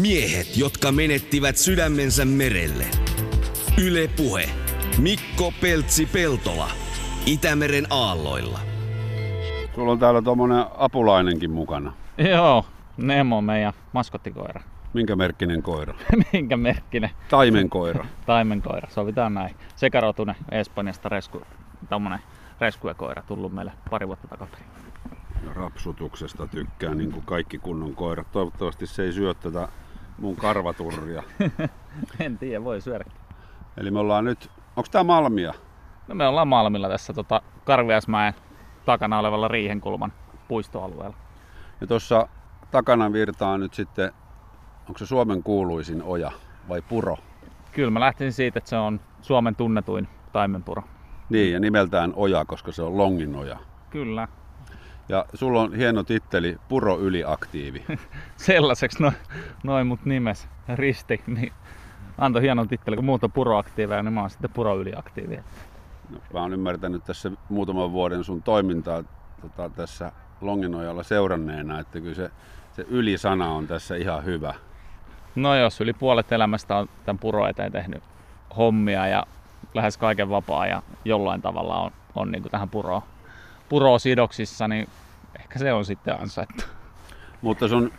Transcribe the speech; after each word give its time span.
Miehet, 0.00 0.56
jotka 0.56 0.92
menettivät 0.92 1.56
sydämensä 1.56 2.24
merelle. 2.24 2.84
Yle 3.84 4.10
Puhe. 4.16 4.50
Mikko 4.98 5.52
Peltsi-Peltola. 5.60 6.70
Itämeren 7.26 7.86
aalloilla. 7.90 8.58
Sulla 9.74 9.92
on 9.92 9.98
täällä 9.98 10.22
tuommoinen 10.22 10.64
apulainenkin 10.78 11.50
mukana. 11.50 11.92
Joo, 12.30 12.64
Nemo 12.96 13.40
meidän 13.40 13.72
maskottikoira. 13.92 14.60
Minkä 14.94 15.16
merkkinen 15.16 15.62
koira? 15.62 15.94
Minkä 16.32 16.56
merkkinen? 16.56 17.10
Taimenkoira. 17.28 18.06
Taimenkoira, 18.26 18.88
sovitaan 18.90 19.34
näin. 19.34 19.56
Sekarotunen 19.76 20.36
Espanjasta 20.50 21.08
resku, 21.08 21.42
tommonen 21.88 22.18
reskuekoira 22.60 23.22
tullut 23.22 23.52
meille 23.52 23.72
pari 23.90 24.06
vuotta 24.06 24.28
takaperin. 24.28 24.66
Ja 25.46 25.54
rapsutuksesta 25.54 26.46
tykkää 26.46 26.94
niin 26.94 27.12
kuin 27.12 27.24
kaikki 27.26 27.58
kunnon 27.58 27.94
koirat. 27.94 28.32
Toivottavasti 28.32 28.86
se 28.86 29.02
ei 29.02 29.12
syö 29.12 29.34
tätä 29.34 29.68
mun 30.18 30.36
karvaturria. 30.36 31.22
en 32.20 32.38
tiedä, 32.38 32.64
voi 32.64 32.80
syödä. 32.80 33.04
Eli 33.76 33.90
me 33.90 33.98
ollaan 33.98 34.24
nyt, 34.24 34.50
onko 34.76 34.88
tää 34.90 35.04
Malmia? 35.04 35.54
No 36.08 36.14
me 36.14 36.26
ollaan 36.26 36.48
Malmilla 36.48 36.88
tässä 36.88 37.12
tota, 37.12 37.42
Karviasmäen 37.64 38.34
takana 38.84 39.18
olevalla 39.18 39.48
Riihenkulman 39.48 40.12
puistoalueella. 40.48 41.16
Ja 41.80 41.86
tuossa 41.86 42.28
takana 42.70 43.12
virtaa 43.12 43.58
nyt 43.58 43.74
sitten, 43.74 44.12
onko 44.88 44.98
se 44.98 45.06
Suomen 45.06 45.42
kuuluisin 45.42 46.02
oja 46.02 46.32
vai 46.68 46.82
puro? 46.82 47.16
Kyllä 47.72 47.90
mä 47.90 48.00
lähtisin 48.00 48.32
siitä, 48.32 48.58
että 48.58 48.70
se 48.70 48.76
on 48.76 49.00
Suomen 49.20 49.56
tunnetuin 49.56 50.08
taimenpuro. 50.32 50.82
Niin, 51.30 51.52
ja 51.52 51.60
nimeltään 51.60 52.12
oja, 52.16 52.44
koska 52.44 52.72
se 52.72 52.82
on 52.82 52.98
Longin 52.98 53.36
oja. 53.36 53.58
Kyllä. 53.90 54.28
Ja 55.08 55.24
sulla 55.34 55.60
on 55.62 55.74
hieno 55.74 56.02
titteli 56.02 56.56
Puro 56.68 56.98
Yliaktiivi. 56.98 57.84
Sellaiseksi 58.36 59.02
noin 59.02 59.14
noi 59.62 59.84
mut 59.84 60.04
nimes 60.04 60.48
Risti, 60.74 61.22
niin 61.26 61.52
antoi 62.18 62.42
hienon 62.42 62.68
titteli, 62.68 62.96
kun 62.96 63.04
muut 63.04 63.24
on 63.24 63.32
puroaktiiveja, 63.32 64.02
niin 64.02 64.12
mä 64.12 64.20
oon 64.20 64.30
sitten 64.30 64.50
puroyliaktiivi. 64.50 65.36
No, 66.10 66.18
mä 66.34 66.40
oon 66.40 66.52
ymmärtänyt 66.52 67.04
tässä 67.04 67.30
muutaman 67.48 67.92
vuoden 67.92 68.24
sun 68.24 68.42
toimintaa 68.42 69.04
tota, 69.40 69.70
tässä 69.70 70.12
Longinojalla 70.40 71.02
seuranneena, 71.02 71.80
että 71.80 72.00
kyllä 72.00 72.14
se, 72.14 72.30
se 72.72 72.86
ylisana 72.88 73.48
on 73.48 73.66
tässä 73.66 73.96
ihan 73.96 74.24
hyvä. 74.24 74.54
No 75.34 75.54
jos 75.54 75.80
yli 75.80 75.92
puolet 75.92 76.32
elämästä 76.32 76.76
on 76.76 76.88
tämän 77.04 77.18
puro 77.18 77.46
eteen 77.46 77.72
tehnyt 77.72 78.02
hommia 78.56 79.06
ja 79.06 79.26
lähes 79.74 79.98
kaiken 79.98 80.30
vapaa 80.30 80.66
ja 80.66 80.82
jollain 81.04 81.42
tavalla 81.42 81.78
on, 81.78 81.90
on 82.14 82.30
niin 82.30 82.42
tähän 82.42 82.68
puroon, 82.68 83.02
puroon 83.68 84.00
sidoksissa, 84.00 84.68
niin 84.68 84.88
ehkä 85.40 85.58
se 85.58 85.72
on 85.72 85.84
sitten 85.84 86.20
ansaittu. 86.20 86.62
Mutta 87.42 87.68
sun 87.68 87.92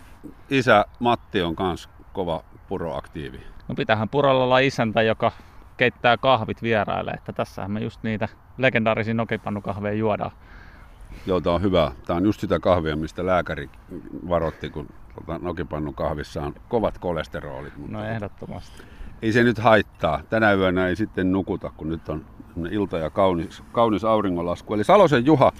isä 0.49 0.85
Matti 0.99 1.41
on 1.41 1.55
kans 1.55 1.89
kova 2.13 2.43
puroaktiivi. 2.67 3.39
No 3.67 3.75
pitähän 3.75 4.09
purolla 4.09 4.43
olla 4.43 4.59
isäntä, 4.59 5.01
joka 5.01 5.31
keittää 5.77 6.17
kahvit 6.17 6.61
vieraille, 6.61 7.11
että 7.11 7.33
tässähän 7.33 7.71
me 7.71 7.79
just 7.79 8.03
niitä 8.03 8.27
legendaarisia 8.57 9.13
nokipannukahveja 9.13 9.93
juodaan. 9.95 10.31
Joo, 11.25 11.41
tää 11.41 11.53
on 11.53 11.61
hyvä. 11.61 11.91
Tää 12.07 12.15
on 12.15 12.23
just 12.25 12.39
sitä 12.41 12.59
kahvia, 12.59 12.95
mistä 12.95 13.25
lääkäri 13.25 13.69
varotti, 14.29 14.69
kun 14.69 14.87
tota, 15.15 15.39
nokipannun 15.41 15.93
kahvissa 15.93 16.41
on 16.41 16.55
kovat 16.69 16.97
kolesterolit. 16.97 17.77
Mutta 17.77 17.97
No 17.97 18.03
ehdottomasti. 18.05 18.83
ei 19.21 19.31
se 19.31 19.43
nyt 19.43 19.57
haittaa. 19.57 20.21
Tänä 20.29 20.53
yönä 20.53 20.87
ei 20.87 20.95
sitten 20.95 21.31
nukuta, 21.31 21.71
kun 21.77 21.89
nyt 21.89 22.09
on 22.09 22.25
ilta 22.71 22.97
ja 22.97 23.09
kaunis, 23.09 23.63
kaunis 23.71 24.03
auringonlasku. 24.03 24.73
Eli 24.73 24.83
Salosen 24.83 25.25
Juha, 25.25 25.51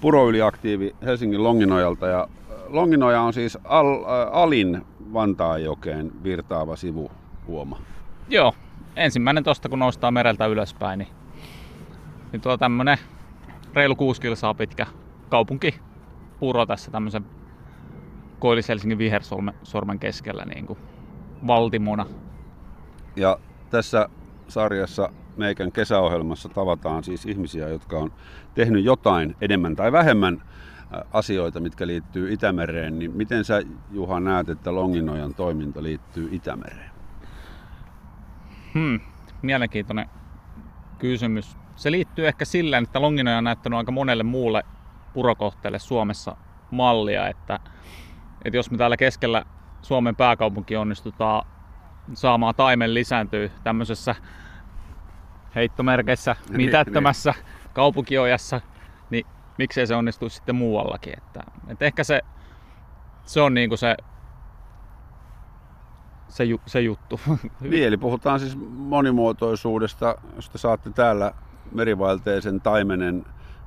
puroyliaktiivi 0.00 0.96
Helsingin 1.04 1.42
Longinojalta. 1.42 2.06
Ja 2.06 2.20
äh, 2.20 2.56
Longinoja 2.68 3.20
on 3.20 3.32
siis 3.32 3.58
al, 3.64 3.86
äh, 3.86 4.28
alin 4.32 4.86
Vantaajokeen 5.12 6.12
virtaava 6.24 6.76
sivuhuoma. 6.76 7.78
Joo, 8.28 8.54
ensimmäinen 8.96 9.44
tosta 9.44 9.68
kun 9.68 9.78
noustaa 9.78 10.10
mereltä 10.10 10.46
ylöspäin, 10.46 10.98
niin, 10.98 11.08
niin 12.32 12.40
tuo 12.40 12.56
tämmönen 12.56 12.98
reilu 13.74 13.96
6 13.96 14.20
kilsaa 14.20 14.54
pitkä 14.54 14.86
kaupunki 15.28 15.74
puro 16.40 16.66
tässä 16.66 16.90
tämmöisen 16.90 17.24
Koillis-Helsingin 18.38 18.98
vihersormen 18.98 19.98
keskellä 20.00 20.44
niin 20.44 20.66
kuin 20.66 20.78
valtimona. 21.46 22.06
Ja 23.16 23.38
tässä 23.70 24.08
sarjassa 24.48 25.10
meikän 25.38 25.72
kesäohjelmassa 25.72 26.48
tavataan 26.48 27.04
siis 27.04 27.26
ihmisiä, 27.26 27.68
jotka 27.68 27.98
on 27.98 28.12
tehnyt 28.54 28.84
jotain 28.84 29.36
enemmän 29.40 29.76
tai 29.76 29.92
vähemmän 29.92 30.42
äh, 30.42 31.00
asioita, 31.12 31.60
mitkä 31.60 31.86
liittyy 31.86 32.32
Itämereen, 32.32 32.98
niin 32.98 33.16
miten 33.16 33.44
sä 33.44 33.62
Juha 33.90 34.20
näet, 34.20 34.48
että 34.48 34.74
Longinojan 34.74 35.34
toiminta 35.34 35.82
liittyy 35.82 36.28
Itämereen? 36.32 36.90
Hmm, 38.74 39.00
mielenkiintoinen 39.42 40.06
kysymys. 40.98 41.56
Se 41.76 41.90
liittyy 41.90 42.28
ehkä 42.28 42.44
silleen, 42.44 42.84
että 42.84 43.02
Longinoja 43.02 43.38
on 43.38 43.44
näyttänyt 43.44 43.76
aika 43.76 43.92
monelle 43.92 44.22
muulle 44.22 44.64
purokohteelle 45.12 45.78
Suomessa 45.78 46.36
mallia, 46.70 47.28
että, 47.28 47.60
että 48.44 48.56
jos 48.56 48.70
me 48.70 48.78
täällä 48.78 48.96
keskellä 48.96 49.44
Suomen 49.82 50.16
pääkaupunki 50.16 50.76
onnistutaan 50.76 51.46
saamaan 52.14 52.54
taimen 52.54 52.94
lisääntyä 52.94 53.48
tämmöisessä 53.64 54.14
heittomerkeissä 55.58 56.36
Niin, 56.48 56.56
mitättömässä 56.56 57.34
kaupunkiojassa, 57.72 58.60
niin 59.10 59.26
miksei 59.58 59.86
se 59.86 59.94
onnistu 59.94 60.28
sitten 60.28 60.54
muuallakin. 60.54 61.12
Että, 61.16 61.40
että 61.68 61.84
ehkä 61.84 62.04
se, 62.04 62.20
se 63.24 63.40
on 63.40 63.54
niinku 63.54 63.76
se, 63.76 63.96
se, 66.28 66.44
ju, 66.44 66.60
se 66.66 66.80
juttu. 66.80 67.20
Niin, 67.60 67.86
eli 67.86 67.96
puhutaan 67.96 68.40
siis 68.40 68.56
monimuotoisuudesta, 68.70 70.14
josta 70.36 70.58
saatte 70.58 70.90
täällä 70.90 71.32
merivaelteisen 71.72 72.60
taimenen 72.60 73.24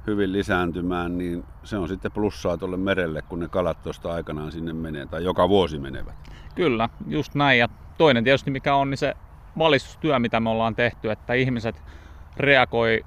hyvin 0.07 0.31
lisääntymään, 0.31 1.17
niin 1.17 1.43
se 1.63 1.77
on 1.77 1.87
sitten 1.87 2.11
plussaa 2.11 2.57
tuolle 2.57 2.77
merelle, 2.77 3.21
kun 3.21 3.39
ne 3.39 3.47
kalat 3.47 3.83
tuosta 3.83 4.13
aikanaan 4.13 4.51
sinne 4.51 4.73
menee, 4.73 5.05
tai 5.05 5.23
joka 5.23 5.49
vuosi 5.49 5.79
menevät. 5.79 6.15
Kyllä, 6.55 6.89
just 7.07 7.35
näin. 7.35 7.59
Ja 7.59 7.67
toinen 7.97 8.23
tietysti 8.23 8.51
mikä 8.51 8.75
on, 8.75 8.89
niin 8.89 8.97
se 8.97 9.15
valistustyö, 9.57 10.19
mitä 10.19 10.39
me 10.39 10.49
ollaan 10.49 10.75
tehty, 10.75 11.11
että 11.11 11.33
ihmiset 11.33 11.83
reagoi, 12.37 13.05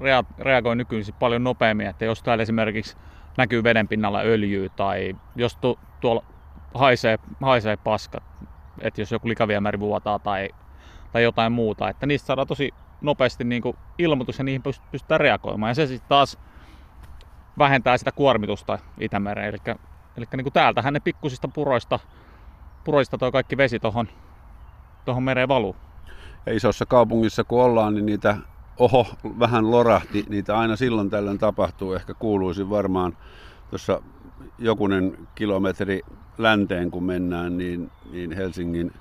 rea, 0.00 0.24
reagoi 0.38 0.76
nykyisin 0.76 1.14
paljon 1.18 1.44
nopeammin, 1.44 1.86
että 1.86 2.04
jos 2.04 2.22
täällä 2.22 2.42
esimerkiksi 2.42 2.96
näkyy 3.36 3.64
veden 3.64 3.88
pinnalla 3.88 4.20
öljyä 4.20 4.68
tai 4.68 5.16
jos 5.36 5.56
tu, 5.56 5.78
tuolla 6.00 6.24
haisee, 6.74 7.18
haisee 7.42 7.76
paskat, 7.76 8.22
että 8.80 9.00
jos 9.00 9.12
joku 9.12 9.28
likaviemäri 9.28 9.80
vuotaa 9.80 10.18
tai, 10.18 10.48
tai 11.12 11.22
jotain 11.22 11.52
muuta, 11.52 11.88
että 11.88 12.06
niistä 12.06 12.26
saadaan 12.26 12.46
tosi 12.46 12.74
nopeasti 13.00 13.44
niin 13.44 13.62
kuin 13.62 13.76
ilmoitus 13.98 14.38
ja 14.38 14.44
niihin 14.44 14.62
pystytään 14.62 15.20
reagoimaan. 15.20 15.70
Ja 15.70 15.74
se 15.74 15.86
sitten 15.86 16.08
taas 16.08 16.38
vähentää 17.58 17.98
sitä 17.98 18.12
kuormitusta 18.12 18.78
Itämereen. 19.00 19.48
Eli, 19.48 19.76
eli 20.16 20.26
niin 20.36 20.44
kuin 20.44 20.52
täältähän 20.52 20.94
ne 20.94 21.00
pikkusista 21.00 21.48
puroista, 21.48 21.98
puroista 22.84 23.18
toi 23.18 23.32
kaikki 23.32 23.56
vesi 23.56 23.80
tuohon 23.80 24.08
tohon 25.04 25.22
mereen 25.22 25.48
valuu. 25.48 25.76
Ja 26.46 26.52
isossa 26.52 26.86
kaupungissa 26.86 27.44
kun 27.44 27.62
ollaan, 27.62 27.94
niin 27.94 28.06
niitä 28.06 28.36
oho, 28.76 29.06
vähän 29.38 29.70
lorahti, 29.70 30.24
niitä 30.28 30.58
aina 30.58 30.76
silloin 30.76 31.10
tällöin 31.10 31.38
tapahtuu. 31.38 31.92
Ehkä 31.92 32.14
kuuluisin 32.14 32.70
varmaan 32.70 33.16
tuossa 33.70 34.02
jokunen 34.58 35.28
kilometri 35.34 36.00
länteen 36.38 36.90
kun 36.90 37.04
mennään, 37.04 37.58
niin, 37.58 37.90
niin 38.12 38.32
Helsingin 38.32 38.92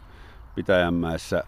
Pitäjänmäessä 0.55 1.43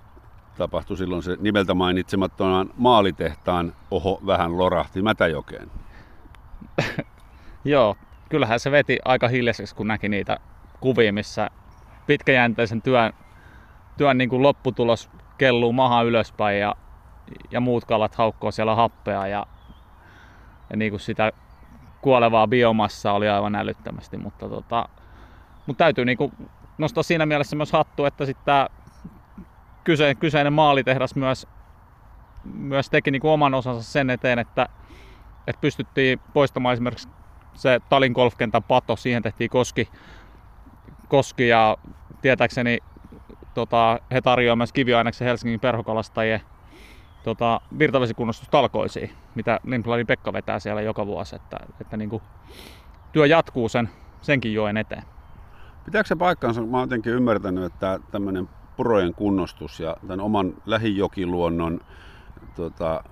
tapahtui 0.58 0.98
silloin 0.98 1.24
se 1.24 1.38
nimeltä 1.40 1.74
mainitsemattoman 1.74 2.70
maalitehtaan 2.78 3.74
oho 3.92 4.22
vähän 4.26 4.58
lorahti 4.58 5.02
Mätäjokeen. 5.02 5.72
Joo, 7.66 7.96
kyllähän 8.30 8.60
se 8.60 8.72
veti 8.72 9.00
aika 9.06 9.28
hiljaiseksi, 9.28 9.76
kun 9.76 9.88
näki 9.88 10.10
niitä 10.10 10.38
kuvia, 10.80 11.14
missä 11.14 11.50
pitkäjänteisen 12.08 12.82
työn, 12.82 13.14
työn 13.98 14.18
niin 14.18 14.30
kuin 14.30 14.44
lopputulos 14.44 15.10
kelluu 15.38 15.74
maha 15.74 16.02
ylöspäin 16.02 16.60
ja, 16.60 16.76
ja 17.52 17.60
muut 17.60 17.86
kalat 17.86 18.16
haukkoo 18.16 18.52
siellä 18.52 18.76
happea 18.76 19.28
ja, 19.28 19.46
ja 20.70 20.78
niin 20.78 20.92
kuin 20.92 21.00
sitä 21.00 21.32
kuolevaa 22.02 22.48
biomassaa 22.48 23.14
oli 23.14 23.30
aivan 23.30 23.56
älyttömästi, 23.56 24.18
mutta, 24.18 24.50
tota, 24.50 24.90
mutta 25.66 25.84
täytyy 25.84 26.06
niin 26.06 26.18
kuin 26.18 26.32
nostaa 26.78 27.04
siinä 27.04 27.26
mielessä 27.26 27.56
myös 27.56 27.72
hattu, 27.72 28.06
että 28.06 28.26
sitten 28.26 28.46
tämä 28.46 28.68
kyse, 29.84 30.16
kyseinen 30.16 30.54
maalitehdas 30.54 31.16
myös, 31.16 31.48
myös 32.54 32.90
teki 32.90 33.12
niin 33.12 33.22
kuin 33.22 33.32
oman 33.32 33.54
osansa 33.54 33.84
sen 33.84 34.10
eteen, 34.10 34.40
että, 34.40 34.70
että 35.48 35.62
pystyttiin 35.62 36.20
poistamaan 36.34 36.74
esimerkiksi 36.74 37.10
se 37.54 37.82
Talin 37.90 38.12
golfkentän 38.12 38.64
pato, 38.64 38.96
siihen 38.96 39.24
tehtiin 39.24 39.50
koski, 39.50 39.90
koski 41.08 41.48
ja 41.48 41.78
tietääkseni 42.22 42.78
tota, 43.54 44.00
he 44.12 44.22
tarjoavat 44.22 44.58
myös 44.58 44.74
kiviaineksen 44.74 45.28
Helsingin 45.28 45.60
perhokalastajien 45.60 46.42
tota, 47.24 47.62
virtavesikunnostustalkoisiin, 47.80 49.12
mitä 49.36 49.60
Limpladin 49.64 50.08
Pekka 50.08 50.34
vetää 50.34 50.60
siellä 50.60 50.82
joka 50.82 51.06
vuosi, 51.06 51.36
että, 51.36 51.58
että 51.82 51.98
niin 51.98 52.10
kuin, 52.10 52.24
työ 53.12 53.26
jatkuu 53.26 53.70
sen, 53.70 53.90
senkin 54.22 54.54
joen 54.54 54.78
eteen. 54.78 55.04
Pitääkö 55.86 56.08
se 56.08 56.16
paikkaansa? 56.16 56.62
Mä 56.62 56.78
oon 56.78 56.84
jotenkin 56.84 57.14
ymmärtänyt, 57.14 57.64
että 57.64 58.00
tämmöinen 58.12 58.50
purojen 58.78 59.14
kunnostus 59.14 59.80
ja 59.80 59.98
tämän 60.08 60.20
oman 60.20 60.54
lähijokiluonnon 60.66 61.80
tota, 62.56 63.04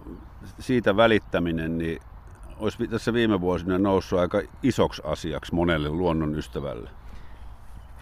siitä 0.59 0.97
välittäminen, 0.97 1.77
niin 1.77 2.00
olisi 2.57 2.88
tässä 2.88 3.13
viime 3.13 3.41
vuosina 3.41 3.77
noussut 3.77 4.19
aika 4.19 4.41
isoksi 4.63 5.01
asiaksi 5.06 5.56
monelle 5.56 5.89
luonnon 5.89 6.36
ystävälle. 6.36 6.89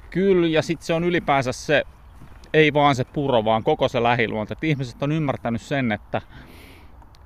Kyllä, 0.09 0.47
ja 0.47 0.61
sitten 0.61 0.85
se 0.85 0.93
on 0.93 1.03
ylipäänsä 1.03 1.51
se, 1.51 1.83
ei 2.57 2.73
vaan 2.73 2.95
se 2.95 3.03
puro, 3.03 3.45
vaan 3.45 3.63
koko 3.63 3.87
se 3.87 4.03
lähiluonto. 4.03 4.53
Et 4.53 4.63
ihmiset 4.63 5.03
on 5.03 5.11
ymmärtänyt 5.11 5.61
sen, 5.61 5.91
että, 5.91 6.21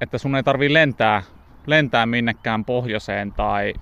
että 0.02 0.18
sun 0.18 0.36
ei 0.36 0.44
tarvii 0.44 0.74
lentää, 0.74 1.24
lentää 1.66 2.06
minnekään 2.06 2.66
pohjoiseen 2.66 3.34
tai, 3.34 3.74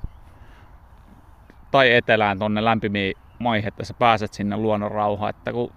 tai 1.72 1.94
etelään 1.94 2.40
tonne 2.40 2.64
lämpimiin 2.64 3.16
maihin, 3.40 3.68
että 3.68 3.86
sä 3.86 3.94
pääset 3.94 4.34
sinne 4.34 4.58
luonnon 4.58 4.92
rauhaan. 4.92 5.30
Että 5.30 5.52
kun, 5.52 5.74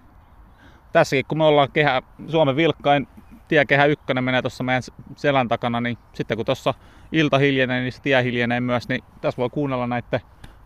tässäkin 0.91 1.25
kun 1.27 1.37
me 1.37 1.43
ollaan 1.43 1.71
kehä, 1.71 2.01
Suomen 2.27 2.55
vilkkain 2.55 3.07
tiekehä 3.47 3.85
ykkönen 3.85 4.23
menee 4.23 4.41
tuossa 4.41 4.63
meidän 4.63 4.83
selän 5.15 5.47
takana, 5.47 5.81
niin 5.81 5.97
sitten 6.13 6.37
kun 6.37 6.45
tuossa 6.45 6.73
ilta 7.11 7.37
hiljenee, 7.37 7.81
niin 7.81 7.91
se 7.91 8.01
tie 8.01 8.23
hiljenee 8.23 8.59
myös, 8.59 8.89
niin 8.89 9.03
tässä 9.21 9.37
voi 9.37 9.49
kuunnella 9.49 9.87
näiden 9.87 10.19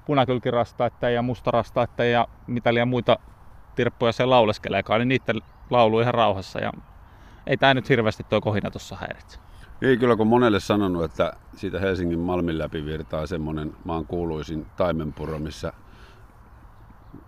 punakylkirastaiden 0.05 1.13
ja 1.13 1.21
mustarastaiden 1.21 2.11
ja 2.11 2.27
mitä 2.47 2.73
liian 2.73 2.87
muita 2.87 3.19
tirppuja 3.77 4.11
se 4.11 4.25
lauleskeleekaan, 4.25 4.99
niin 4.99 5.07
niiden 5.07 5.41
laulu 5.69 5.99
ihan 5.99 6.13
rauhassa. 6.13 6.59
Ja 6.59 6.71
ei 7.47 7.57
tämä 7.57 7.73
nyt 7.73 7.89
hirveästi 7.89 8.23
tuo 8.23 8.41
kohina 8.41 8.71
tuossa 8.71 8.95
häiritse. 8.95 9.39
Ei 9.81 9.97
kyllä, 9.97 10.15
kun 10.15 10.27
monelle 10.27 10.59
sanonut, 10.59 11.03
että 11.03 11.33
siitä 11.55 11.79
Helsingin 11.79 12.19
Malmin 12.19 12.57
läpi 12.57 12.85
virtaa 12.85 13.27
semmoinen 13.27 13.75
maan 13.85 14.05
kuuluisin 14.05 14.65
taimenpuro, 14.77 15.39
missä 15.39 15.73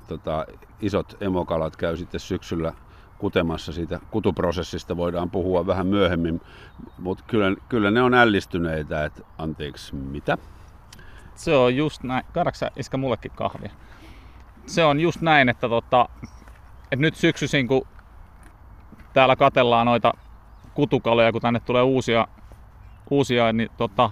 tota, 0.07 0.45
isot 0.81 1.17
emokalat 1.21 1.75
käy 1.75 1.97
sitten 1.97 2.19
syksyllä 2.19 2.73
kutemassa 3.17 3.71
siitä 3.71 3.99
kutuprosessista 4.11 4.97
voidaan 4.97 5.29
puhua 5.29 5.67
vähän 5.67 5.87
myöhemmin, 5.87 6.41
mutta 6.97 7.23
kyllä, 7.27 7.55
kyllä 7.69 7.91
ne 7.91 8.01
on 8.01 8.13
ällistyneitä, 8.13 9.05
että 9.05 9.21
anteeksi, 9.37 9.95
mitä? 9.95 10.37
Se 11.35 11.55
on 11.55 11.75
just 11.75 12.03
näin. 12.03 12.25
Kaadaksä 12.33 12.71
iskä 12.75 12.97
mullekin 12.97 13.31
kahvia? 13.35 13.71
Se 14.65 14.85
on 14.85 14.99
just 14.99 15.21
näin, 15.21 15.49
että, 15.49 15.69
tota, 15.69 16.09
että 16.91 17.01
nyt 17.01 17.15
syksyisin 17.15 17.68
kun 17.68 17.88
täällä 19.13 19.36
katellaan 19.36 19.86
noita 19.86 20.13
kutukaloja, 20.74 21.31
kun 21.31 21.41
tänne 21.41 21.59
tulee 21.59 21.81
uusia, 21.81 22.27
uusia 23.09 23.53
niin 23.53 23.69
tota, 23.77 24.12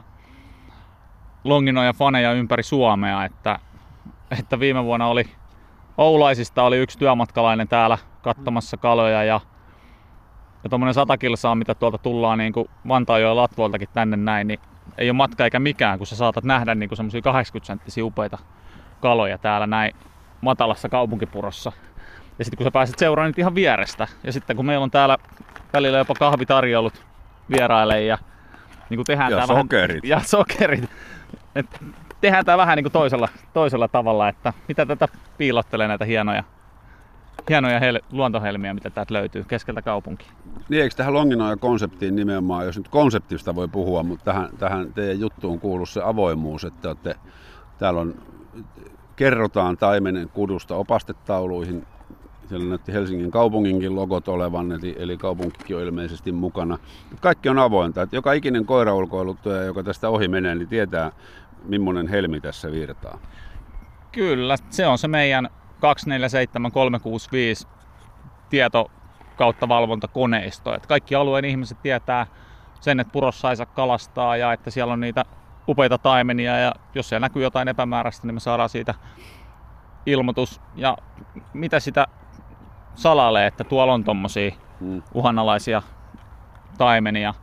longinoja 1.44 1.94
faneja 1.94 2.34
ympäri 2.34 2.64
Suomea, 2.64 3.26
että, 3.26 3.60
että 4.40 4.60
viime 4.60 4.84
vuonna 4.84 5.08
oli 5.08 5.30
Oulaisista 5.98 6.64
oli 6.64 6.78
yksi 6.78 6.98
työmatkalainen 6.98 7.68
täällä 7.68 7.98
katsomassa 8.22 8.78
kaloja 8.78 9.24
ja, 9.24 9.42
ja 10.64 10.70
tuommoinen 10.70 10.94
sata 10.94 11.18
kilsaa, 11.18 11.56
mitä 11.56 11.76
tuolta 11.76 11.98
tullaan 11.98 12.38
niin 12.38 12.54
Vantaajoen 12.88 13.36
Latvoiltakin 13.36 13.90
tänne 13.94 14.18
näin, 14.18 14.48
niin 14.48 14.60
ei 14.98 15.10
ole 15.10 15.18
matka 15.18 15.44
eikä 15.44 15.60
mikään, 15.60 15.98
kun 15.98 16.08
sä 16.08 16.16
saatat 16.16 16.44
nähdä 16.44 16.76
niin 16.76 16.90
semmoisia 16.94 17.22
80 17.22 17.68
senttisiä 17.68 18.06
upeita 18.06 18.38
kaloja 19.02 19.38
täällä 19.38 19.68
näin 19.68 19.94
matalassa 20.42 20.90
kaupunkipurossa. 20.90 21.72
Ja 22.40 22.46
sitten 22.46 22.58
kun 22.58 22.64
sä 22.64 22.72
pääset 22.72 23.00
seuraamaan 23.00 23.30
niitä 23.30 23.42
ihan 23.42 23.56
vierestä, 23.56 24.08
ja 24.24 24.32
sitten 24.32 24.56
kun 24.56 24.66
meillä 24.66 24.84
on 24.84 24.92
täällä 24.92 25.18
välillä 25.74 25.98
jopa 25.98 26.14
kahvitarjoulut 26.14 27.06
vieraille 27.52 28.04
ja 28.04 28.18
niin 28.90 28.98
kuin 28.98 29.06
tehdään 29.06 29.32
ja 29.32 29.38
tää 29.38 29.48
sokerit. 29.48 30.04
Vähän, 30.04 30.10
ja 30.10 30.20
sokerit. 30.20 30.90
Et 31.56 31.66
tehdään 32.22 32.46
tämä 32.46 32.58
vähän 32.58 32.76
niin 32.76 32.84
kuin 32.84 32.94
toisella, 32.94 33.30
toisella 33.54 33.88
tavalla, 33.88 34.30
että 34.30 34.54
mitä 34.68 34.86
tätä 34.86 35.08
piilottelee 35.38 35.88
näitä 35.88 36.06
hienoja, 36.06 36.44
hienoja 37.50 37.80
hel- 37.80 38.06
luontohelmiä, 38.12 38.74
mitä 38.74 38.90
täältä 38.90 39.14
löytyy 39.14 39.44
keskeltä 39.44 39.82
kaupunkia. 39.82 40.32
Niin, 40.70 40.84
eikö 40.84 40.96
tähän 40.96 41.14
Longinoja-konseptiin 41.14 42.16
nimenomaan, 42.16 42.66
jos 42.66 42.78
nyt 42.78 42.88
konseptista 42.88 43.56
voi 43.56 43.68
puhua, 43.68 44.04
mutta 44.04 44.26
tähän, 44.26 44.50
tähän 44.58 44.94
teidän 44.94 45.20
juttuun 45.20 45.60
kuuluu 45.60 45.86
se 45.86 46.02
avoimuus, 46.04 46.66
että 46.66 46.88
olette, 46.88 47.16
täällä 47.78 48.02
on, 48.02 48.16
kerrotaan 49.16 49.78
taimenen 49.78 50.30
kudusta 50.30 50.76
opastetauluihin, 50.76 51.86
siellä 52.50 52.66
näytti 52.66 52.94
Helsingin 52.94 53.32
kaupunginkin 53.32 53.96
logot 53.96 54.28
olevan, 54.28 54.72
eli, 54.72 54.96
eli 55.00 55.18
kaupunkikin 55.18 55.76
on 55.76 55.84
ilmeisesti 55.84 56.32
mukana. 56.32 56.78
Kaikki 57.20 57.50
on 57.50 57.60
avointa, 57.60 58.02
että 58.02 58.16
joka 58.16 58.34
ikinen 58.34 58.66
koiraulkoiluttaja, 58.66 59.64
joka 59.64 59.84
tästä 59.84 60.10
ohi 60.10 60.28
menee, 60.28 60.56
niin 60.56 60.68
tietää, 60.68 61.12
millainen 61.64 62.08
helmi 62.08 62.42
tässä 62.42 62.72
virtaa. 62.72 63.20
Kyllä, 64.12 64.56
se 64.70 64.88
on 64.88 64.98
se 64.98 65.08
meidän 65.08 65.50
247365 65.80 67.68
tieto 68.50 68.92
kautta 69.36 69.68
valvontakoneisto. 69.68 70.76
Että 70.76 70.88
kaikki 70.88 71.16
alueen 71.16 71.46
ihmiset 71.46 71.82
tietää 71.82 72.28
sen, 72.80 73.00
että 73.00 73.12
purossa 73.12 73.50
ei 73.50 73.56
saa 73.56 73.66
kalastaa 73.66 74.38
ja 74.38 74.54
että 74.54 74.72
siellä 74.72 74.94
on 74.94 75.00
niitä 75.00 75.26
upeita 75.68 75.98
taimenia 75.98 76.58
ja 76.58 76.74
jos 76.96 77.10
siellä 77.10 77.26
näkyy 77.26 77.44
jotain 77.44 77.68
epämääräistä, 77.68 78.28
niin 78.28 78.36
me 78.36 78.40
saadaan 78.40 78.70
siitä 78.70 78.94
ilmoitus. 80.06 80.62
Ja 80.76 80.98
mitä 81.54 81.80
sitä 81.80 82.08
salalee, 82.98 83.48
että 83.48 83.64
tuolla 83.64 83.94
on 83.94 84.04
tommosia 84.04 84.52
hmm. 84.80 85.02
uhanalaisia 85.14 85.82
taimenia. 86.78 87.34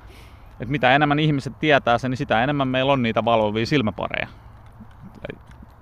Et 0.61 0.69
mitä 0.69 0.95
enemmän 0.95 1.19
ihmiset 1.19 1.59
tietää 1.59 1.99
sen, 1.99 2.11
niin 2.11 2.19
sitä 2.19 2.43
enemmän 2.43 2.69
meillä 2.69 2.93
on 2.93 3.03
niitä 3.03 3.25
valvovia 3.25 3.67
silmäpareja. 3.67 4.29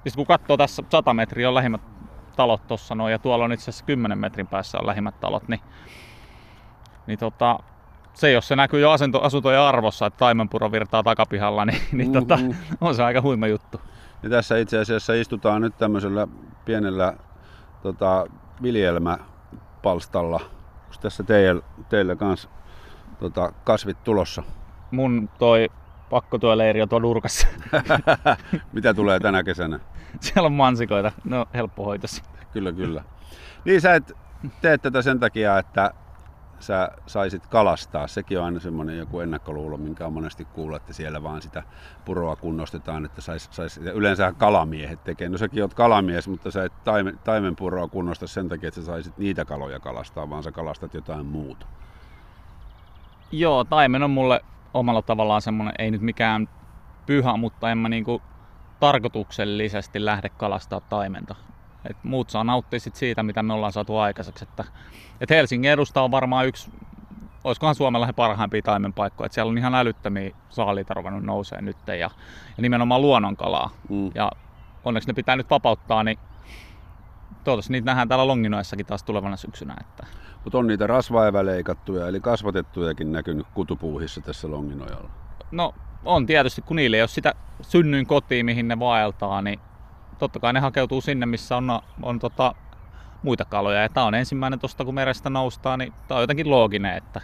Ja 0.05 0.11
kun 0.17 0.27
katsoo 0.27 0.57
tässä 0.57 0.83
100 0.91 1.15
metriä 1.15 1.49
on 1.49 1.55
lähimmät 1.55 1.81
talot 2.37 2.67
tuossa 2.67 2.95
noin, 2.95 3.13
ja 3.13 3.19
tuolla 3.19 3.45
on 3.45 3.53
itse 3.53 3.71
asiassa 3.71 3.85
10 3.85 4.19
metrin 4.19 4.47
päässä 4.47 4.79
on 4.79 4.87
lähimmät 4.87 5.21
talot, 5.21 5.49
niin, 5.49 5.61
niin 7.07 7.19
tota, 7.19 7.59
se 8.15 8.33
jos 8.33 8.49
se 8.49 8.57
näkyy 8.57 8.81
jo 8.81 8.91
asunto, 8.91 9.21
asuntojen 9.21 9.61
arvossa, 9.61 10.07
että 10.07 10.19
taimenpuro 10.19 10.73
virtaa 10.73 11.03
takapihalla, 11.03 11.65
niin, 11.65 11.83
niin 11.93 12.13
mm-hmm. 12.13 12.27
tota, 12.27 12.39
on 12.81 12.95
se 12.95 13.03
aika 13.03 13.23
huima 13.23 13.47
juttu. 13.47 13.81
Ja 14.23 14.31
tässä 14.31 14.57
itse 14.57 14.79
asiassa 14.79 15.15
istutaan 15.15 15.63
nyt 15.63 15.79
tämmöisellä 15.79 16.29
pienellä 16.65 17.15
tota, 17.83 18.27
viljelmäpalstalla. 19.83 20.37
Onko 20.37 20.95
tässä 21.01 21.23
teillä, 21.23 21.63
teillä 21.89 22.17
kanssa 22.17 22.49
tota, 23.21 23.53
kasvit 23.65 24.05
tulossa? 24.05 24.43
Mun 24.91 25.29
toi 25.39 25.71
pakkotyöleiri 26.11 26.83
on 26.83 26.89
tuolla 26.89 27.07
nurkassa. 27.07 27.47
Mitä 28.73 28.95
tulee 28.95 29.21
tänä 29.21 29.43
kesänä? 29.43 29.81
Siellä 30.21 30.47
on 30.47 30.53
mansikoita, 30.53 31.13
ne 31.25 31.39
on 31.39 31.47
helppohoitosi. 31.55 32.23
Kyllä, 32.53 32.73
kyllä. 32.73 33.05
Niin 33.65 33.81
sä 33.81 33.95
et 33.95 34.13
tee 34.61 34.79
tätä 34.79 35.03
sen 35.03 35.21
takia, 35.21 35.59
että 35.59 35.91
sä 36.63 36.89
saisit 37.07 37.47
kalastaa. 37.47 38.07
Sekin 38.07 38.39
on 38.39 38.45
aina 38.45 38.61
semmoinen 38.61 38.99
joku 38.99 39.21
ennakkoluulo, 39.21 39.77
minkä 39.77 40.07
on 40.07 40.13
monesti 40.13 40.45
kuullut, 40.45 40.77
että 40.77 40.93
siellä 40.93 41.23
vaan 41.23 41.43
sitä 41.43 41.63
puroa 42.05 42.37
kunnostetaan, 42.37 43.05
että 43.05 43.21
sais, 43.21 43.49
sais, 43.53 43.79
yleensä 43.79 44.33
kalamiehet 44.39 45.05
tekee. 45.05 45.29
No 45.29 45.39
säkin 45.39 45.63
oot 45.63 45.75
kalamies, 45.75 46.29
mutta 46.29 46.51
sä 46.51 46.65
et 46.65 46.73
taimen, 46.85 47.19
taimenpuroa 47.25 47.89
kunnosta 47.89 48.27
sen 48.27 48.49
takia, 48.49 48.69
että 48.69 48.81
sä 48.81 48.87
saisit 48.87 49.19
niitä 49.19 49.45
kaloja 49.45 49.81
kalastaa, 49.81 50.31
vaan 50.31 50.43
sä 50.43 50.53
kalastat 50.53 50.95
jotain 50.95 51.27
muuta. 51.27 51.67
Joo, 53.33 53.65
taimen 53.65 54.03
on 54.03 54.11
mulle 54.11 54.41
omalla 54.75 55.03
tavallaan 55.03 55.43
semmoinen, 55.43 55.75
ei 55.79 55.91
nyt 55.91 56.01
mikään 56.03 56.49
pyhä, 57.07 57.37
mutta 57.37 57.71
en 57.71 57.79
mä 57.79 57.89
niinku 57.89 58.23
tarkoituksellisesti 58.81 60.05
lähde 60.05 60.29
kalastaa 60.29 60.81
taimenta. 60.81 61.35
Et 61.91 61.97
muut 62.03 62.31
saa 62.31 62.45
nauttia 62.45 62.81
sit 62.81 62.97
siitä, 62.97 63.23
mitä 63.23 63.43
me 63.43 63.53
ollaan 63.53 63.73
saatu 63.73 63.97
aikaiseksi. 63.97 64.45
Että, 64.45 64.65
et 65.21 65.31
Helsingin 65.31 65.71
edusta 65.71 66.03
on 66.03 66.11
varmaan 66.11 66.47
yksi, 66.47 66.71
olisikohan 67.45 67.75
Suomella 67.75 68.13
parhaimpia 68.13 68.63
taimenpaikkoja. 68.63 69.27
Et 69.27 69.33
siellä 69.33 69.51
on 69.51 69.59
ihan 69.59 69.75
älyttömiä 69.75 70.31
saaliita 70.49 70.95
ruvennut 70.95 71.25
nousee 71.25 71.63
nyt 71.63 71.77
ja, 71.87 71.95
ja 71.97 72.11
nimenomaan 72.59 73.03
luonnonkalaa. 73.03 73.71
Mm. 73.89 74.11
Ja 74.15 74.31
onneksi 74.85 75.09
ne 75.09 75.15
pitää 75.15 75.37
nyt 75.37 75.51
vapauttaa, 75.51 76.05
niin 76.05 76.19
toivottavasti 77.45 77.73
niitä 77.73 77.87
nähdään 77.87 78.09
täällä 78.09 78.27
Longinoissakin 78.27 78.87
taas 78.87 79.03
tulevana 79.03 79.37
syksynä. 79.37 79.77
Että... 79.81 80.07
Mutta 80.45 80.59
on 80.59 80.67
niitä 80.67 80.87
rasvaeväleikattuja, 80.87 82.09
eli 82.09 82.21
kasvatettujakin 82.21 83.13
näkynyt 83.13 83.47
kutupuuhissa 83.55 84.21
tässä 84.21 84.51
Longinojalla. 84.51 85.11
No 85.51 85.75
on 86.05 86.27
tietysti, 86.27 86.63
kun 86.63 86.77
niille 86.77 86.97
ei 86.97 87.03
ole 87.03 87.09
sitä 87.09 87.35
synnyin 87.63 88.07
kotiin, 88.07 88.47
mihin 88.47 88.69
ne 88.69 88.79
vaeltaa, 88.79 89.43
niin 89.43 89.61
totta 90.23 90.41
kai 90.41 90.53
ne 90.53 90.61
hakeutuu 90.61 91.01
sinne, 91.01 91.27
missä 91.27 91.57
on, 91.57 91.81
on 92.03 92.19
tota, 92.19 92.55
muita 93.23 93.45
kaloja. 93.45 93.83
Ja 93.83 93.89
tämä 93.89 94.07
on 94.07 94.15
ensimmäinen 94.15 94.59
tuosta, 94.59 94.85
kun 94.85 94.95
merestä 94.95 95.31
noustaan, 95.31 95.79
niin 95.79 95.93
tämä 96.09 96.17
on 96.17 96.23
jotenkin 96.23 96.51
looginen, 96.51 96.97
että, 96.97 97.21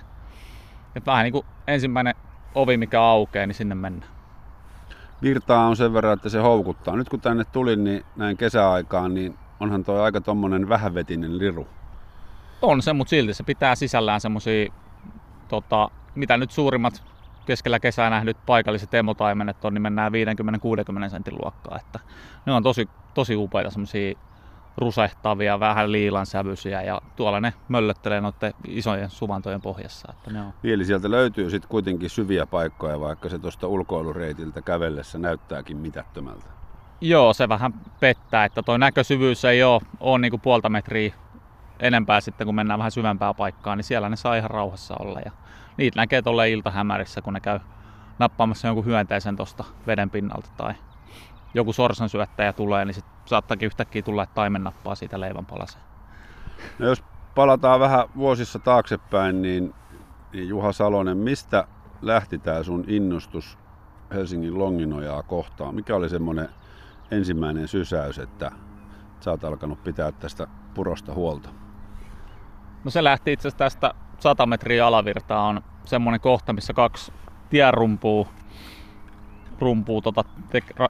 että 0.96 1.10
vähän 1.10 1.24
niin 1.24 1.32
kuin 1.32 1.46
ensimmäinen 1.66 2.14
ovi, 2.54 2.76
mikä 2.76 3.02
aukeaa, 3.02 3.46
niin 3.46 3.54
sinne 3.54 3.74
mennään. 3.74 4.12
Virtaa 5.22 5.66
on 5.66 5.76
sen 5.76 5.92
verran, 5.92 6.12
että 6.12 6.28
se 6.28 6.38
houkuttaa. 6.38 6.96
Nyt 6.96 7.08
kun 7.08 7.20
tänne 7.20 7.44
tulin, 7.44 7.84
niin 7.84 8.04
näin 8.16 8.36
kesäaikaan, 8.36 9.14
niin 9.14 9.38
onhan 9.60 9.84
tuo 9.84 10.02
aika 10.02 10.20
tommonen 10.20 10.68
vähävetinen 10.68 11.38
liru. 11.38 11.68
On 12.62 12.82
se, 12.82 12.92
mutta 12.92 13.10
silti 13.10 13.34
se 13.34 13.42
pitää 13.42 13.74
sisällään 13.74 14.20
semmosia, 14.20 14.72
tota, 15.48 15.90
mitä 16.14 16.36
nyt 16.36 16.50
suurimmat 16.50 17.02
keskellä 17.48 17.80
kesää 17.80 18.10
nähdyt 18.10 18.36
paikalliset 18.46 18.94
emotaimenet 18.94 19.64
on, 19.64 19.74
niin 19.74 19.82
mennään 19.82 20.12
50-60 21.06 21.10
sentin 21.10 21.34
luokkaa. 21.34 21.78
Että 21.78 22.00
ne 22.46 22.52
on 22.52 22.62
tosi, 22.62 22.88
tosi 23.14 23.36
upeita 23.36 23.70
semmosia 23.70 24.18
rusehtavia, 24.76 25.60
vähän 25.60 25.92
liilan 25.92 26.26
sävyisiä 26.26 26.82
ja 26.82 27.00
tuolla 27.16 27.40
ne 27.40 27.54
möllöttelee 27.68 28.20
noiden 28.20 28.54
isojen 28.66 29.10
suvantojen 29.10 29.60
pohjassa. 29.60 30.12
Että 30.12 30.30
ne 30.30 30.40
on. 30.40 30.52
Eli 30.64 30.84
sieltä 30.84 31.10
löytyy 31.10 31.50
sitten 31.50 31.68
kuitenkin 31.68 32.10
syviä 32.10 32.46
paikkoja, 32.46 33.00
vaikka 33.00 33.28
se 33.28 33.38
tuosta 33.38 33.66
ulkoilureitiltä 33.66 34.62
kävellessä 34.62 35.18
näyttääkin 35.18 35.76
mitättömältä. 35.76 36.46
Joo, 37.00 37.32
se 37.32 37.48
vähän 37.48 37.74
pettää, 38.00 38.44
että 38.44 38.62
tuo 38.62 38.76
näkösyvyys 38.76 39.44
ei 39.44 39.62
ole, 39.62 39.80
ole 40.00 40.18
niin 40.18 40.30
kuin 40.30 40.40
puolta 40.40 40.68
metriä 40.68 41.14
enempää 41.80 42.20
sitten, 42.20 42.46
kun 42.46 42.54
mennään 42.54 42.78
vähän 42.78 42.92
syvempää 42.92 43.34
paikkaa, 43.34 43.76
niin 43.76 43.84
siellä 43.84 44.08
ne 44.08 44.16
saa 44.16 44.36
ihan 44.36 44.50
rauhassa 44.50 44.94
olla. 44.98 45.20
Ja 45.24 45.32
niitä 45.78 46.00
näkee 46.00 46.22
tuolla 46.22 46.44
iltahämärissä, 46.44 47.22
kun 47.22 47.32
ne 47.32 47.40
käy 47.40 47.58
nappaamassa 48.18 48.68
jonkun 48.68 48.84
hyönteisen 48.84 49.36
tuosta 49.36 49.64
veden 49.86 50.10
pinnalta 50.10 50.48
tai 50.56 50.74
joku 51.54 51.72
sorsan 51.72 52.08
syöttäjä 52.08 52.52
tulee, 52.52 52.84
niin 52.84 52.94
sit 52.94 53.04
saattaakin 53.24 53.66
yhtäkkiä 53.66 54.02
tulla, 54.02 54.22
että 54.22 54.34
taimen 54.34 54.64
nappaa 54.64 54.94
siitä 54.94 55.20
leivän 55.20 55.46
palaseen. 55.46 55.84
No 56.78 56.86
jos 56.86 57.04
palataan 57.34 57.80
vähän 57.80 58.08
vuosissa 58.16 58.58
taaksepäin, 58.58 59.42
niin, 59.42 59.74
niin 60.32 60.48
Juha 60.48 60.72
Salonen, 60.72 61.18
mistä 61.18 61.64
lähti 62.02 62.38
tämä 62.38 62.62
sun 62.62 62.84
innostus 62.86 63.58
Helsingin 64.14 64.58
Longinojaa 64.58 65.22
kohtaan? 65.22 65.74
Mikä 65.74 65.96
oli 65.96 66.08
semmoinen 66.08 66.48
ensimmäinen 67.10 67.68
sysäys, 67.68 68.18
että 68.18 68.50
sä 69.20 69.30
oot 69.30 69.44
alkanut 69.44 69.84
pitää 69.84 70.12
tästä 70.12 70.46
purosta 70.74 71.14
huolta? 71.14 71.48
No 72.84 72.90
se 72.90 73.04
lähti 73.04 73.32
itse 73.32 73.48
asiassa 73.48 73.58
tästä 73.58 73.94
100 74.18 74.46
metriä 74.46 74.86
alavirtaa 74.86 75.46
on 75.46 75.60
semmoinen 75.84 76.20
kohta, 76.20 76.52
missä 76.52 76.72
kaksi 76.72 77.12
tierumpuu 77.50 78.28
rumpuu, 79.60 80.02
tota, 80.02 80.24
te, 80.50 80.62
ra, 80.76 80.88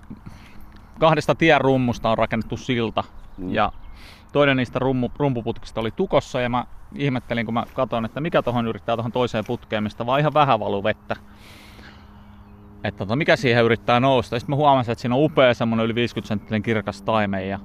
kahdesta 0.99 1.35
tienrummusta 1.35 2.11
on 2.11 2.19
rakennettu 2.19 2.57
silta. 2.57 3.05
Mm. 3.37 3.55
Ja 3.55 3.73
toinen 4.33 4.57
niistä 4.57 4.79
rummu, 4.79 5.11
rumpuputkista 5.17 5.81
oli 5.81 5.91
tukossa 5.91 6.41
ja 6.41 6.49
mä 6.49 6.65
ihmettelin, 6.95 7.45
kun 7.45 7.55
mä 7.55 7.65
katsoin, 7.75 8.05
että 8.05 8.21
mikä 8.21 8.43
tuohon 8.43 8.67
yrittää 8.67 8.97
tuohon 8.97 9.13
toiseen 9.13 9.45
putkeen, 9.47 9.83
mistä 9.83 10.07
vaan 10.07 10.21
ihan 10.21 10.35
vähän 10.35 10.61
valuu 10.61 10.85
vettä. 10.85 11.17
Että 12.85 12.99
tota, 12.99 13.17
mikä 13.17 13.37
siihen 13.37 13.65
yrittää 13.65 14.01
nousta. 14.01 14.39
Sitten 14.39 14.53
mä 14.53 14.57
huomasin, 14.57 14.93
että 14.93 15.03
siinä 15.03 15.15
on 15.15 15.25
upea 15.25 15.55
semmonen 15.55 15.85
yli 15.85 15.95
50 15.95 16.29
senttinen 16.29 16.63
kirkas 16.63 17.03
taime. 17.03 17.47
Ja... 17.47 17.59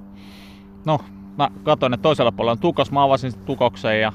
No, 0.85 0.99
mä 1.37 1.51
katsoin, 1.63 1.93
että 1.93 2.01
toisella 2.01 2.31
puolella 2.31 2.51
on 2.51 2.59
tukos. 2.59 2.91
Mä 2.91 3.03
avasin 3.03 3.31
sitten 3.31 3.45
tukoksen 3.45 4.01
ja 4.01 4.13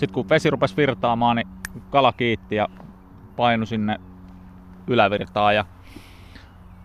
sitten 0.00 0.14
kun 0.14 0.28
vesi 0.28 0.50
rupesi 0.50 0.76
virtaamaan, 0.76 1.36
niin 1.36 1.48
kala 1.90 2.12
kiitti 2.12 2.54
ja 2.54 2.68
painu 3.36 3.66
sinne 3.66 4.00
ylävirtaan. 4.86 5.54
Ja 5.54 5.64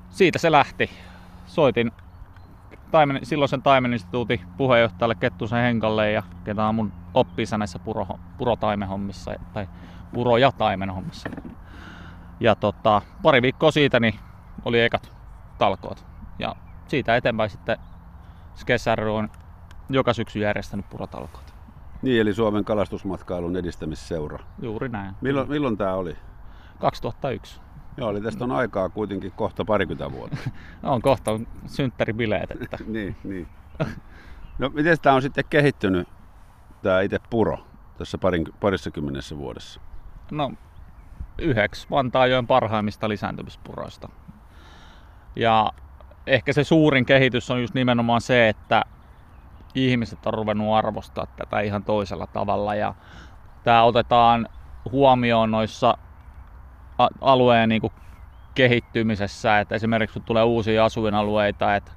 siitä 0.10 0.40
se 0.40 0.52
lähti. 0.52 0.90
Soitin 1.46 1.92
taimen, 2.92 3.20
silloisen 3.24 3.62
taimeninstituutin 3.62 4.42
puheenjohtajalle 4.58 5.16
Kettusen 5.16 5.62
Henkalle 5.62 6.12
ja 6.12 6.24
ketä 6.44 6.66
on 6.66 6.76
mun 6.76 6.94
oppisa 7.14 7.58
näissä 7.58 7.80
puro, 7.80 8.08
purotaimenhommissa 8.38 9.32
tai 9.54 9.68
puro- 10.14 10.38
ja 10.38 10.52
taimenhommissa. 10.52 11.30
Ja 12.40 12.56
tota, 12.56 13.02
pari 13.22 13.42
viikkoa 13.42 13.72
siitä 13.72 14.00
niin 14.00 14.20
oli 14.66 14.82
ekat 14.82 15.16
talkoot. 15.58 16.06
Ja 16.40 16.56
siitä 16.88 17.16
eteenpäin 17.16 17.50
sitten 17.50 17.78
SKSR 18.56 19.08
on 19.08 19.30
joka 19.90 20.14
syksy 20.14 20.40
järjestänyt 20.40 20.90
purotalkoot. 20.90 21.55
Niin, 22.06 22.22
eli 22.22 22.34
Suomen 22.34 22.66
kalastusmatkailun 22.66 23.58
edistämisseura. 23.58 24.40
Juuri 24.62 24.90
näin. 24.90 25.16
Milloin, 25.22 25.50
milloin 25.50 25.78
tämä 25.78 25.94
oli? 25.94 26.16
2001. 26.80 27.62
Joo, 27.98 28.10
eli 28.10 28.22
tästä 28.22 28.44
on 28.44 28.52
aikaa 28.52 28.90
kuitenkin 28.90 29.32
kohta 29.32 29.66
parikymmentä 29.66 30.12
vuotta. 30.12 30.38
on 30.84 31.02
kohta 31.02 31.32
on 31.32 31.48
synttäribileet. 31.66 32.52
Että... 32.52 32.78
niin, 32.88 33.16
niin. 33.24 33.48
No 34.60 34.70
miten 34.70 34.98
tämä 35.02 35.16
on 35.16 35.22
sitten 35.22 35.44
kehittynyt, 35.50 36.08
tämä 36.82 37.02
itse 37.02 37.20
puro, 37.30 37.58
tässä 37.98 38.18
parin, 38.18 38.46
parissa 38.60 38.92
kymmenessä 38.92 39.38
vuodessa? 39.38 39.82
No 40.32 40.52
yhdeksi 41.40 41.88
Vantaajoen 41.92 42.48
parhaimmista 42.48 43.10
lisääntymispuroista. 43.10 44.10
Ja 45.36 45.72
ehkä 46.28 46.54
se 46.54 46.64
suurin 46.64 47.06
kehitys 47.06 47.52
on 47.52 47.62
just 47.62 47.74
nimenomaan 47.74 48.22
se, 48.22 48.50
että 48.50 48.84
ihmiset 49.76 50.26
on 50.26 50.34
ruvennut 50.34 50.76
arvostaa 50.76 51.26
tätä 51.36 51.60
ihan 51.60 51.84
toisella 51.84 52.28
tavalla 52.28 52.76
ja 52.76 52.94
tämä 53.64 53.84
otetaan 53.84 54.48
huomioon 54.92 55.52
noissa 55.52 55.98
alueen 57.22 57.70
niin 57.70 57.82
kuin 57.82 57.94
kehittymisessä, 58.56 59.60
että 59.60 59.76
esimerkiksi 59.76 60.20
kun 60.20 60.26
tulee 60.26 60.44
uusia 60.44 60.86
asuinalueita, 60.86 61.76
että 61.76 61.92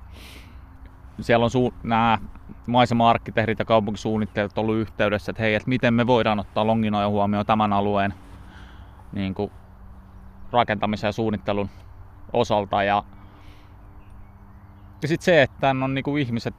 siellä 1.20 1.44
on 1.44 1.50
su- 1.50 1.75
nämä 1.82 2.18
maisema-arkkitehdit 2.66 3.58
ja 3.58 3.64
kaupunkisuunnittelijat 3.64 4.58
ollut 4.58 4.76
yhteydessä, 4.76 5.30
että 5.30 5.42
hei, 5.42 5.54
että 5.54 5.68
miten 5.68 5.94
me 5.94 6.06
voidaan 6.06 6.40
ottaa 6.40 6.66
Longinoja 6.66 7.08
huomioon 7.08 7.47
tämän 7.47 7.73
alueen 7.73 8.14
niin 9.12 9.35
kuin 9.35 9.52
rakentamisen 10.52 11.08
ja 11.08 11.12
suunnittelun 11.12 11.70
osalta. 12.32 12.82
Ja, 12.82 13.02
ja 15.02 15.08
sitten 15.08 15.25
se, 15.25 15.42
että 15.42 15.70
on 15.70 15.94
niin 15.94 16.04
kuin 16.04 16.23
ihmiset 16.23 16.54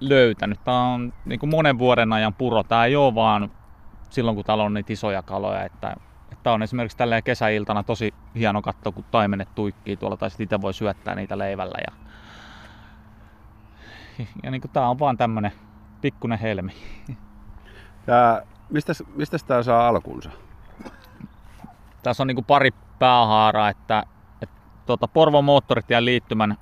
löytänyt. 0.00 0.64
Tämä 0.64 0.82
on 0.82 1.12
niin 1.24 1.40
kuin 1.40 1.50
monen 1.50 1.78
vuoden 1.78 2.12
ajan 2.12 2.34
puro. 2.34 2.62
Tämä 2.62 2.84
ei 2.84 2.96
ole 2.96 3.14
vaan 3.14 3.50
silloin, 4.10 4.34
kun 4.34 4.44
täällä 4.44 4.64
on 4.64 4.74
niitä 4.74 4.92
isoja 4.92 5.22
kaloja. 5.22 5.64
Että, 5.64 5.96
että 6.32 6.52
on 6.52 6.62
esimerkiksi 6.62 6.96
tällä 6.96 7.22
kesäiltana 7.22 7.82
tosi 7.82 8.14
hieno 8.34 8.62
katto, 8.62 8.92
kun 8.92 9.04
taimenet 9.10 9.54
tuikkii 9.54 9.96
tuolla, 9.96 10.16
tai 10.16 10.30
sitten 10.30 10.44
itse 10.44 10.60
voi 10.60 10.74
syöttää 10.74 11.14
niitä 11.14 11.38
leivällä. 11.38 11.78
Ja, 11.86 11.92
ja 14.42 14.50
niin 14.50 14.60
kuin 14.60 14.70
tämä 14.70 14.88
on 14.88 14.98
vaan 14.98 15.16
tämmöinen 15.16 15.52
pikkunen 16.00 16.38
helmi. 16.38 16.72
Tää, 18.06 18.42
mistä, 18.70 18.92
mistä 19.14 19.36
tämä 19.46 19.62
saa 19.62 19.88
alkunsa? 19.88 20.30
Tässä 22.02 22.22
on 22.22 22.26
niin 22.26 22.34
kuin 22.36 22.44
pari 22.44 22.70
päähaaraa, 22.98 23.68
että, 23.68 24.04
että 24.42 24.56
tuota 24.86 25.08
Porvon 25.08 25.44
moottoritien 25.44 26.04
liittymän 26.04 26.58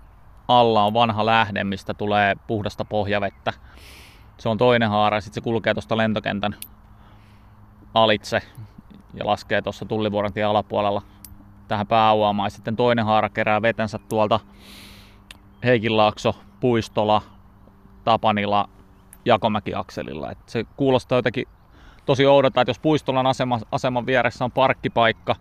alla 0.48 0.84
on 0.84 0.94
vanha 0.94 1.26
lähde, 1.26 1.64
mistä 1.64 1.94
tulee 1.94 2.36
puhdasta 2.46 2.84
pohjavettä. 2.84 3.52
Se 4.38 4.48
on 4.48 4.58
toinen 4.58 4.90
haara 4.90 5.20
sitten 5.20 5.34
se 5.34 5.40
kulkee 5.40 5.74
tuosta 5.74 5.96
lentokentän 5.96 6.56
alitse 7.94 8.42
ja 9.14 9.26
laskee 9.26 9.62
tuossa 9.62 9.84
Tullivuoren 9.84 10.32
tien 10.32 10.48
alapuolella 10.48 11.02
tähän 11.68 11.86
pääuomaan. 11.86 12.50
Sitten 12.50 12.76
toinen 12.76 13.04
haara 13.04 13.28
kerää 13.28 13.62
vetensä 13.62 13.98
tuolta 14.08 14.40
Heikinlaakso, 15.64 16.34
Puistola, 16.60 17.22
Tapanila, 18.04 18.68
Jakomäki-akselilla. 19.24 20.30
Et 20.30 20.38
se 20.46 20.64
kuulostaa 20.76 21.18
jotenkin 21.18 21.46
tosi 22.06 22.26
oudolta, 22.26 22.60
että 22.60 22.70
jos 22.70 22.78
Puistolan 22.78 23.26
asema, 23.26 23.60
aseman 23.72 24.06
vieressä 24.06 24.44
on 24.44 24.52
parkkipaikka, 24.52 25.36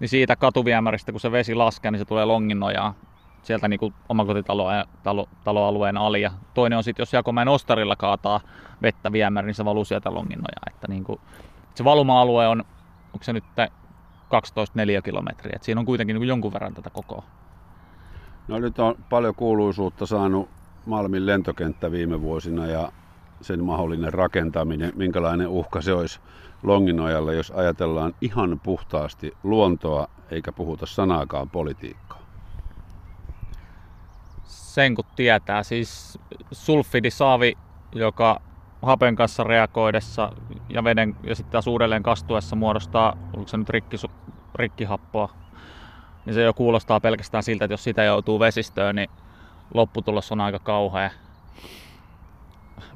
niin 0.00 0.08
siitä 0.08 0.36
katuviemäristä, 0.36 1.12
kun 1.12 1.20
se 1.20 1.32
vesi 1.32 1.54
laskee, 1.54 1.90
niin 1.90 1.98
se 1.98 2.04
tulee 2.04 2.24
Longinnojaan 2.24 2.94
sieltä 3.42 3.68
niin 3.68 3.80
kuin 3.80 3.94
omakotitaloalueen 4.08 5.96
ali. 5.96 6.20
Ja 6.22 6.30
toinen 6.54 6.76
on 6.76 6.84
sitten, 6.84 7.02
jos 7.02 7.12
Jakomäen 7.12 7.48
ostarilla 7.48 7.96
kaataa 7.96 8.40
vettä 8.82 9.12
viemäri, 9.12 9.46
niin 9.46 9.54
se 9.54 9.64
valuu 9.64 9.84
sieltä 9.84 10.14
Longinnojaan. 10.14 10.72
Että 10.74 10.88
niin 10.88 11.04
kuin, 11.04 11.20
se 11.74 11.84
valuma-alue 11.84 12.48
on, 12.48 12.64
onko 13.12 13.24
se 13.24 13.32
nyt 13.32 13.44
12 14.28 14.78
kilometriä. 15.04 15.52
Et 15.56 15.62
siinä 15.62 15.78
on 15.78 15.86
kuitenkin 15.86 16.14
niin 16.14 16.20
kuin 16.20 16.28
jonkun 16.28 16.52
verran 16.52 16.74
tätä 16.74 16.90
kokoa. 16.90 17.22
No 18.48 18.58
nyt 18.58 18.78
on 18.78 18.94
paljon 19.10 19.34
kuuluisuutta 19.34 20.06
saanut 20.06 20.48
Malmin 20.86 21.26
lentokenttä 21.26 21.90
viime 21.90 22.20
vuosina 22.20 22.66
ja 22.66 22.92
sen 23.40 23.64
mahdollinen 23.64 24.12
rakentaminen, 24.12 24.92
minkälainen 24.96 25.48
uhka 25.48 25.80
se 25.80 25.92
olisi 25.92 26.20
Longinojalle, 26.62 27.34
jos 27.34 27.50
ajatellaan 27.50 28.14
ihan 28.20 28.60
puhtaasti 28.62 29.32
luontoa 29.42 30.08
eikä 30.30 30.52
puhuta 30.52 30.86
sanaakaan 30.86 31.50
politiikkaa? 31.50 32.19
Sen 34.70 34.94
kun 34.94 35.04
tietää, 35.16 35.62
siis 35.62 36.18
sulfidisaavi, 36.52 37.58
joka 37.94 38.40
hapen 38.82 39.16
kanssa 39.16 39.44
reagoidessa 39.44 40.32
ja 40.68 40.84
veden 40.84 41.16
ja 41.22 41.34
sitten 41.34 41.52
taas 41.52 41.66
uudelleen 41.66 42.02
kastuessa 42.02 42.56
muodostaa, 42.56 43.16
onko 43.36 43.48
se 43.48 43.56
nyt 43.56 43.68
rikki, 43.68 43.96
rikkihappoa, 44.54 45.28
niin 46.26 46.34
se 46.34 46.42
jo 46.42 46.54
kuulostaa 46.54 47.00
pelkästään 47.00 47.42
siltä, 47.42 47.64
että 47.64 47.72
jos 47.72 47.84
sitä 47.84 48.04
joutuu 48.04 48.40
vesistöön, 48.40 48.96
niin 48.96 49.10
lopputulos 49.74 50.32
on 50.32 50.40
aika 50.40 50.58
kauhea. 50.58 51.10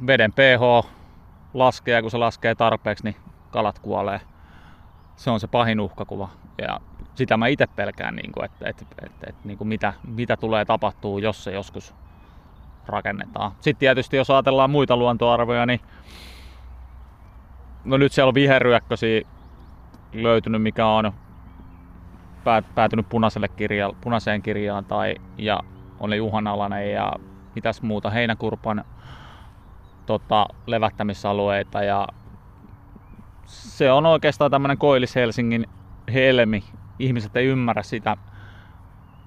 Veden 0.07 0.33
pH 0.33 0.89
laskee 1.55 1.95
ja 1.95 2.03
kun 2.03 2.11
se 2.11 2.19
laskee 2.19 2.55
tarpeeksi, 2.55 3.05
niin 3.05 3.17
kalat 3.51 3.79
kuolee. 3.79 4.21
Se 5.17 5.31
on 5.31 5.41
se 5.41 5.47
pahin 5.47 5.81
uhkakuva. 5.81 6.29
Ja 6.59 6.81
sitä 7.15 7.37
mä 7.37 7.47
itse 7.47 7.67
pelkään, 7.67 8.17
niin 8.17 8.33
kuin, 8.33 8.45
että, 8.45 8.69
että, 8.69 8.85
että, 9.03 9.27
että 9.27 9.41
niin 9.45 9.59
kuin 9.59 9.69
mitä, 9.69 9.93
mitä 10.07 10.37
tulee 10.37 10.65
tapahtuu, 10.65 11.19
jos 11.19 11.45
se 11.45 11.53
joskus 11.53 11.95
rakennetaan. 12.87 13.53
Sitten 13.61 13.81
tietysti 13.81 14.17
jos 14.17 14.31
ajatellaan 14.31 14.71
muita 14.71 14.97
luontoarvoja, 14.97 15.67
niin 15.67 15.81
no 17.85 17.97
nyt 17.97 18.13
siellä 18.13 18.29
on 18.29 18.35
viherryökkösiä 18.35 19.21
löytynyt, 20.13 20.63
mikä 20.63 20.87
on 20.87 21.13
päätynyt 22.75 23.09
punaiselle 23.09 23.49
kirja, 23.49 23.93
punaiseen 24.01 24.43
kirjaan 24.43 24.85
tai, 24.85 25.15
ja 25.39 25.61
oli 26.01 26.21
uhanalainen 26.21 26.93
ja 26.93 27.13
mitäs 27.55 27.83
muuta, 27.83 28.11
heinäkurpan 28.11 28.85
tota, 30.07 30.47
levättämisalueita 30.67 31.83
ja 31.83 32.09
se 33.45 33.93
on 33.93 34.07
oikeastaan 34.07 34.51
tämmöinen 34.51 34.79
Koillis-Helsingin 34.79 35.71
helmi. 36.13 36.65
Ihmiset 36.99 37.37
ei 37.37 37.47
ymmärrä 37.47 37.83
sitä, 37.83 38.17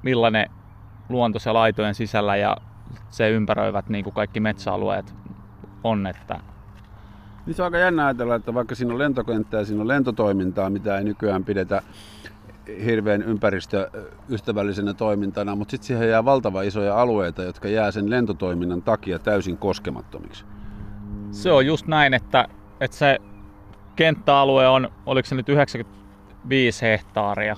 millainen 0.04 0.50
luonto 1.10 1.40
se 1.40 1.52
laitojen 1.52 1.96
sisällä 1.96 2.36
ja 2.36 2.58
se 3.10 3.30
ympäröivät 3.30 3.90
niin 3.90 4.04
kuin 4.04 4.14
kaikki 4.14 4.40
metsäalueet 4.40 5.16
on. 5.84 6.08
Että 6.08 6.40
niin 7.46 7.56
se 7.56 7.62
on 7.62 7.66
aika 7.66 7.78
jännä 7.78 8.06
ajatella, 8.06 8.36
että 8.36 8.54
vaikka 8.54 8.76
siinä 8.76 8.94
on 8.94 9.00
lentokenttä 9.00 9.58
ja 9.58 9.66
siinä 9.66 9.82
on 9.82 9.88
lentotoimintaa, 9.88 10.70
mitä 10.70 10.98
ei 10.98 11.04
nykyään 11.04 11.44
pidetä 11.44 11.82
hirveän 12.86 13.22
ympäristöystävällisenä 13.22 14.94
toimintana, 14.94 15.56
mutta 15.56 15.72
sitten 15.72 15.88
siihen 15.88 16.10
jää 16.10 16.26
valtava 16.26 16.62
isoja 16.62 17.02
alueita, 17.02 17.44
jotka 17.44 17.68
jää 17.68 17.92
sen 17.92 18.10
lentotoiminnan 18.10 18.82
takia 18.82 19.20
täysin 19.20 19.58
koskemattomiksi. 19.58 20.46
Se 21.32 21.52
on 21.52 21.66
just 21.66 21.88
näin, 21.88 22.14
että, 22.14 22.48
että 22.82 22.98
se 22.98 23.18
kenttäalue 23.96 24.68
on, 24.68 24.90
oliko 25.06 25.26
se 25.26 25.36
nyt 25.36 25.50
95 26.48 26.82
hehtaaria 26.82 27.56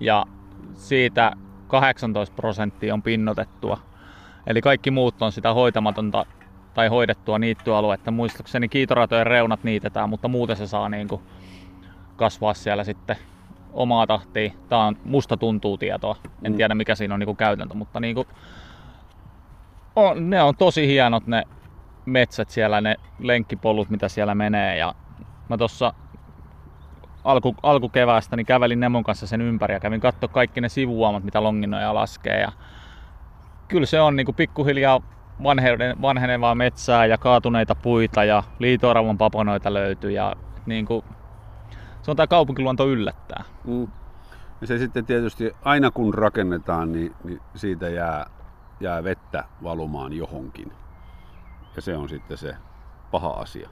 ja 0.00 0.26
siitä 0.74 1.32
18 1.68 2.36
prosenttia 2.36 2.94
on 2.94 3.02
pinnotettua. 3.02 3.78
Eli 4.46 4.60
kaikki 4.60 4.90
muut 4.90 5.22
on 5.22 5.32
sitä 5.32 5.54
hoitamatonta 5.54 6.26
tai 6.74 6.88
hoidettua 6.88 7.38
niittyaluetta. 7.38 8.10
Muistaakseni 8.10 8.68
kiitoratojen 8.68 9.26
reunat 9.26 9.64
niitetään, 9.64 10.08
mutta 10.08 10.28
muuten 10.28 10.56
se 10.56 10.66
saa 10.66 10.88
niin 10.88 11.08
kuin 11.08 11.22
kasvaa 12.16 12.54
siellä 12.54 12.84
sitten 12.84 13.16
omaa 13.72 14.06
tahtia. 14.06 14.50
Tämä 14.68 14.86
on 14.86 14.96
musta 15.04 15.36
tuntuu 15.36 15.78
tietoa. 15.78 16.16
En 16.44 16.52
mm. 16.52 16.56
tiedä 16.56 16.74
mikä 16.74 16.94
siinä 16.94 17.14
on 17.14 17.20
niin 17.20 17.26
kuin 17.26 17.36
käytäntö, 17.36 17.74
mutta 17.74 18.00
niin 18.00 18.14
kuin 18.14 18.28
on, 19.96 20.30
ne 20.30 20.42
on 20.42 20.56
tosi 20.56 20.86
hienot 20.86 21.26
ne 21.26 21.42
metsät 22.06 22.50
siellä, 22.50 22.80
ne 22.80 22.96
lenkkipolut 23.18 23.90
mitä 23.90 24.08
siellä 24.08 24.34
menee. 24.34 24.76
Ja 24.78 24.94
mä 25.48 25.58
tuossa 25.58 25.94
alku, 27.24 27.56
alkukeväästä 27.62 28.36
niin 28.36 28.46
kävelin 28.46 28.80
Nemon 28.80 29.04
kanssa 29.04 29.26
sen 29.26 29.40
ympäri 29.40 29.74
ja 29.74 29.80
kävin 29.80 30.00
katsoa 30.00 30.28
kaikki 30.28 30.60
ne 30.60 30.68
sivuuomat, 30.68 31.24
mitä 31.24 31.42
Longinoja 31.42 31.94
laskee. 31.94 32.40
Ja 32.40 32.52
kyllä 33.68 33.86
se 33.86 34.00
on 34.00 34.16
niin 34.16 34.26
kuin 34.26 34.36
pikkuhiljaa 34.36 35.00
vanhenevaa 36.02 36.54
metsää 36.54 37.06
ja 37.06 37.18
kaatuneita 37.18 37.74
puita 37.74 38.24
ja 38.24 38.42
liitoravon 38.58 39.18
paponoita 39.18 39.74
löytyy. 39.74 40.10
Ja 40.10 40.36
niin 40.66 40.86
kuin, 40.86 41.04
se 42.02 42.10
on 42.10 42.16
tämä 42.16 42.26
kaupunkiluonto 42.26 42.88
yllättää. 42.88 43.44
Mm. 43.64 43.88
Ja 44.60 44.66
se 44.66 44.78
sitten 44.78 45.06
tietysti 45.06 45.52
aina 45.62 45.90
kun 45.90 46.14
rakennetaan, 46.14 46.92
niin, 46.92 47.14
niin 47.24 47.40
siitä 47.54 47.88
jää, 47.88 48.26
jää 48.80 49.04
vettä 49.04 49.44
valumaan 49.62 50.12
johonkin. 50.12 50.72
Ja 51.76 51.82
se 51.82 51.96
on 51.96 52.08
sitten 52.08 52.36
se 52.36 52.56
paha 53.10 53.30
asia. 53.30 53.68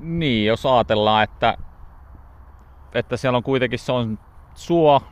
Niin, 0.00 0.46
jos 0.46 0.66
ajatellaan, 0.66 1.24
että, 1.24 1.56
että 2.94 3.16
siellä 3.16 3.36
on 3.36 3.42
kuitenkin 3.42 3.78
se 3.78 3.92
on 3.92 4.18
suo, 4.54 5.02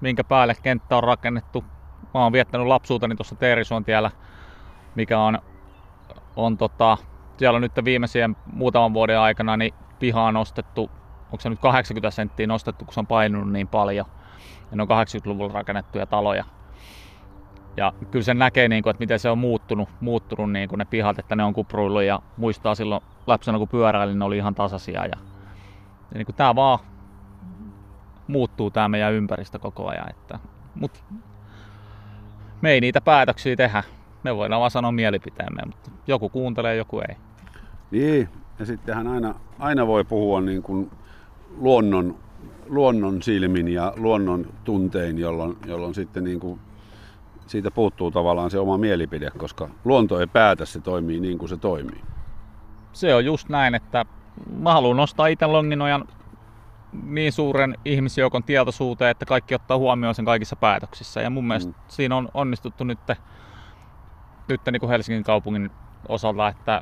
minkä 0.00 0.24
päälle 0.24 0.54
kenttä 0.62 0.96
on 0.96 1.04
rakennettu. 1.04 1.64
Mä 2.14 2.22
oon 2.22 2.32
viettänyt 2.32 2.66
lapsuuteni 2.66 3.16
tuossa 3.16 3.34
Teerisuontiellä, 3.34 4.10
mikä 4.94 5.20
on, 5.20 5.38
on 6.36 6.58
tota, 6.58 6.98
siellä 7.36 7.56
on 7.56 7.62
nyt 7.62 7.72
viimeisien 7.84 8.36
muutaman 8.52 8.94
vuoden 8.94 9.18
aikana 9.18 9.56
niin 9.56 9.74
pihaa 9.98 10.32
nostettu, 10.32 10.90
onko 11.24 11.40
se 11.40 11.50
nyt 11.50 11.60
80 11.60 12.10
senttiä 12.10 12.46
nostettu, 12.46 12.84
kun 12.84 12.94
se 12.94 13.00
on 13.00 13.06
painunut 13.06 13.52
niin 13.52 13.68
paljon. 13.68 14.06
Ja 14.70 14.76
ne 14.76 14.82
on 14.82 14.88
80-luvulla 14.88 15.52
rakennettuja 15.52 16.06
taloja. 16.06 16.44
Ja 17.76 17.92
kyllä 18.10 18.24
se 18.24 18.34
näkee, 18.34 18.68
niin 18.68 18.82
kuin, 18.82 18.90
että 18.90 19.02
miten 19.02 19.18
se 19.18 19.30
on 19.30 19.38
muuttunut, 19.38 19.88
muuttunut 20.00 20.52
niin 20.52 20.68
kuin 20.68 20.78
ne 20.78 20.84
pihat, 20.84 21.18
että 21.18 21.36
ne 21.36 21.44
on 21.44 21.54
kupruillut 21.54 22.02
ja 22.02 22.22
muistaa 22.36 22.74
silloin 22.74 23.02
lapsena 23.26 23.58
kun 23.58 23.68
pyöräilin, 23.68 24.18
ne 24.18 24.24
oli 24.24 24.36
ihan 24.36 24.54
tasaisia. 24.54 25.04
Ja, 25.04 25.18
ja 26.10 26.14
niin 26.14 26.26
kuin 26.26 26.36
tämä 26.36 26.54
vaan 26.54 26.78
muuttuu 28.26 28.70
tämä 28.70 28.88
meidän 28.88 29.12
ympäristö 29.12 29.58
koko 29.58 29.88
ajan. 29.88 30.10
Että, 30.10 30.38
mut 30.74 31.04
me 32.60 32.70
ei 32.70 32.80
niitä 32.80 33.00
päätöksiä 33.00 33.56
tehdä. 33.56 33.82
Me 34.22 34.36
voidaan 34.36 34.60
vaan 34.60 34.70
sanoa 34.70 34.92
mielipiteemme, 34.92 35.62
mutta 35.66 35.90
joku 36.06 36.28
kuuntelee, 36.28 36.76
joku 36.76 37.00
ei. 37.00 37.16
Niin, 37.90 38.28
ja 38.58 38.66
sittenhän 38.66 39.06
aina, 39.06 39.34
aina 39.58 39.86
voi 39.86 40.04
puhua 40.04 40.40
niin 40.40 40.62
kuin 40.62 40.90
luonnon, 41.56 42.16
luonnon 42.66 43.22
silmin 43.22 43.68
ja 43.68 43.92
luonnon 43.96 44.46
tuntein, 44.64 45.18
jolloin, 45.18 45.56
jolloin 45.66 45.94
sitten 45.94 46.24
niin 46.24 46.40
kuin 46.40 46.60
siitä 47.46 47.70
puuttuu 47.70 48.10
tavallaan 48.10 48.50
se 48.50 48.58
oma 48.58 48.78
mielipide, 48.78 49.30
koska 49.38 49.68
luonto 49.84 50.20
ei 50.20 50.26
päätä, 50.26 50.64
se 50.64 50.80
toimii 50.80 51.20
niin 51.20 51.38
kuin 51.38 51.48
se 51.48 51.56
toimii. 51.56 52.00
Se 52.92 53.14
on 53.14 53.24
just 53.24 53.48
näin, 53.48 53.74
että 53.74 54.04
mä 54.58 54.72
haluan 54.72 54.96
nostaa 54.96 55.26
itse 55.26 55.46
Longinojan 55.46 56.04
niin 57.02 57.32
suuren 57.32 57.78
ihmisjoukon 57.84 58.42
tietoisuuteen, 58.42 59.10
että 59.10 59.24
kaikki 59.24 59.54
ottaa 59.54 59.78
huomioon 59.78 60.14
sen 60.14 60.24
kaikissa 60.24 60.56
päätöksissä. 60.56 61.20
Ja 61.20 61.30
mun 61.30 61.46
mielestä 61.46 61.72
mm. 61.72 61.78
siinä 61.88 62.16
on 62.16 62.28
onnistuttu 62.34 62.84
nyt, 62.84 62.98
nyt 64.48 64.60
niin 64.70 64.80
kuin 64.80 64.90
Helsingin 64.90 65.24
kaupungin 65.24 65.70
osalta, 66.08 66.48
että, 66.48 66.80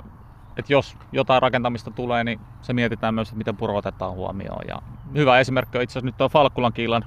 että 0.56 0.72
jos 0.72 0.96
jotain 1.12 1.42
rakentamista 1.42 1.90
tulee, 1.90 2.24
niin 2.24 2.40
se 2.62 2.72
mietitään 2.72 3.14
myös, 3.14 3.28
että 3.28 3.38
miten 3.38 3.56
puro 3.56 3.76
otetaan 3.76 4.12
huomioon. 4.12 4.62
Ja 4.68 4.82
hyvä 5.14 5.38
esimerkki 5.38 5.78
on 5.78 5.84
itse 5.84 5.92
asiassa 5.92 6.06
nyt 6.06 6.16
tuo 6.16 6.28
Falkkulan 6.28 6.72
kiilan 6.72 7.04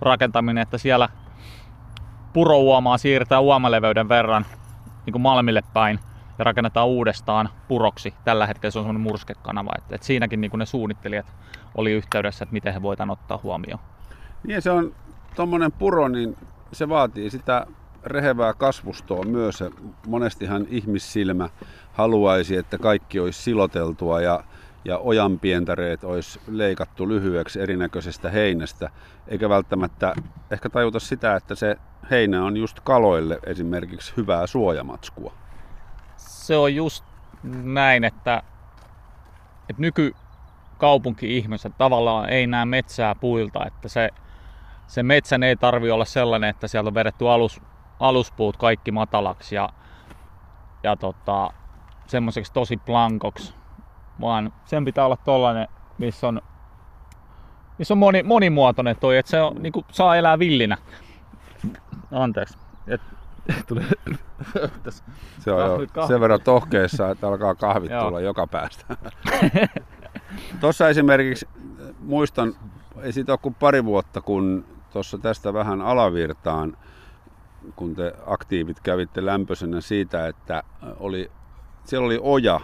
rakentaminen, 0.00 0.62
että 0.62 0.78
siellä 0.78 1.08
purouomaa 2.32 2.98
siirretään 2.98 3.42
uomaleveyden 3.42 4.08
verran 4.08 4.46
niin 5.06 5.12
kuin 5.12 5.22
Malmille 5.22 5.62
päin 5.72 5.98
ja 6.38 6.44
rakennetaan 6.44 6.86
uudestaan 6.86 7.48
puroksi. 7.68 8.14
Tällä 8.24 8.46
hetkellä 8.46 8.70
se 8.70 8.78
on 8.78 8.82
semmoinen 8.82 9.10
murskekanava. 9.10 9.72
Että, 9.78 9.94
että 9.94 10.06
siinäkin 10.06 10.40
niin 10.40 10.50
kuin 10.50 10.58
ne 10.58 10.66
suunnittelijat 10.66 11.26
oli 11.74 11.92
yhteydessä, 11.92 12.42
että 12.42 12.52
miten 12.52 12.74
he 12.74 12.82
voitaan 12.82 13.10
ottaa 13.10 13.40
huomioon. 13.42 13.80
Niin 14.46 14.62
se 14.62 14.70
on 14.70 14.94
tuommoinen 15.36 15.72
puro, 15.72 16.08
niin 16.08 16.36
se 16.72 16.88
vaatii 16.88 17.30
sitä 17.30 17.66
rehevää 18.04 18.54
kasvustoa 18.54 19.24
myös. 19.24 19.64
Monestihan 20.06 20.66
ihmissilmä 20.68 21.48
haluaisi, 21.92 22.56
että 22.56 22.78
kaikki 22.78 23.20
olisi 23.20 23.42
siloteltua 23.42 24.20
ja 24.20 24.44
ja 24.84 24.98
ojanpientareet 24.98 26.04
olisi 26.04 26.40
leikattu 26.48 27.08
lyhyeksi 27.08 27.60
erinäköisestä 27.60 28.30
heinästä, 28.30 28.90
eikä 29.28 29.48
välttämättä 29.48 30.14
ehkä 30.50 30.70
tajuta 30.70 31.00
sitä, 31.00 31.36
että 31.36 31.54
se 31.54 31.76
heinä 32.10 32.44
on 32.44 32.56
just 32.56 32.80
kaloille 32.80 33.38
esimerkiksi 33.46 34.12
hyvää 34.16 34.46
suojamatskua. 34.46 35.32
Se 36.16 36.56
on 36.56 36.74
just 36.74 37.04
näin, 37.62 38.04
että, 38.04 38.42
että 39.68 39.82
nykykaupunki-ihmiset 40.82 41.72
tavallaan 41.78 42.28
ei 42.28 42.46
näe 42.46 42.64
metsää 42.64 43.14
puilta, 43.14 43.66
että 43.66 43.88
se, 43.88 44.10
se 44.86 45.02
metsän 45.02 45.42
ei 45.42 45.56
tarvi 45.56 45.90
olla 45.90 46.04
sellainen, 46.04 46.50
että 46.50 46.68
sieltä 46.68 46.88
on 46.88 46.94
vedetty 46.94 47.28
alus, 47.28 47.60
aluspuut 48.00 48.56
kaikki 48.56 48.92
matalaksi 48.92 49.54
ja, 49.54 49.68
ja 50.82 50.96
tota, 50.96 51.50
semmoiseksi 52.06 52.52
tosi 52.52 52.76
plankoksi, 52.76 53.54
vaan 54.20 54.52
sen 54.64 54.84
pitää 54.84 55.06
olla 55.06 55.16
tollanen, 55.16 55.68
missä 55.98 56.28
on, 56.28 56.42
missä 57.78 57.94
on 57.94 57.98
moni, 57.98 58.22
monimuotoinen 58.22 58.96
toi, 59.00 59.18
että 59.18 59.30
se 59.30 59.40
on, 59.42 59.56
niin 59.62 59.72
kuin, 59.72 59.86
saa 59.90 60.16
elää 60.16 60.38
villinä. 60.38 60.76
Anteeksi. 62.12 62.58
Et, 62.86 63.00
tuli 63.68 63.82
se 65.38 65.52
on 65.52 65.88
jo 65.96 66.06
sen 66.06 66.20
verran 66.20 66.40
tohkeessa, 66.44 67.10
että 67.10 67.28
alkaa 67.28 67.54
kahvit 67.54 67.92
tulla 68.04 68.20
joka 68.20 68.46
päästä. 68.46 68.96
Tuossa 70.60 70.88
esimerkiksi 70.88 71.48
muistan, 71.98 72.54
ei 73.02 73.12
siitä 73.12 73.32
ole 73.32 73.38
kuin 73.42 73.54
pari 73.54 73.84
vuotta, 73.84 74.20
kun 74.20 74.64
tuossa 74.92 75.18
tästä 75.18 75.52
vähän 75.52 75.80
alavirtaan, 75.80 76.76
kun 77.76 77.94
te 77.94 78.14
aktiivit 78.26 78.80
kävitte 78.80 79.26
lämpöisenä 79.26 79.80
siitä, 79.80 80.26
että 80.26 80.62
oli, 80.98 81.30
siellä 81.84 82.06
oli 82.06 82.18
oja, 82.22 82.60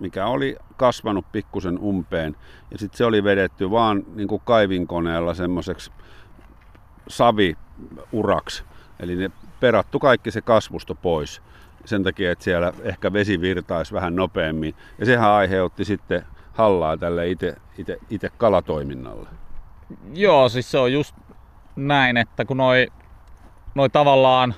mikä 0.00 0.26
oli 0.26 0.56
kasvanut 0.76 1.32
pikkusen 1.32 1.78
umpeen. 1.78 2.36
Ja 2.70 2.78
sitten 2.78 2.98
se 2.98 3.04
oli 3.04 3.24
vedetty 3.24 3.70
vaan 3.70 4.02
niin 4.14 4.28
kuin 4.28 4.42
kaivinkoneella 4.44 5.34
semmoiseksi 5.34 5.92
saviuraksi. 7.08 8.64
Eli 9.00 9.16
ne 9.16 9.30
perattu 9.60 9.98
kaikki 9.98 10.30
se 10.30 10.40
kasvusto 10.40 10.94
pois 10.94 11.42
sen 11.84 12.02
takia, 12.02 12.32
että 12.32 12.44
siellä 12.44 12.72
ehkä 12.82 13.12
vesi 13.12 13.40
virtaisi 13.40 13.94
vähän 13.94 14.16
nopeammin. 14.16 14.74
Ja 14.98 15.06
sehän 15.06 15.30
aiheutti 15.30 15.84
sitten 15.84 16.24
hallaa 16.54 16.96
tälle 16.96 17.28
itse, 17.28 17.56
itse, 17.78 17.98
itse 18.10 18.28
kalatoiminnalle. 18.38 19.28
Joo, 20.14 20.48
siis 20.48 20.70
se 20.70 20.78
on 20.78 20.92
just 20.92 21.16
näin, 21.76 22.16
että 22.16 22.44
kun 22.44 22.56
noi, 22.56 22.86
noi 23.74 23.90
tavallaan 23.90 24.54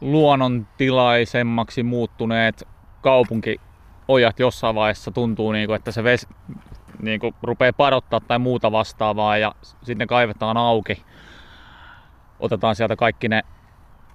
luonnontilaisemmaksi 0.00 1.82
muuttuneet 1.82 2.68
kaupunki 3.00 3.60
ojat 4.08 4.40
jossain 4.40 4.74
vaiheessa 4.74 5.10
tuntuu, 5.10 5.52
niin 5.52 5.66
kuin, 5.66 5.76
että 5.76 5.92
se 5.92 6.04
vesi 6.04 6.26
niin 7.02 7.20
kuin, 7.20 7.34
rupeaa 7.42 7.72
padottaa 7.72 8.20
tai 8.20 8.38
muuta 8.38 8.72
vastaavaa 8.72 9.38
ja 9.38 9.54
sitten 9.82 10.08
kaivetaan 10.08 10.56
auki. 10.56 11.04
Otetaan 12.40 12.76
sieltä 12.76 12.96
kaikki 12.96 13.28
ne, 13.28 13.42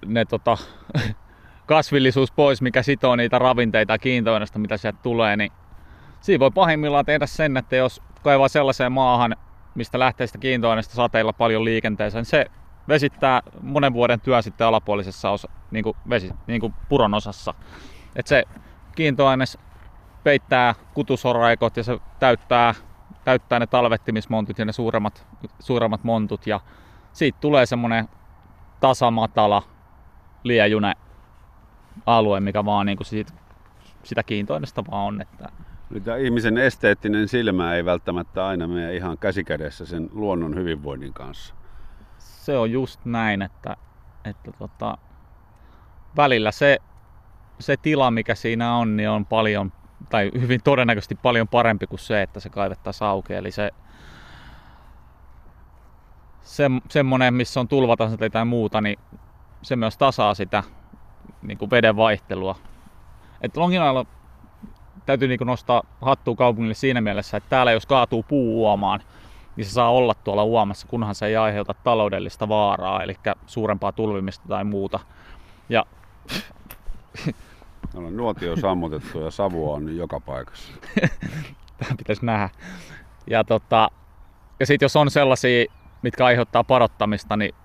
ne 0.06 0.26
tota, 0.26 0.58
kasvillisuus 1.66 2.32
pois, 2.32 2.62
mikä 2.62 2.84
sitoo 2.84 3.16
niitä 3.16 3.40
ravinteita 3.40 3.94
ja 3.94 4.60
mitä 4.60 4.78
sieltä 4.78 5.00
tulee, 5.04 5.38
niin 5.38 5.52
siinä 6.22 6.40
voi 6.40 6.52
pahimmillaan 6.52 7.06
tehdä 7.06 7.26
sen, 7.26 7.58
että 7.58 7.76
jos 7.76 8.02
kaivaa 8.24 8.48
sellaiseen 8.48 8.92
maahan, 8.92 9.36
mistä 9.76 10.00
lähtee 10.00 10.28
sitä 10.28 10.40
kiintoaineista 10.40 10.96
sateilla 10.96 11.34
paljon 11.34 11.66
liikenteeseen, 11.66 12.26
se 12.26 12.46
vesittää 12.88 13.42
monen 13.62 13.94
vuoden 13.94 14.22
työ 14.22 14.42
sitten 14.42 14.68
alapuolisessa 14.68 15.30
osa, 15.30 15.50
niin 15.72 15.84
kuin, 15.84 15.98
vesi, 16.10 16.32
niin 16.48 16.62
kuin 16.62 16.74
puron 16.90 17.14
osassa. 17.14 17.54
Et 18.16 18.28
se 18.28 18.44
kiintoaines 18.96 19.58
peittää 20.24 20.76
kutusoraikot 20.94 21.78
ja 21.78 21.84
se 21.84 22.00
täyttää, 22.20 22.74
täyttää 23.24 23.60
ne 23.60 23.68
talvettimismontut 23.68 24.60
ja 24.60 24.66
ne 24.66 24.72
suuremmat, 24.72 25.28
suuremmat 25.60 26.04
montut 26.04 26.48
ja 26.48 26.60
siitä 27.14 27.38
tulee 27.42 27.66
semmonen 27.66 28.10
tasamatala 28.80 29.64
liejune 30.44 30.94
alue, 32.06 32.40
mikä 32.40 32.66
vaan 32.66 32.86
niin 32.86 32.98
kuin 32.98 33.08
siitä, 33.08 33.34
sitä 34.04 34.24
kiintoaineesta 34.24 34.84
vaan 34.92 35.06
on. 35.06 35.22
Että... 35.22 35.50
Tämä 36.04 36.18
ihmisen 36.18 36.58
esteettinen 36.58 37.28
silmä 37.28 37.74
ei 37.74 37.86
välttämättä 37.86 38.48
aina 38.48 38.68
mene 38.68 38.96
ihan 38.96 39.18
käsikädessä 39.18 39.86
sen 39.86 40.10
luonnon 40.12 40.56
hyvinvoinnin 40.56 41.14
kanssa. 41.14 41.56
Se 42.18 42.58
on 42.58 42.72
just 42.72 43.06
näin, 43.06 43.42
että, 43.42 43.78
että 44.26 44.52
tota, 44.52 44.98
välillä 46.18 46.52
se, 46.52 46.78
se 47.60 47.78
tila, 47.78 48.12
mikä 48.12 48.36
siinä 48.36 48.76
on, 48.76 48.98
niin 48.98 49.10
on 49.10 49.26
paljon, 49.26 49.72
tai 50.10 50.32
hyvin 50.40 50.64
todennäköisesti 50.64 51.16
paljon 51.16 51.48
parempi 51.48 51.88
kuin 51.88 52.00
se, 52.00 52.22
että 52.22 52.40
se 52.40 52.50
kaivettaisiin 52.50 53.08
auki. 53.08 53.34
Eli 53.34 53.52
se, 53.52 53.72
se 56.42 56.66
semmoinen, 56.90 57.34
missä 57.34 57.60
on 57.60 57.68
tulvatasat 57.68 58.20
tai 58.32 58.46
muuta, 58.46 58.82
niin 58.82 59.00
se 59.62 59.76
myös 59.76 59.98
tasaa 59.98 60.34
sitä 60.34 60.64
niin 61.42 61.58
kuin 61.58 61.72
veden 61.72 61.96
vaihtelua. 61.96 62.56
Et 63.42 63.58
Longinalla 63.58 64.06
täytyy 65.10 65.28
niin 65.28 65.40
nostaa 65.46 65.84
hattua 66.02 66.36
kaupungille 66.36 66.74
siinä 66.74 67.02
mielessä, 67.02 67.38
että 67.38 67.50
täällä 67.50 67.72
jos 67.72 67.86
kaatuu 67.86 68.24
puu 68.24 68.62
uomaan, 68.62 69.00
niin 69.56 69.66
se 69.66 69.72
saa 69.72 69.92
olla 69.92 70.14
tuolla 70.14 70.44
uomassa, 70.44 70.88
kunhan 70.88 71.16
se 71.16 71.26
ei 71.26 71.36
aiheuta 71.36 71.74
taloudellista 71.74 72.50
vaaraa, 72.50 73.04
eli 73.04 73.16
suurempaa 73.46 73.92
tulvimista 73.92 74.46
tai 74.48 74.64
muuta. 74.64 75.00
Ja 75.70 75.86
No, 77.94 78.10
nuotio 78.10 78.52
on 78.52 78.60
sammutettu 78.60 79.22
ja 79.22 79.32
savua 79.32 79.76
on 79.76 79.98
joka 79.98 80.20
paikassa. 80.20 80.74
Tämä 81.78 81.96
pitäisi 81.98 82.26
nähdä. 82.26 82.50
Ja, 83.28 83.44
tota, 83.44 83.90
ja 84.60 84.66
sitten 84.66 84.86
jos 84.86 84.96
on 84.96 85.12
sellaisia, 85.12 85.66
mitkä 86.02 86.26
aiheuttaa 86.26 86.64
parottamista, 86.64 87.38
niin 87.38 87.56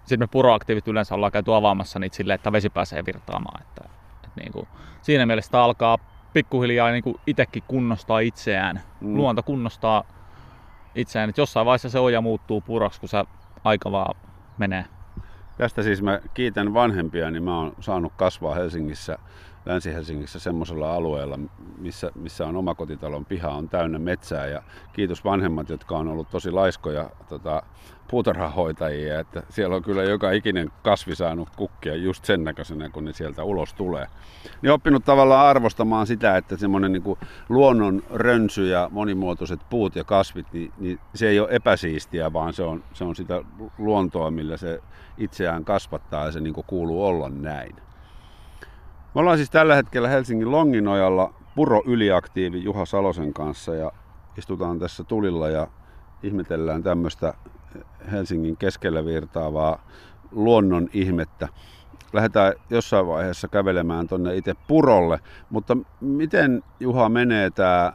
sitten 0.00 0.18
me 0.18 0.26
puroaktiivit 0.26 0.88
yleensä 0.88 1.14
ollaan 1.14 1.32
käyty 1.32 1.54
avaamassa 1.54 1.98
niitä 1.98 2.16
silleen, 2.16 2.34
että 2.34 2.52
vesi 2.52 2.70
pääsee 2.70 3.06
virtaamaan. 3.06 3.62
Että, 3.62 3.84
että 4.14 4.40
niin 4.40 4.52
kuin, 4.52 4.68
siinä 5.02 5.26
mielessä 5.26 5.62
alkaa 5.62 5.98
pikkuhiljaa 6.34 6.90
niin 6.90 7.04
kuin 7.04 7.16
itsekin 7.26 7.62
kunnostaa 7.68 8.18
itseään. 8.18 8.80
Mm. 9.00 9.16
Luonto 9.16 9.42
kunnostaa 9.42 10.04
itseään. 10.94 11.28
Että 11.28 11.40
jossain 11.40 11.66
vaiheessa 11.66 11.88
se 11.88 11.98
oja 11.98 12.20
muuttuu 12.20 12.60
puroksi, 12.60 13.00
kun 13.00 13.08
se 13.08 13.24
aika 13.64 13.92
vaan 13.92 14.16
menee. 14.58 14.84
Tästä 15.58 15.82
siis 15.82 16.02
mä 16.02 16.20
kiitän 16.34 16.74
vanhempia, 16.74 17.30
niin 17.30 17.42
mä 17.42 17.58
oon 17.58 17.72
saanut 17.80 18.12
kasvaa 18.16 18.54
Helsingissä 18.54 19.18
Länsi-Helsingissä 19.66 20.38
semmoisella 20.38 20.94
alueella, 20.94 21.38
missä, 21.78 22.10
missä 22.14 22.46
on 22.46 22.56
omakotitalon 22.56 23.24
piha, 23.24 23.48
on 23.48 23.68
täynnä 23.68 23.98
metsää 23.98 24.46
ja 24.46 24.62
kiitos 24.92 25.24
vanhemmat, 25.24 25.68
jotka 25.68 25.98
on 25.98 26.08
ollut 26.08 26.30
tosi 26.30 26.50
laiskoja 26.50 27.10
tota, 27.28 27.62
puutarhahoitajia, 28.10 29.20
että 29.20 29.42
siellä 29.48 29.76
on 29.76 29.82
kyllä 29.82 30.02
joka 30.02 30.30
ikinen 30.30 30.72
kasvi 30.82 31.14
saanut 31.14 31.48
kukkia 31.56 31.96
just 31.96 32.24
sen 32.24 32.44
näköisenä, 32.44 32.88
kun 32.88 33.04
ne 33.04 33.12
sieltä 33.12 33.44
ulos 33.44 33.74
tulee. 33.74 34.06
Niin 34.62 34.72
oppinut 34.72 35.04
tavallaan 35.04 35.46
arvostamaan 35.46 36.06
sitä, 36.06 36.36
että 36.36 36.56
semmoinen 36.56 36.92
niin 36.92 37.16
luonnon 37.48 38.02
rönsy 38.10 38.66
ja 38.66 38.88
monimuotoiset 38.92 39.60
puut 39.70 39.96
ja 39.96 40.04
kasvit, 40.04 40.46
niin, 40.52 40.72
niin 40.78 41.00
se 41.14 41.28
ei 41.28 41.40
ole 41.40 41.48
epäsiistiä, 41.50 42.32
vaan 42.32 42.52
se 42.52 42.62
on, 42.62 42.84
se 42.92 43.04
on 43.04 43.16
sitä 43.16 43.42
luontoa, 43.78 44.30
millä 44.30 44.56
se 44.56 44.80
itseään 45.18 45.64
kasvattaa 45.64 46.26
ja 46.26 46.32
se 46.32 46.40
niin 46.40 46.54
kuuluu 46.66 47.04
olla 47.04 47.28
näin. 47.28 47.76
Me 49.14 49.20
ollaan 49.20 49.36
siis 49.36 49.50
tällä 49.50 49.74
hetkellä 49.74 50.08
Helsingin 50.08 50.50
Longinojalla 50.50 51.34
Puro 51.54 51.82
Yliaktiivi 51.86 52.64
Juha 52.64 52.84
Salosen 52.84 53.34
kanssa 53.34 53.74
ja 53.74 53.92
istutaan 54.38 54.78
tässä 54.78 55.04
tulilla 55.04 55.48
ja 55.48 55.66
ihmetellään 56.22 56.82
tämmöistä 56.82 57.34
Helsingin 58.12 58.56
keskellä 58.56 59.04
virtaavaa 59.04 59.86
luonnon 60.32 60.88
ihmettä. 60.92 61.48
Lähdetään 62.12 62.52
jossain 62.70 63.06
vaiheessa 63.06 63.48
kävelemään 63.48 64.08
tuonne 64.08 64.36
itse 64.36 64.54
Purolle, 64.68 65.20
mutta 65.50 65.76
miten 66.00 66.62
Juha 66.80 67.08
menee 67.08 67.50
tämä 67.50 67.92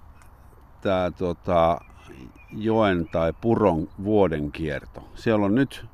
tää, 0.82 1.12
tota, 1.12 1.82
joen 2.52 3.08
tai 3.12 3.34
Puron 3.42 3.88
vuoden 4.04 4.52
kierto? 4.52 5.10
Siellä 5.16 5.46
on 5.46 5.56
nyt, 5.56 5.86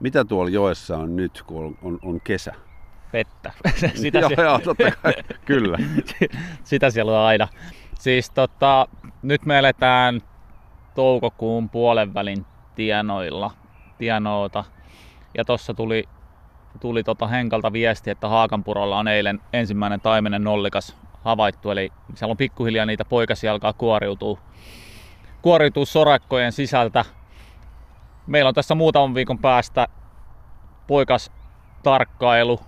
mitä 0.00 0.24
tuolla 0.24 0.50
joessa 0.50 0.96
on 0.98 1.16
nyt, 1.16 1.42
kun 1.46 1.64
on, 1.64 1.78
on, 1.82 1.98
on 2.02 2.20
kesä? 2.20 2.54
Vettä. 3.14 3.52
Sitä 3.94 4.18
joo, 4.18 4.30
joo, 4.30 4.58
totta 4.58 4.90
kai. 5.02 5.12
Kyllä. 5.44 5.78
Sitä 6.64 6.90
siellä 6.90 7.12
on 7.12 7.26
aina. 7.26 7.48
Siis 7.98 8.30
tota, 8.30 8.88
nyt 9.22 9.46
me 9.46 9.58
eletään 9.58 10.20
toukokuun 10.94 11.70
puolen 11.70 12.14
välin 12.14 12.46
tienoilla, 12.74 13.50
tienoota. 13.98 14.64
Ja 15.36 15.44
tossa 15.44 15.74
tuli, 15.74 16.04
tuli 16.80 17.04
tota 17.04 17.26
Henkalta 17.26 17.72
viesti, 17.72 18.10
että 18.10 18.28
Haakanpurolla 18.28 18.98
on 18.98 19.08
eilen 19.08 19.40
ensimmäinen 19.52 20.00
taimenen 20.00 20.44
nollikas 20.44 20.96
havaittu. 21.24 21.70
Eli 21.70 21.92
siellä 22.14 22.32
on 22.32 22.36
pikkuhiljaa 22.36 22.86
niitä 22.86 23.04
poikasia 23.04 23.52
alkaa 23.52 23.72
kuoriutua, 23.72 24.38
kuoriutua 25.42 25.84
sorakkojen 25.84 26.52
sisältä. 26.52 27.04
Meillä 28.26 28.48
on 28.48 28.54
tässä 28.54 28.74
muutaman 28.74 29.14
viikon 29.14 29.38
päästä 29.38 29.88
poikas 30.86 31.32
tarkkailu 31.82 32.60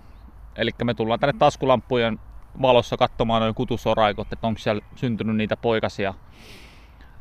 Eli 0.57 0.71
me 0.83 0.93
tullaan 0.93 1.19
tänne 1.19 1.33
taskulampujen 1.39 2.19
valossa 2.61 2.97
katsomaan 2.97 3.41
noin 3.41 3.55
kutusoraikot, 3.55 4.33
että 4.33 4.47
onko 4.47 4.59
siellä 4.59 4.81
syntynyt 4.95 5.35
niitä 5.35 5.57
poikasia. 5.57 6.13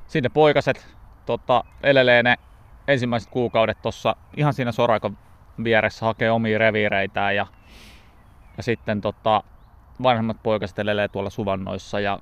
Sinne 0.07 0.29
poikaset 0.29 0.97
tota, 1.27 1.65
elelee 1.83 2.23
ne 2.23 2.37
ensimmäiset 2.89 3.31
kuukaudet 3.31 3.83
tuossa 3.83 4.17
ihan 4.37 4.55
siinä 4.55 4.73
soraikon 4.73 5.19
vieressä 5.65 6.07
hakee 6.07 6.31
omia 6.31 6.59
reviireitään 6.59 7.37
ja, 7.37 7.47
ja 8.57 8.63
sitten 8.63 9.01
tota, 9.01 9.43
vanhemmat 10.03 10.43
poikaset 10.43 10.79
elelee 10.79 11.09
tuolla 11.09 11.31
suvannoissa. 11.31 12.01
Ja 12.01 12.19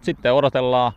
sitten 0.00 0.34
odotellaan 0.34 0.92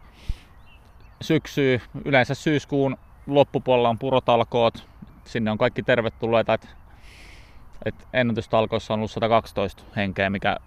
syksyä, 1.21 1.79
yleensä 2.05 2.35
syyskuun 2.35 2.97
loppupuolella 3.27 3.89
on 3.89 3.99
purotalkoot, 3.99 4.89
sinne 5.25 5.51
on 5.51 5.57
kaikki 5.57 5.83
tervetulleita, 5.83 6.53
että 6.53 6.67
et 7.85 8.07
ennätystalkoissa 8.13 8.93
on 8.93 8.99
ollut 8.99 9.11
112 9.11 9.83
henkeä, 9.95 10.29
mikä 10.29 10.57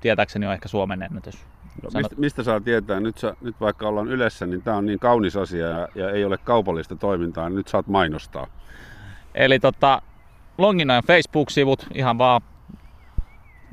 tietääkseni 0.00 0.46
on 0.46 0.52
ehkä 0.52 0.68
Suomen 0.68 1.02
ennätys. 1.02 1.46
No, 1.82 1.90
Sanot... 1.90 2.10
mistä, 2.10 2.20
mistä 2.20 2.42
saa 2.42 2.60
tietää? 2.60 3.00
Nyt, 3.00 3.18
sä, 3.18 3.34
nyt 3.40 3.60
vaikka 3.60 3.88
ollaan 3.88 4.08
ylessä, 4.08 4.46
niin 4.46 4.62
tämä 4.62 4.76
on 4.76 4.86
niin 4.86 4.98
kaunis 4.98 5.36
asia 5.36 5.66
ja, 5.66 5.88
ja 5.94 6.10
ei 6.10 6.24
ole 6.24 6.38
kaupallista 6.38 6.96
toimintaa, 6.96 7.48
niin 7.48 7.56
nyt 7.56 7.68
saat 7.68 7.86
mainostaa. 7.86 8.46
Eli 9.34 9.60
tota, 9.60 10.02
Longinojan 10.58 11.02
Facebook-sivut, 11.06 11.86
ihan 11.94 12.18
vaan 12.18 12.40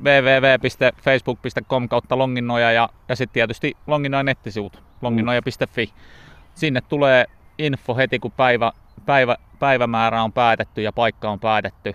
www.facebook.com 0.02 1.88
kautta 1.88 2.18
Longinoja 2.18 2.72
ja, 2.72 2.88
ja 3.08 3.16
sitten 3.16 3.34
tietysti 3.34 3.76
Longinojan 3.86 4.26
nettisivut, 4.26 4.82
longinoja.fi. 5.02 5.92
Sinne 6.54 6.80
tulee 6.80 7.26
info 7.58 7.96
heti, 7.96 8.18
kun 8.18 8.32
päivä, 8.32 8.72
päivä, 9.06 9.36
päivämäärä 9.58 10.22
on 10.22 10.32
päätetty 10.32 10.82
ja 10.82 10.92
paikka 10.92 11.30
on 11.30 11.40
päätetty 11.40 11.94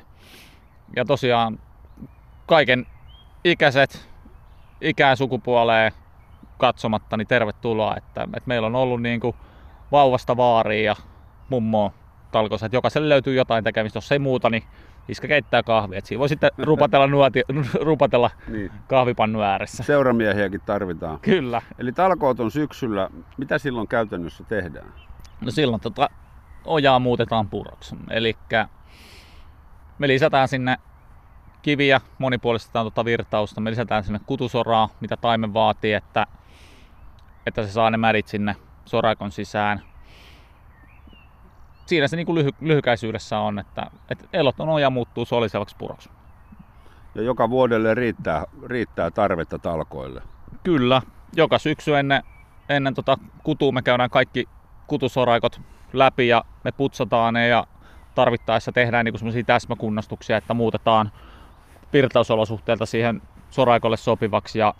ja 0.95 1.05
tosiaan 1.05 1.59
kaiken 2.45 2.85
ikäiset, 3.43 4.09
ikään 4.81 5.17
sukupuoleen 5.17 5.91
katsomatta, 6.57 7.17
niin 7.17 7.27
tervetuloa. 7.27 7.95
Että, 7.97 8.23
että 8.23 8.47
meillä 8.47 8.65
on 8.65 8.75
ollut 8.75 9.01
niin 9.01 9.19
kuin 9.19 9.35
vauvasta 9.91 10.37
vaariin 10.37 10.85
ja 10.85 10.95
mummoa 11.49 11.91
talkoissa, 12.31 12.65
että 12.65 12.75
jokaiselle 12.75 13.09
löytyy 13.09 13.35
jotain 13.35 13.63
tekemistä, 13.63 13.97
jos 13.97 14.11
ei 14.11 14.19
muuta, 14.19 14.49
niin 14.49 14.63
iskä 15.09 15.27
keittää 15.27 15.63
kahvia. 15.63 15.97
Että 15.97 16.07
siinä 16.07 16.19
voi 16.19 16.29
sitten 16.29 16.51
rupatella, 16.71 17.07
nuoti, 17.07 17.43
rupatella 17.81 18.31
niin. 18.47 18.71
kahvipannu 18.87 19.41
ääressä. 19.41 19.83
Seuramiehiäkin 19.83 20.61
tarvitaan. 20.65 21.19
Kyllä. 21.19 21.61
Eli 21.79 21.91
talkoot 21.91 22.39
on 22.39 22.51
syksyllä. 22.51 23.09
Mitä 23.37 23.57
silloin 23.57 23.87
käytännössä 23.87 24.43
tehdään? 24.43 24.93
No 25.41 25.51
silloin 25.51 25.81
tota, 25.81 26.09
ojaa 26.65 26.99
muutetaan 26.99 27.49
puroksi. 27.49 27.95
Eli 28.09 28.37
me 29.99 30.07
lisätään 30.07 30.47
sinne 30.47 30.77
kiviä, 31.61 32.01
monipuolistetaan 32.17 32.83
tuota 32.83 33.05
virtausta, 33.05 33.61
me 33.61 33.69
lisätään 33.71 34.03
sinne 34.03 34.19
kutusoraa, 34.25 34.89
mitä 35.01 35.17
taimen 35.17 35.53
vaatii, 35.53 35.93
että, 35.93 36.27
että 37.45 37.65
se 37.65 37.71
saa 37.71 37.89
ne 37.89 37.97
märit 37.97 38.27
sinne 38.27 38.55
sorakon 38.85 39.31
sisään. 39.31 39.81
Siinä 41.85 42.07
se 42.07 42.15
niin 42.15 42.25
kuin 42.25 42.35
lyhy, 42.35 42.49
lyhykäisyydessä 42.61 43.39
on, 43.39 43.59
että, 43.59 43.91
että 44.09 44.25
eloton 44.33 44.69
oja 44.69 44.89
muuttuu 44.89 45.25
solisevaksi 45.25 45.75
puroksi. 45.79 46.09
Ja 47.15 47.21
joka 47.21 47.49
vuodelle 47.49 47.95
riittää, 47.95 48.43
riittää 48.65 49.11
tarvetta 49.11 49.59
talkoille. 49.59 50.21
Kyllä, 50.63 51.01
joka 51.35 51.57
syksy 51.57 51.97
ennen, 51.97 52.23
ennen 52.69 52.93
tota 52.93 53.17
kutua 53.43 53.71
me 53.71 53.81
käydään 53.81 54.09
kaikki 54.09 54.49
kutusoraikot 54.87 55.61
läpi 55.93 56.27
ja 56.27 56.43
me 56.63 56.71
putsataan 56.71 57.33
ne 57.33 57.47
ja 57.47 57.67
tarvittaessa 58.19 58.71
tehdään 58.71 59.05
niinku 59.05 59.17
semmoisia 59.17 59.43
täsmäkunnostuksia, 59.43 60.37
että 60.37 60.53
muutetaan 60.53 61.11
virtausolosuhteilta 61.93 62.85
siihen 62.85 63.21
soraikolle 63.49 63.97
sopivaksi 63.97 64.59
ja, 64.59 64.73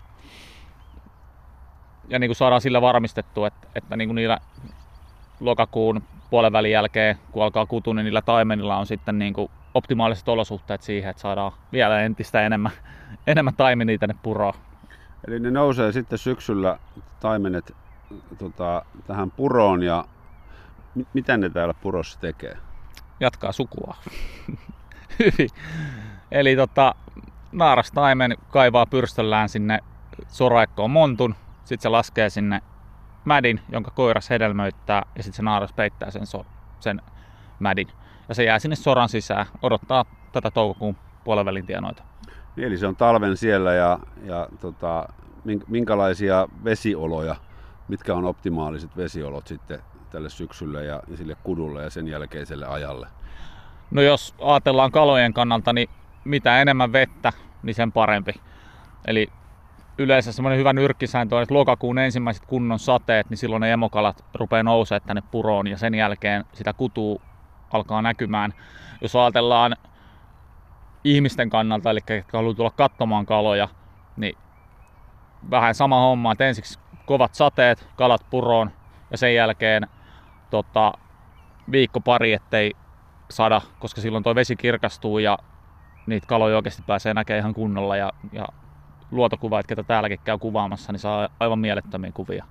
ja 2.08 2.18
niinku 2.18 2.34
saadaan 2.34 2.60
sillä 2.60 2.80
varmistettua, 2.80 3.46
että, 3.46 3.68
että 3.74 3.96
niinku 3.96 4.14
niillä 4.14 4.38
lokakuun 5.40 6.02
puolen 6.30 6.52
välin 6.52 6.70
jälkeen, 6.70 7.16
kun 7.32 7.42
alkaa 7.42 7.66
kutu, 7.66 7.92
niin 7.92 8.04
niillä 8.04 8.22
taimenilla 8.22 8.76
on 8.76 8.86
sitten 8.86 9.18
niinku 9.18 9.50
optimaaliset 9.74 10.28
olosuhteet 10.28 10.82
siihen, 10.82 11.10
että 11.10 11.22
saadaan 11.22 11.52
vielä 11.72 12.00
entistä 12.02 12.42
enemmän, 12.42 12.72
enemmän 13.26 13.54
taimenia 13.56 13.98
tänne 13.98 14.14
puroon. 14.22 14.54
Eli 15.28 15.40
ne 15.40 15.50
nousee 15.50 15.92
sitten 15.92 16.18
syksyllä 16.18 16.78
taimenet 17.20 17.76
tota, 18.38 18.82
tähän 19.06 19.30
puroon 19.30 19.82
ja 19.82 20.04
mitä 21.14 21.36
ne 21.36 21.50
täällä 21.50 21.74
purossa 21.74 22.20
tekee? 22.20 22.56
Jatkaa 23.20 23.52
sukua. 23.52 23.96
Eli 26.30 26.56
tota, 26.56 26.94
naarastaimen 27.52 28.36
kaivaa 28.50 28.86
pyrstöllään 28.86 29.48
sinne 29.48 29.78
soraikkoon 30.28 30.90
montun, 30.90 31.34
sitten 31.64 31.82
se 31.82 31.88
laskee 31.88 32.30
sinne 32.30 32.62
mädin, 33.24 33.60
jonka 33.72 33.90
koiras 33.90 34.30
hedelmöittää 34.30 35.02
ja 35.16 35.22
sitten 35.22 35.36
se 35.36 35.42
naaras 35.42 35.72
peittää 35.72 36.10
sen, 36.10 36.26
so, 36.26 36.46
sen 36.80 37.02
mädin. 37.58 37.88
Ja 38.28 38.34
se 38.34 38.44
jää 38.44 38.58
sinne 38.58 38.76
soran 38.76 39.08
sisään, 39.08 39.46
odottaa 39.62 40.04
tätä 40.32 40.50
toukokuun 40.50 40.96
puolen 41.24 41.66
tienoita. 41.66 42.02
Eli 42.56 42.78
se 42.78 42.86
on 42.86 42.96
talven 42.96 43.36
siellä 43.36 43.74
ja, 43.74 43.98
ja 44.22 44.48
tota, 44.60 45.08
minkälaisia 45.68 46.48
vesioloja, 46.64 47.36
mitkä 47.88 48.14
on 48.14 48.24
optimaaliset 48.24 48.96
vesiolot 48.96 49.46
sitten 49.46 49.78
tälle 50.10 50.30
syksylle 50.30 50.84
ja, 50.84 51.02
sille 51.14 51.36
kudulle 51.42 51.82
ja 51.82 51.90
sen 51.90 52.08
jälkeiselle 52.08 52.66
ajalle? 52.66 53.08
No 53.90 54.02
jos 54.02 54.34
ajatellaan 54.40 54.90
kalojen 54.90 55.32
kannalta, 55.32 55.72
niin 55.72 55.90
mitä 56.24 56.62
enemmän 56.62 56.92
vettä, 56.92 57.32
niin 57.62 57.74
sen 57.74 57.92
parempi. 57.92 58.32
Eli 59.06 59.28
yleensä 59.98 60.32
semmoinen 60.32 60.58
hyvä 60.58 60.72
nyrkkisääntö 60.72 61.36
on, 61.36 61.42
että 61.42 61.54
lokakuun 61.54 61.98
ensimmäiset 61.98 62.46
kunnon 62.46 62.78
sateet, 62.78 63.30
niin 63.30 63.38
silloin 63.38 63.60
ne 63.60 63.72
emokalat 63.72 64.24
rupeaa 64.34 64.62
nousemaan 64.62 65.02
tänne 65.06 65.22
puroon 65.30 65.66
ja 65.66 65.78
sen 65.78 65.94
jälkeen 65.94 66.44
sitä 66.52 66.72
kutuu 66.72 67.22
alkaa 67.72 68.02
näkymään. 68.02 68.54
Jos 69.00 69.16
ajatellaan 69.16 69.76
ihmisten 71.04 71.50
kannalta, 71.50 71.90
eli 71.90 72.00
jotka 72.08 72.38
haluaa 72.38 72.54
tulla 72.54 72.70
katsomaan 72.70 73.26
kaloja, 73.26 73.68
niin 74.16 74.38
vähän 75.50 75.74
sama 75.74 76.00
homma, 76.00 76.32
että 76.32 76.46
ensiksi 76.46 76.78
kovat 77.06 77.34
sateet, 77.34 77.88
kalat 77.96 78.26
puroon 78.30 78.70
ja 79.10 79.18
sen 79.18 79.34
jälkeen 79.34 79.86
tota, 80.50 80.92
viikko 81.72 82.00
pari, 82.00 82.32
ettei 82.32 82.72
sada, 83.30 83.60
koska 83.78 84.00
silloin 84.00 84.24
tuo 84.24 84.34
vesi 84.34 84.56
kirkastuu 84.56 85.18
ja 85.18 85.38
niitä 86.06 86.26
kaloja 86.26 86.56
oikeasti 86.56 86.82
pääsee 86.86 87.14
näkemään 87.14 87.40
ihan 87.40 87.54
kunnolla 87.54 87.96
ja, 87.96 88.12
ja 88.32 88.46
luotokuvaajat, 89.10 89.66
ketä 89.66 89.82
täälläkin 89.82 90.20
käy 90.24 90.38
kuvaamassa, 90.38 90.92
niin 90.92 91.00
saa 91.00 91.28
aivan 91.40 91.58
mielettömiä 91.58 92.12
kuvia. 92.14 92.44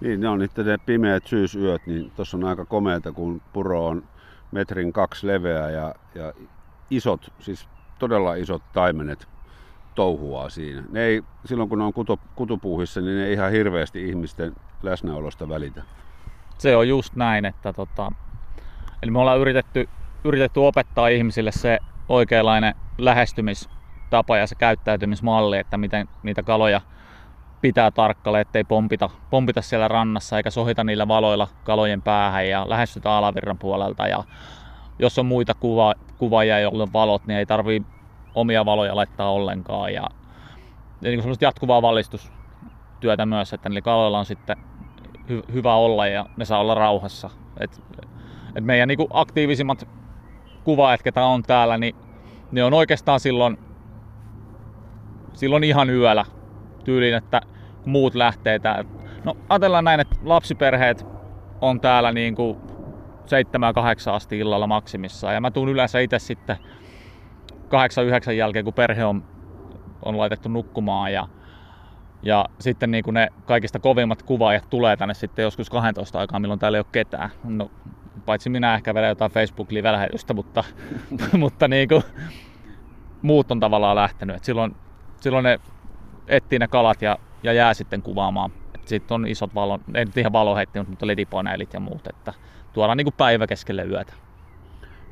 Niin, 0.00 0.20
ne 0.20 0.28
on 0.28 0.38
niitä 0.38 0.62
ne 0.62 0.78
pimeät 0.78 1.26
syysyöt, 1.26 1.86
niin 1.86 2.10
tuossa 2.10 2.36
on 2.36 2.44
aika 2.44 2.64
komeata, 2.64 3.12
kun 3.12 3.42
puro 3.52 3.86
on 3.86 4.04
metrin 4.52 4.92
kaksi 4.92 5.26
leveä 5.26 5.70
ja, 5.70 5.94
ja 6.14 6.32
isot, 6.90 7.32
siis 7.40 7.68
todella 7.98 8.34
isot 8.34 8.62
taimenet 8.72 9.28
touhuaa 9.94 10.48
siinä. 10.48 10.82
Ne 10.90 11.04
ei, 11.04 11.22
silloin 11.44 11.68
kun 11.68 11.78
ne 11.78 11.84
on 11.84 11.92
kutu, 11.92 12.20
kutupuuhissa, 12.34 13.00
niin 13.00 13.16
ne 13.16 13.26
ei 13.26 13.32
ihan 13.32 13.52
hirveästi 13.52 14.08
ihmisten 14.08 14.52
läsnäolosta 14.82 15.48
välitä. 15.48 15.82
Se 16.62 16.76
on 16.76 16.88
just 16.88 17.16
näin, 17.16 17.44
että 17.44 17.72
tota, 17.72 18.12
eli 19.02 19.10
me 19.10 19.18
ollaan 19.18 19.38
yritetty, 19.38 19.88
yritetty 20.24 20.60
opettaa 20.60 21.08
ihmisille 21.08 21.52
se 21.52 21.78
oikeanlainen 22.08 22.74
lähestymistapa 22.98 24.36
ja 24.36 24.46
se 24.46 24.54
käyttäytymismalli, 24.54 25.58
että 25.58 25.78
miten 25.78 26.08
niitä 26.22 26.42
kaloja 26.42 26.80
pitää 27.60 27.90
tarkkailla, 27.90 28.40
ettei 28.40 28.64
pompita, 28.64 29.10
pompita 29.30 29.62
siellä 29.62 29.88
rannassa 29.88 30.36
eikä 30.36 30.50
sohita 30.50 30.84
niillä 30.84 31.08
valoilla 31.08 31.48
kalojen 31.64 32.02
päähän 32.02 32.48
ja 32.48 32.68
lähestytä 32.68 33.12
alavirran 33.12 33.58
puolelta. 33.58 34.08
Ja 34.08 34.24
jos 34.98 35.18
on 35.18 35.26
muita 35.26 35.54
kuva, 35.54 35.94
kuvaajia, 36.18 36.60
joilla 36.60 36.82
on 36.82 36.92
valot, 36.92 37.26
niin 37.26 37.38
ei 37.38 37.46
tarvii 37.46 37.82
omia 38.34 38.64
valoja 38.64 38.96
laittaa 38.96 39.30
ollenkaan. 39.30 39.92
Ja, 39.92 40.02
ja 41.00 41.10
niin 41.10 41.36
jatkuvaa 41.40 41.82
valistustyötä 41.82 43.26
myös, 43.26 43.52
että 43.52 43.68
niillä 43.68 43.80
kaloilla 43.80 44.18
on 44.18 44.26
sitten 44.26 44.71
hy, 45.28 45.42
hyvä 45.52 45.74
olla 45.74 46.06
ja 46.06 46.26
ne 46.36 46.44
saa 46.44 46.60
olla 46.60 46.74
rauhassa. 46.74 47.30
Et, 47.60 47.82
et 48.56 48.64
meidän 48.64 48.88
niin 48.88 48.98
aktiivisimmat 49.10 49.88
kuvaajat, 50.64 51.02
ketä 51.02 51.24
on 51.24 51.42
täällä, 51.42 51.78
niin 51.78 51.96
ne 52.52 52.64
on 52.64 52.74
oikeastaan 52.74 53.20
silloin, 53.20 53.58
silloin 55.32 55.64
ihan 55.64 55.90
yöllä 55.90 56.24
tyyliin, 56.84 57.14
että 57.14 57.40
muut 57.86 58.14
lähtee 58.14 58.58
täällä. 58.58 58.84
No 59.24 59.36
ajatellaan 59.48 59.84
näin, 59.84 60.00
että 60.00 60.16
lapsiperheet 60.24 61.06
on 61.60 61.80
täällä 61.80 62.12
niin 62.12 62.34
kuin 62.34 62.56
7-8 64.10 64.10
asti 64.12 64.38
illalla 64.38 64.66
maksimissaan. 64.66 65.34
Ja 65.34 65.40
mä 65.40 65.50
tuun 65.50 65.68
yleensä 65.68 66.00
itse 66.00 66.18
sitten 66.18 66.56
8-9 68.28 68.32
jälkeen, 68.32 68.64
kun 68.64 68.74
perhe 68.74 69.04
on, 69.04 69.24
on 70.04 70.18
laitettu 70.18 70.48
nukkumaan. 70.48 71.12
Ja, 71.12 71.28
ja 72.22 72.46
sitten 72.58 72.90
niin 72.90 73.04
kuin 73.04 73.14
ne 73.14 73.28
kaikista 73.44 73.78
kovimmat 73.78 74.22
kuvaajat 74.22 74.70
tulee 74.70 74.96
tänne 74.96 75.14
sitten 75.14 75.42
joskus 75.42 75.70
12 75.70 76.18
aikaa, 76.18 76.40
milloin 76.40 76.60
täällä 76.60 76.78
ei 76.78 76.80
ole 76.80 76.86
ketään. 76.92 77.30
No, 77.44 77.70
paitsi 78.26 78.50
minä 78.50 78.74
ehkä 78.74 78.94
vielä 78.94 79.06
jotain 79.06 79.32
facebook 79.32 79.70
live 79.70 80.08
mutta, 80.34 80.64
mutta 81.38 81.68
niin 81.68 81.88
kuin, 81.88 82.02
muut 83.22 83.50
on 83.50 83.60
tavallaan 83.60 83.96
lähtenyt. 83.96 84.36
Et 84.36 84.44
silloin, 84.44 84.76
silloin 85.20 85.42
ne 85.42 85.60
etsii 86.28 86.58
ne 86.58 86.68
kalat 86.68 87.02
ja, 87.02 87.18
ja 87.42 87.52
jää 87.52 87.74
sitten 87.74 88.02
kuvaamaan. 88.02 88.50
Sitten 88.84 89.14
on 89.14 89.26
isot 89.26 89.54
valon, 89.54 89.80
ei 89.94 90.04
nyt 90.04 90.16
ihan 90.16 90.32
valoheitti, 90.32 90.82
mutta 90.88 91.06
ledipaneelit 91.06 91.74
ja 91.74 91.80
muut, 91.80 92.06
että 92.06 92.32
tuodaan 92.72 92.96
niin 92.96 93.04
kuin 93.04 93.14
päivä 93.16 93.46
keskelle 93.46 93.84
yötä. 93.84 94.12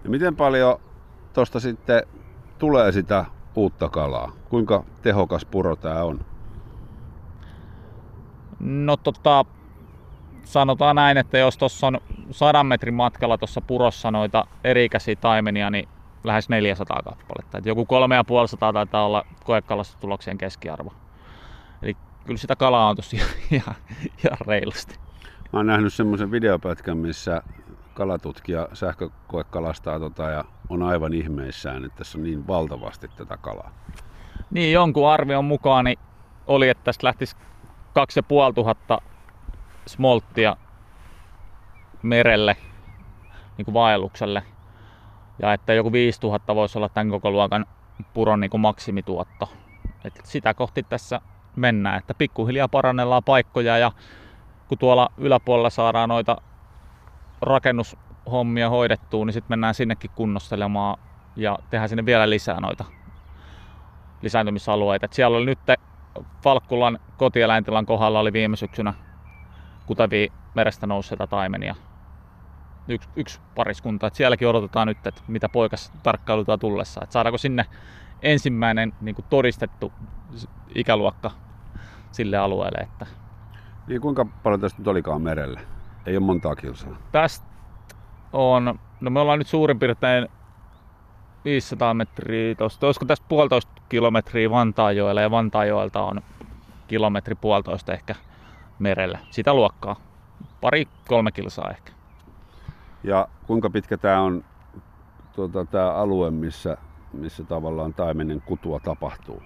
Ja 0.04 0.10
miten 0.10 0.36
paljon 0.36 0.80
tuosta 1.32 1.60
sitten 1.60 2.02
tulee 2.58 2.92
sitä 2.92 3.24
uutta 3.54 3.88
kalaa? 3.88 4.32
Kuinka 4.48 4.84
tehokas 5.02 5.44
puro 5.44 5.76
tämä 5.76 6.02
on? 6.02 6.24
No 8.60 8.96
tota, 8.96 9.44
sanotaan 10.44 10.96
näin, 10.96 11.16
että 11.16 11.38
jos 11.38 11.58
tuossa 11.58 11.86
on 11.86 12.00
sadan 12.30 12.66
metrin 12.66 12.94
matkalla 12.94 13.38
tuossa 13.38 13.60
purossa 13.60 14.10
noita 14.10 14.46
erikäisiä 14.64 15.16
taimenia, 15.16 15.70
niin 15.70 15.88
lähes 16.24 16.48
400 16.48 17.02
kappaletta. 17.02 17.58
Et 17.58 17.66
joku 17.66 17.86
350 17.86 18.72
taitaa 18.72 19.06
olla 19.06 19.26
koekalassa 19.44 19.98
tuloksien 19.98 20.38
keskiarvo. 20.38 20.92
Eli 21.82 21.96
kyllä 22.26 22.38
sitä 22.38 22.56
kalaa 22.56 22.88
on 22.88 22.96
tosi 22.96 23.16
ihan, 23.50 23.74
ihan 24.24 24.38
reilusti. 24.46 24.98
Mä 25.52 25.58
oon 25.58 25.66
nähnyt 25.66 25.94
semmoisen 25.94 26.30
videopätkän, 26.30 26.98
missä 26.98 27.42
kalatutkija 27.94 28.68
sähkökoekalastaa 28.72 29.98
tota 29.98 30.22
ja 30.22 30.44
on 30.68 30.82
aivan 30.82 31.14
ihmeissään, 31.14 31.84
että 31.84 31.98
tässä 31.98 32.18
on 32.18 32.24
niin 32.24 32.46
valtavasti 32.46 33.08
tätä 33.16 33.36
kalaa. 33.36 33.70
Niin, 34.50 34.72
jonkun 34.72 35.08
arvion 35.08 35.44
mukaan 35.44 35.84
niin 35.84 35.98
oli, 36.46 36.68
että 36.68 36.84
tästä 36.84 37.06
lähtisi 37.06 37.36
2500 37.92 39.00
smolttia 39.86 40.56
merelle 42.02 42.56
niin 43.58 43.64
kuin 43.64 43.74
vaellukselle. 43.74 44.42
Ja 45.42 45.52
että 45.52 45.74
joku 45.74 45.92
5000 45.92 46.54
voisi 46.54 46.78
olla 46.78 46.88
tämän 46.88 47.10
koko 47.10 47.30
luokan 47.30 47.66
puron 48.14 48.40
niin 48.40 48.50
kuin 48.50 48.60
maksimituotto. 48.60 49.52
Et 50.04 50.20
sitä 50.24 50.54
kohti 50.54 50.82
tässä 50.82 51.20
mennään, 51.56 51.98
että 51.98 52.14
pikkuhiljaa 52.14 52.68
parannellaan 52.68 53.24
paikkoja 53.24 53.78
ja 53.78 53.92
kun 54.68 54.78
tuolla 54.78 55.08
yläpuolella 55.16 55.70
saadaan 55.70 56.08
noita 56.08 56.36
rakennushommia 57.42 58.70
hoidettua, 58.70 59.24
niin 59.24 59.32
sitten 59.32 59.52
mennään 59.52 59.74
sinnekin 59.74 60.10
kunnostelemaan 60.14 60.98
ja 61.36 61.58
tehdään 61.70 61.88
sinne 61.88 62.06
vielä 62.06 62.30
lisää 62.30 62.60
noita 62.60 62.84
lisääntymisalueita. 64.22 65.04
Et 65.04 65.12
siellä 65.12 65.36
oli 65.36 65.46
nyt 65.46 65.58
Falkkulan 66.42 66.98
kotieläintilan 67.16 67.86
kohdalla 67.86 68.20
oli 68.20 68.32
viime 68.32 68.56
syksynä 68.56 68.94
kutavia 69.86 70.32
merestä 70.54 70.86
nousseita 70.86 71.26
taimenia. 71.26 71.74
Yksi, 72.88 73.08
yksi 73.16 73.40
pariskunta. 73.54 74.06
Et 74.06 74.14
sielläkin 74.14 74.48
odotetaan 74.48 74.88
nyt, 74.88 75.06
että 75.06 75.22
mitä 75.28 75.48
poikas 75.48 75.92
tarkkailutaan 76.02 76.58
tullessa. 76.58 77.00
Et 77.04 77.12
saadaanko 77.12 77.38
sinne 77.38 77.66
ensimmäinen 78.22 78.92
niin 79.00 79.14
kuin 79.14 79.24
todistettu 79.30 79.92
ikäluokka 80.74 81.30
sille 82.12 82.36
alueelle. 82.36 82.78
Että... 82.78 83.06
Niin 83.86 84.00
kuinka 84.00 84.26
paljon 84.42 84.60
tästä 84.60 84.78
nyt 84.78 84.88
olikaan 84.88 85.22
merelle? 85.22 85.60
Ei 86.06 86.16
ole 86.16 86.26
montaa 86.26 86.56
kilsaa. 86.56 86.96
Tästä 87.12 87.46
on, 88.32 88.78
no 89.00 89.10
me 89.10 89.20
ollaan 89.20 89.38
nyt 89.38 89.48
suurin 89.48 89.78
piirtein 89.78 90.28
500 91.44 91.94
metriä 91.94 92.54
tosta. 92.54 92.86
Olisiko 92.86 93.06
tästä 93.06 93.26
puolitoista 93.28 93.72
kilometriä 93.88 94.50
Vantaajoelle 94.50 95.22
ja 95.22 95.30
Vantaajoelta 95.30 96.02
on 96.02 96.20
kilometri 96.88 97.34
puolitoista 97.34 97.92
ehkä 97.92 98.14
merelle. 98.78 99.18
Sitä 99.30 99.54
luokkaa. 99.54 99.96
Pari, 100.60 100.88
kolme 101.08 101.32
kilsaa 101.32 101.70
ehkä. 101.70 101.92
Ja 103.04 103.28
kuinka 103.46 103.70
pitkä 103.70 103.96
tämä 103.96 104.20
on 104.20 104.44
tuota, 105.32 105.64
tämä 105.64 105.92
alue, 105.92 106.30
missä, 106.30 106.76
missä 107.12 107.44
tavallaan 107.44 107.94
taimenen 107.94 108.42
kutua 108.46 108.80
tapahtuu? 108.80 109.42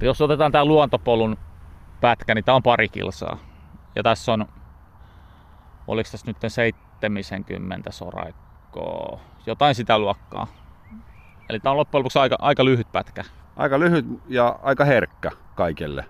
Jos 0.00 0.20
otetaan 0.20 0.52
tämä 0.52 0.64
luontopolun 0.64 1.36
pätkä, 2.00 2.34
niin 2.34 2.44
tämä 2.44 2.56
on 2.56 2.62
pari 2.62 2.88
kilsaa. 2.88 3.38
Ja 3.94 4.02
tässä 4.02 4.32
on, 4.32 4.46
oliko 5.86 6.08
tässä 6.10 6.26
nyt 6.26 6.36
70 7.22 7.90
soraikkoa, 7.90 9.20
jotain 9.46 9.74
sitä 9.74 9.98
luokkaa. 9.98 10.46
Eli 11.48 11.60
tämä 11.60 11.70
on 11.70 11.76
loppujen 11.76 12.00
lopuksi 12.00 12.18
aika, 12.18 12.36
aika 12.38 12.64
lyhyt 12.64 12.92
pätkä. 12.92 13.24
Aika 13.56 13.78
lyhyt 13.78 14.06
ja 14.28 14.58
aika 14.62 14.84
herkkä 14.84 15.30
kaikelle. 15.54 16.04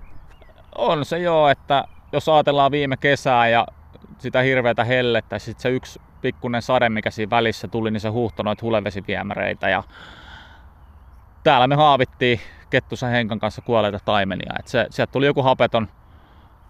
On 0.75 1.05
se 1.05 1.19
joo, 1.19 1.49
että 1.49 1.85
jos 2.13 2.29
ajatellaan 2.29 2.71
viime 2.71 2.97
kesää 2.97 3.49
ja 3.49 3.67
sitä 4.19 4.43
hirveätä 4.43 4.85
hellettä, 4.85 5.39
sitten 5.39 5.63
se 5.63 5.71
yksi 5.71 6.01
pikkunen 6.21 6.63
sade, 6.63 6.89
mikä 6.89 7.11
siinä 7.11 7.31
välissä 7.31 7.69
tuli, 7.69 7.91
niin 7.91 8.01
se 8.01 8.09
huuhto 8.09 8.43
noita 8.43 8.63
hulevesiviemäreitä. 8.63 9.69
Ja 9.69 9.83
täällä 11.45 11.67
me 11.67 11.75
haavittiin 11.75 12.41
Kettusen 12.71 13.11
Henkan 13.11 13.39
kanssa 13.39 13.63
kuolleita 13.63 13.99
taimenia. 14.05 14.53
Et 14.59 14.67
se, 14.67 14.87
sieltä 14.91 15.13
tuli 15.13 15.27
joku 15.27 15.43
hapeton 15.43 15.89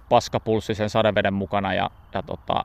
paskapulssi 0.09 0.75
sen 0.75 0.91
sadeveden 0.91 1.35
mukana 1.35 1.75
ja, 1.75 1.91
ja 2.15 2.23
tota, 2.23 2.65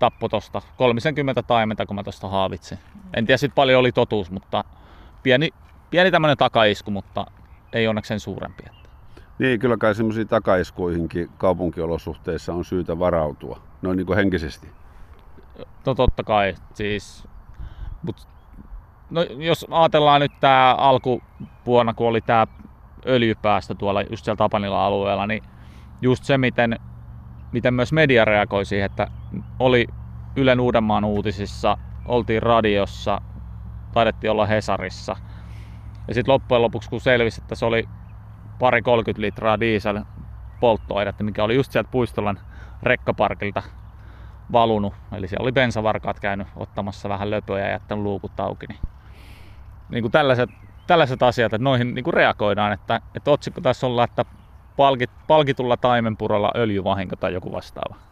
tappo 0.00 0.28
tosta 0.28 0.62
30 0.76 1.42
taimenta, 1.42 1.86
kun 1.86 1.96
mä 1.96 2.02
tosta 2.02 2.28
haavitsin. 2.28 2.78
En 3.14 3.26
tiedä 3.26 3.36
sit 3.36 3.54
paljon 3.54 3.80
oli 3.80 3.92
totuus, 3.92 4.30
mutta 4.30 4.64
pieni, 5.22 5.50
pieni 5.90 6.10
tämmönen 6.10 6.36
takaisku, 6.36 6.90
mutta 6.90 7.26
ei 7.72 7.88
onneksi 7.88 8.08
sen 8.08 8.20
suurempi. 8.20 8.62
Niin, 9.38 9.60
kyllä 9.60 9.76
kai 9.76 9.94
semmoisiin 9.94 10.28
takaiskuihinkin 10.28 11.30
kaupunkiolosuhteissa 11.38 12.54
on 12.54 12.64
syytä 12.64 12.98
varautua, 12.98 13.60
noin 13.82 13.96
niin 13.96 14.06
kuin 14.06 14.16
henkisesti. 14.16 14.68
No 15.86 15.94
totta 15.94 16.24
kai, 16.24 16.54
siis, 16.74 17.28
mut, 18.02 18.28
no, 19.10 19.22
jos 19.22 19.66
ajatellaan 19.70 20.20
nyt 20.20 20.32
tämä 20.40 20.74
alkuvuonna, 20.74 21.94
kun 21.94 22.08
oli 22.08 22.20
tämä 22.20 22.46
öljypäästö 23.06 23.74
tuolla 23.74 24.02
just 24.02 24.24
siellä 24.24 24.36
Tapanilla 24.36 24.86
alueella, 24.86 25.26
niin 25.26 25.42
just 26.02 26.24
se, 26.24 26.38
miten, 26.38 26.80
miten 27.52 27.74
myös 27.74 27.92
media 27.92 28.24
reagoi 28.24 28.64
siihen, 28.64 28.86
että 28.86 29.08
oli 29.58 29.86
Ylen 30.36 30.60
Uudenmaan 30.60 31.04
uutisissa, 31.04 31.78
oltiin 32.06 32.42
radiossa, 32.42 33.20
taidettiin 33.92 34.30
olla 34.30 34.46
Hesarissa. 34.46 35.16
Ja 36.08 36.14
sitten 36.14 36.32
loppujen 36.32 36.62
lopuksi, 36.62 36.90
kun 36.90 37.00
selvisi, 37.00 37.40
että 37.42 37.54
se 37.54 37.64
oli 37.64 37.88
pari 38.58 38.82
30 38.82 39.20
litraa 39.20 39.60
diesel 39.60 40.00
polttoainetta, 40.60 41.24
mikä 41.24 41.44
oli 41.44 41.54
just 41.54 41.72
sieltä 41.72 41.90
Puistolan 41.90 42.40
rekkaparkilta 42.82 43.62
valunut. 44.52 44.94
Eli 45.12 45.28
siellä 45.28 45.42
oli 45.42 45.52
bensavarkaat 45.52 46.20
käynyt 46.20 46.48
ottamassa 46.56 47.08
vähän 47.08 47.30
löpöjä 47.30 47.64
ja 47.64 47.70
jättänyt 47.70 48.04
luukut 48.04 48.40
auki. 48.40 48.66
Niin, 48.66 48.80
niin 49.88 50.02
kuin 50.02 50.12
tällaiset, 50.12 50.50
tällaiset 50.86 51.22
asiat, 51.22 51.52
että 51.52 51.64
noihin 51.64 51.94
niin 51.94 52.04
kuin 52.04 52.14
reagoidaan, 52.14 52.72
että, 52.72 53.00
että 53.14 53.30
otsikko 53.30 53.60
tässä 53.60 53.86
olla, 53.86 54.04
että 54.04 54.24
palkit, 54.76 55.10
palkitulla 55.26 55.76
taimenpurolla 55.76 56.50
öljyvahinko 56.56 57.16
tai 57.16 57.32
joku 57.32 57.52
vastaava. 57.52 58.09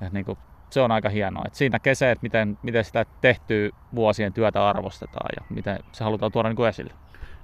Ja 0.00 0.08
niin 0.12 0.24
kuin, 0.24 0.38
se 0.70 0.80
on 0.80 0.90
aika 0.90 1.08
hienoa. 1.08 1.42
Että 1.46 1.58
siinä 1.58 1.78
kesee, 1.78 2.10
että 2.10 2.22
miten, 2.22 2.58
miten 2.62 2.84
sitä 2.84 3.06
tehtyä 3.20 3.70
vuosien 3.94 4.32
työtä 4.32 4.68
arvostetaan 4.68 5.30
ja 5.36 5.46
miten 5.50 5.78
se 5.92 6.04
halutaan 6.04 6.32
tuoda 6.32 6.48
niin 6.48 6.56
kuin 6.56 6.68
esille. 6.68 6.92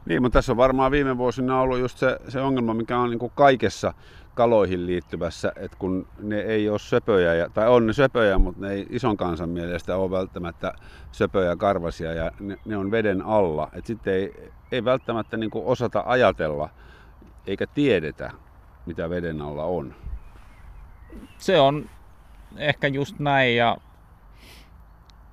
Niin, 0.06 0.22
mutta 0.22 0.38
tässä 0.38 0.52
on 0.52 0.56
varmaan 0.56 0.90
viime 0.90 1.18
vuosina 1.18 1.60
ollut 1.60 1.78
just 1.78 1.98
se, 1.98 2.18
se 2.28 2.40
ongelma, 2.40 2.74
mikä 2.74 2.98
on 2.98 3.10
niin 3.10 3.18
kuin 3.18 3.32
kaikessa 3.34 3.94
kaloihin 4.34 4.86
liittyvässä, 4.86 5.52
että 5.56 5.76
kun 5.76 6.06
ne 6.18 6.40
ei 6.40 6.68
ole 6.68 6.78
söpöjä, 6.78 7.48
tai 7.48 7.68
on 7.68 7.86
ne 7.86 7.92
söpöjä, 7.92 8.38
mutta 8.38 8.60
ne 8.60 8.72
ei 8.72 8.86
ison 8.90 9.16
kansan 9.16 9.48
mielestä 9.48 9.96
ole 9.96 10.10
välttämättä 10.10 10.72
söpöjä 11.12 11.56
karvasia 11.56 12.12
ja 12.12 12.30
ne, 12.40 12.58
ne 12.64 12.76
on 12.76 12.90
veden 12.90 13.22
alla. 13.22 13.68
Että 13.72 13.86
sitten 13.86 14.14
ei, 14.14 14.52
ei 14.72 14.84
välttämättä 14.84 15.36
niin 15.36 15.50
kuin 15.50 15.66
osata 15.66 16.02
ajatella 16.06 16.70
eikä 17.46 17.66
tiedetä, 17.66 18.30
mitä 18.86 19.10
veden 19.10 19.42
alla 19.42 19.64
on. 19.64 19.94
Se 21.38 21.60
on 21.60 21.90
ehkä 22.56 22.86
just 22.86 23.18
näin 23.18 23.56
ja 23.56 23.76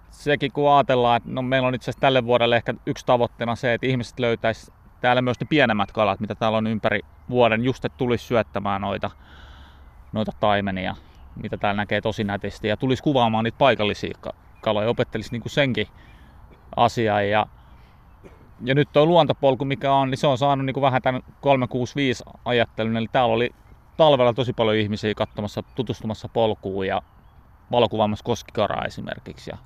sekin 0.09 0.51
kun 0.51 0.71
ajatellaan, 0.71 1.17
että 1.17 1.29
no 1.31 1.41
meillä 1.41 1.67
on 1.67 1.75
itse 1.75 1.83
asiassa 1.83 2.01
tälle 2.01 2.25
vuodelle 2.25 2.55
ehkä 2.55 2.73
yksi 2.85 3.05
tavoitteena 3.05 3.55
se, 3.55 3.73
että 3.73 3.87
ihmiset 3.87 4.19
löytäisi 4.19 4.71
täällä 5.01 5.21
myös 5.21 5.39
ne 5.39 5.47
pienemmät 5.49 5.91
kalat, 5.91 6.19
mitä 6.19 6.35
täällä 6.35 6.57
on 6.57 6.67
ympäri 6.67 6.99
vuoden, 7.29 7.63
just 7.63 7.85
että 7.85 7.97
tulisi 7.97 8.25
syöttämään 8.25 8.81
noita, 8.81 9.11
noita 10.11 10.31
taimenia, 10.39 10.95
mitä 11.35 11.57
täällä 11.57 11.81
näkee 11.81 12.01
tosi 12.01 12.23
nätisti, 12.23 12.67
ja 12.67 12.77
tulisi 12.77 13.03
kuvaamaan 13.03 13.43
niitä 13.43 13.57
paikallisia 13.57 14.17
kaloja, 14.61 14.89
opettelisi 14.89 15.31
niin 15.31 15.41
kuin 15.41 15.51
senkin 15.51 15.87
asiaa. 16.75 17.21
Ja, 17.21 17.47
ja 18.63 18.75
nyt 18.75 18.89
tuo 18.93 19.05
luontopolku, 19.05 19.65
mikä 19.65 19.93
on, 19.93 20.09
niin 20.09 20.17
se 20.17 20.27
on 20.27 20.37
saanut 20.37 20.65
niin 20.65 20.73
kuin 20.73 20.81
vähän 20.81 21.01
tämän 21.01 21.21
365 21.41 22.23
ajattelun, 22.45 22.97
eli 22.97 23.07
täällä 23.11 23.35
oli 23.35 23.49
talvella 24.01 24.33
tosi 24.33 24.53
paljon 24.53 24.77
ihmisiä 24.77 25.13
katsomassa, 25.15 25.63
tutustumassa 25.75 26.29
polkuun 26.29 26.87
ja 26.87 27.01
valokuvaamassa 27.71 28.23
koskikaraa 28.23 28.85
esimerkiksi. 28.85 29.49
Ja 29.49 29.57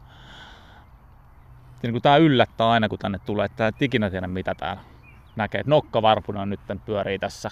ja 1.84 1.92
niin 1.92 2.02
tämä 2.02 2.18
yllättää 2.18 2.70
aina, 2.70 2.90
kun 2.90 3.00
tänne 3.00 3.20
tulee, 3.26 3.46
että 3.46 3.68
et 3.68 3.82
ikinä 3.82 4.10
tiedä 4.10 4.28
mitä 4.28 4.56
täällä 4.56 4.82
näkee. 5.36 5.62
Nokkavarpuna 5.66 6.46
nyt 6.46 6.60
pyörii 6.86 7.20
tässä 7.20 7.50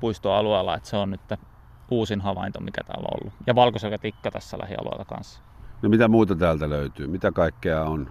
puistoalueella, 0.00 0.76
että 0.76 0.88
se 0.88 0.96
on 0.96 1.10
nyt 1.10 1.20
uusin 1.90 2.20
havainto, 2.20 2.60
mikä 2.60 2.84
täällä 2.84 3.08
on 3.12 3.18
ollut. 3.20 3.34
Ja 3.46 3.54
valkoiselkä 3.54 3.98
tikka 3.98 4.30
tässä 4.30 4.58
lähialueella 4.58 5.04
kanssa. 5.04 5.40
No 5.82 5.88
mitä 5.88 6.08
muuta 6.08 6.36
täältä 6.36 6.70
löytyy? 6.70 7.06
Mitä 7.06 7.32
kaikkea 7.32 7.84
on 7.84 8.10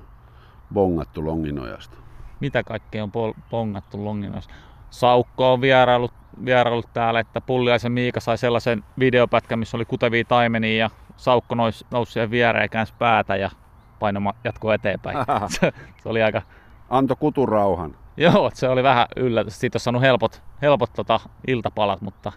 bongattu 0.73 1.25
Longinojasta? 1.25 1.97
Mitä 2.39 2.63
kaikkea 2.63 3.04
on 3.04 3.12
bongattu 3.49 4.06
Longinojasta? 4.06 4.54
Saukko 4.89 5.54
on 5.54 5.62
vierailut, 5.62 6.20
vierailut 6.46 6.94
täällä, 6.94 7.20
että 7.20 7.41
Pulliaisen 7.41 7.91
Miika 7.91 8.20
sai 8.20 8.38
sellaisen 8.38 8.84
videopätkän, 9.00 9.60
missä 9.60 9.78
oli 9.78 9.86
kutevia 9.86 10.24
taimenia 10.26 10.78
ja 10.78 10.89
Saukko 11.17 11.56
nousi, 11.56 11.86
nousi 11.91 12.12
siihen 12.12 12.32
viereen 12.32 12.70
päätä 13.00 13.36
ja 13.36 13.50
paino 14.00 14.34
jatkoi 14.44 14.76
eteenpäin. 14.76 15.17
se, 15.60 15.72
se, 16.04 16.10
oli 16.10 16.24
aika... 16.24 16.41
Anto 16.89 17.15
kuturauhan. 17.15 17.96
Joo, 18.17 18.52
se 18.54 18.70
oli 18.70 18.84
vähän 18.84 19.08
yllätys. 19.15 19.60
Siitä 19.60 19.76
olisi 19.76 19.84
saanut 19.84 20.02
helpot, 20.02 20.41
helpot 20.62 20.94
tota, 20.94 21.20
iltapalat, 21.48 22.02
mutta, 22.02 22.32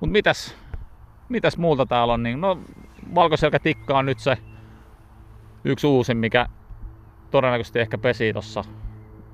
mutta 0.00 0.12
mitäs, 0.12 0.56
mitäs 1.28 1.58
muuta 1.58 1.86
täällä 1.86 2.14
on? 2.14 2.22
Niin, 2.22 2.40
no, 2.40 2.58
tikka 3.62 3.98
on 3.98 4.06
nyt 4.06 4.18
se 4.18 4.38
yksi 5.64 5.86
uusi, 5.86 6.14
mikä 6.14 6.46
todennäköisesti 7.30 7.80
ehkä 7.80 7.98
pesi 7.98 8.32
tuossa 8.32 8.64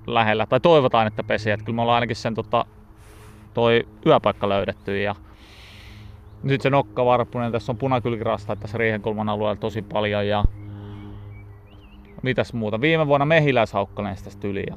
lähellä. 0.07 0.47
Tai 0.47 0.61
toivotaan, 0.61 1.07
että 1.07 1.25
pesi. 1.25 1.51
Että 1.51 1.65
kyllä 1.67 1.77
me 1.77 1.83
ollaan 1.83 1.95
ainakin 1.95 2.17
sen 2.17 2.35
tota, 2.35 2.67
toi 3.55 3.87
yöpaikka 4.07 4.49
löydetty. 4.49 5.03
Ja 5.03 5.14
nyt 6.43 6.61
se 6.61 6.71
nokkavarppunen, 6.71 7.53
tässä 7.53 7.73
on 7.73 7.79
punakylkirasta 7.79 8.57
tässä 8.57 8.79
Riihenkulman 8.79 9.29
alueella 9.29 9.57
tosi 9.57 9.83
paljon. 9.83 10.27
Ja 10.27 10.45
mitäs 12.23 12.53
muuta? 12.53 12.81
Viime 12.81 13.07
vuonna 13.07 13.27
mehiläishaukkanen 13.27 14.17
tästä 14.25 14.49
yli. 14.49 14.64
Ja 14.71 14.77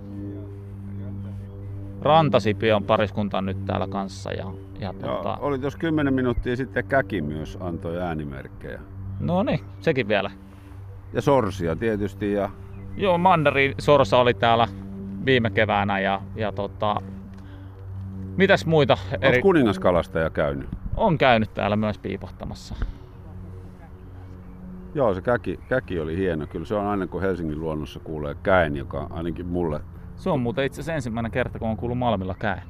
Rantasipi 2.02 2.72
on 2.72 2.84
pariskunta 2.84 3.42
nyt 3.42 3.66
täällä 3.66 3.88
kanssa. 3.88 4.32
Ja, 4.32 4.46
ja 4.80 4.94
Joo, 5.04 5.16
tota... 5.16 5.38
Oli 5.38 5.60
tuossa 5.60 5.80
10 5.80 6.14
minuuttia 6.14 6.56
sitten 6.56 6.86
Käki 6.86 7.22
myös 7.22 7.58
antoi 7.62 8.02
äänimerkkejä. 8.02 8.80
No 9.20 9.44
niin, 9.44 9.60
sekin 9.80 10.08
vielä. 10.08 10.32
Ja 11.14 11.22
Sorsia 11.22 11.76
tietysti. 11.76 12.34
Ja... 12.34 12.50
Joo, 12.98 13.18
Mandari 13.18 13.76
Sorsa 13.80 14.18
oli 14.18 14.34
täällä 14.34 14.68
viime 15.26 15.50
keväänä 15.50 16.00
ja, 16.00 16.22
ja 16.36 16.52
tota, 16.52 17.02
mitäs 18.38 18.66
muita? 18.66 18.98
Eri... 19.22 19.42
kuningaskalastaja 19.42 20.30
käynyt? 20.30 20.70
On 20.96 21.18
käynyt 21.18 21.54
täällä 21.54 21.76
myös 21.76 21.98
piipahtamassa. 21.98 22.76
Joo, 24.94 25.14
se 25.14 25.22
käki, 25.22 25.60
käki 25.70 26.00
oli 26.00 26.18
hieno. 26.18 26.48
Kyllä 26.48 26.66
se 26.66 26.76
on 26.76 26.86
aina 26.86 27.08
kun 27.08 27.22
Helsingin 27.22 27.60
luonnossa 27.60 28.00
kuulee 28.00 28.36
käen, 28.44 28.76
joka 28.76 29.08
ainakin 29.10 29.46
mulle... 29.46 29.82
Se 30.16 30.30
on 30.30 30.40
muuten 30.40 30.66
itse 30.66 30.82
asiassa 30.82 30.94
ensimmäinen 30.94 31.32
kerta, 31.32 31.60
kun 31.60 31.70
on 31.70 31.78
kuullut 31.78 31.98
Malmilla 31.98 32.36
käen. 32.40 32.62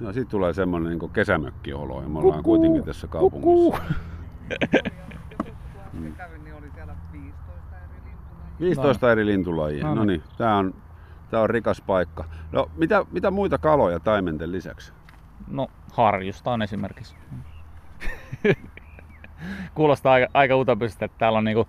No 0.00 0.12
siitä 0.12 0.30
tulee 0.30 0.52
semmoinen 0.52 0.98
niin 0.98 1.10
kesämökkiolo 1.10 2.02
ja 2.02 2.08
me 2.08 2.18
ollaan 2.18 2.42
Kuku. 2.42 2.50
kuitenkin 2.50 2.84
tässä 2.84 3.06
kaupungissa. 3.06 3.82
mm. 5.92 6.14
15 8.60 9.12
eri 9.12 9.26
lintulajia. 9.26 9.84
No, 9.84 9.94
no 9.94 10.04
niin, 10.04 10.22
tää 10.38 10.56
on, 10.56 10.74
tää 11.32 11.40
on 11.40 11.50
rikas 11.50 11.80
paikka. 11.80 12.24
No, 12.52 12.70
mitä, 12.76 13.04
mitä 13.12 13.30
muita 13.30 13.58
kaloja 13.58 14.00
taimenten 14.00 14.52
lisäksi? 14.52 14.92
No, 15.48 15.68
harjusta 15.92 16.50
on 16.50 16.62
esimerkiksi 16.62 17.14
kuulostaa 19.74 20.12
aika, 20.12 20.26
aika 20.34 20.56
utopisesti, 20.56 21.04
että 21.04 21.18
täällä 21.18 21.38
on 21.38 21.44
niinku 21.44 21.68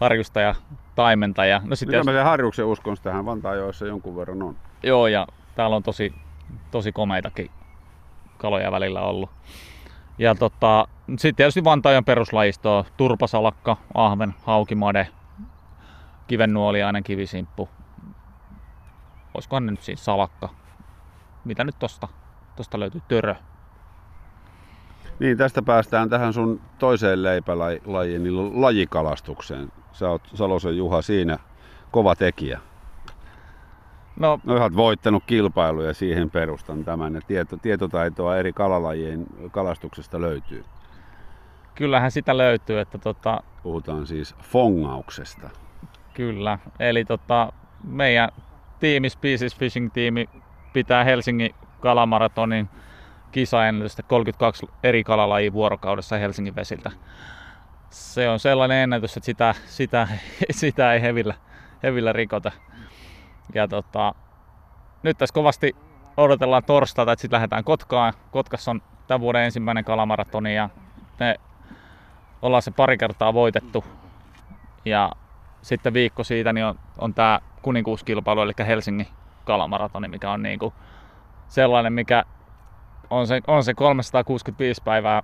harjusta 0.00 0.40
ja 0.40 0.54
taimenta. 0.94 1.44
Ja, 1.44 1.60
no 1.64 1.76
sitten 1.76 1.96
jos... 1.96 2.24
harjuksen 2.24 2.64
uskon 2.64 2.96
tähän 3.02 3.26
Vantaajoissa 3.26 3.86
jonkun 3.86 4.16
verran 4.16 4.42
on. 4.42 4.56
Joo, 4.82 5.06
ja 5.06 5.26
täällä 5.54 5.76
on 5.76 5.82
tosi, 5.82 6.14
tosi 6.70 6.92
komeitakin 6.92 7.50
kaloja 8.38 8.72
välillä 8.72 9.00
ollut. 9.00 9.30
Ja 10.18 10.34
tota, 10.34 10.88
sitten 11.08 11.34
tietysti 11.34 11.64
Vantaajan 11.64 12.04
peruslajistoa, 12.04 12.84
turpasalakka, 12.96 13.76
ahven, 13.94 14.34
haukimade, 14.44 15.08
kivennuoliainen, 16.26 17.02
kivisimppu. 17.02 17.68
Olisikohan 19.36 19.66
ne 19.66 19.72
nyt 19.72 19.82
siinä 19.82 20.02
salakka? 20.02 20.48
Mitä 21.44 21.64
nyt 21.64 21.78
tosta, 21.78 22.08
tosta 22.56 22.80
löytyy? 22.80 23.00
Törö. 23.08 23.34
Niin, 25.18 25.38
tästä 25.38 25.62
päästään 25.62 26.10
tähän 26.10 26.32
sun 26.32 26.60
toiseen 26.78 27.22
leipälajiin, 27.22 28.22
niin 28.22 28.60
lajikalastukseen. 28.60 29.72
Sä 29.92 30.10
oot 30.10 30.22
Salosen 30.34 30.76
Juha 30.76 31.02
siinä 31.02 31.38
kova 31.90 32.14
tekijä. 32.14 32.60
No, 34.16 34.40
no 34.44 34.54
olet 34.54 34.76
voittanut 34.76 35.22
kilpailuja 35.26 35.94
siihen 35.94 36.30
perustan 36.30 36.84
tämän 36.84 37.14
ja 37.14 37.20
tieto, 37.26 37.56
tietotaitoa 37.56 38.36
eri 38.36 38.52
kalalajien 38.52 39.26
kalastuksesta 39.50 40.20
löytyy. 40.20 40.64
Kyllähän 41.74 42.10
sitä 42.10 42.36
löytyy. 42.36 42.80
Että 42.80 42.98
tota... 42.98 43.40
Puhutaan 43.62 44.06
siis 44.06 44.34
fongauksesta. 44.42 45.50
Kyllä, 46.14 46.58
eli 46.80 47.04
tota, 47.04 47.52
meidän 47.84 48.28
tiimi, 48.80 49.10
Species 49.10 49.56
Fishing 49.56 49.92
tiimi, 49.92 50.28
pitää 50.72 51.04
Helsingin 51.04 51.54
kalamaratonin 51.80 52.68
kisaennätystä 53.32 54.02
32 54.02 54.66
eri 54.82 55.04
kalalajia 55.04 55.52
vuorokaudessa 55.52 56.16
Helsingin 56.16 56.56
vesiltä. 56.56 56.90
Se 57.90 58.28
on 58.28 58.40
sellainen 58.40 58.82
ennätys, 58.82 59.16
että 59.16 59.24
sitä, 59.24 59.54
sitä, 59.66 60.08
sitä 60.50 60.92
ei 60.92 61.02
hevillä, 61.02 61.34
hevillä 61.82 62.12
rikota. 62.12 62.52
Ja 63.54 63.68
tota, 63.68 64.14
nyt 65.02 65.18
tässä 65.18 65.34
kovasti 65.34 65.76
odotellaan 66.16 66.64
torstaita, 66.64 67.12
että 67.12 67.20
sitten 67.20 67.36
lähdetään 67.36 67.64
Kotkaan. 67.64 68.12
Kotkassa 68.30 68.70
on 68.70 68.82
tämän 69.06 69.20
vuoden 69.20 69.44
ensimmäinen 69.44 69.84
kalamaratoni 69.84 70.54
ja 70.54 70.68
me 71.20 71.36
ollaan 72.42 72.62
se 72.62 72.70
pari 72.70 72.98
kertaa 72.98 73.34
voitettu. 73.34 73.84
Ja 74.84 75.12
sitten 75.62 75.94
viikko 75.94 76.24
siitä 76.24 76.52
niin 76.52 76.66
on, 76.66 76.78
on 76.98 77.14
tämä 77.14 77.40
kuninkuuskilpailu, 77.66 78.40
eli 78.40 78.52
Helsingin 78.66 79.06
kalamaratoni, 79.44 80.08
mikä 80.08 80.30
on 80.30 80.42
niinku 80.42 80.74
sellainen, 81.48 81.92
mikä 81.92 82.24
on 83.10 83.26
se, 83.26 83.40
on 83.46 83.64
se 83.64 83.74
365 83.74 84.82
päivää 84.84 85.22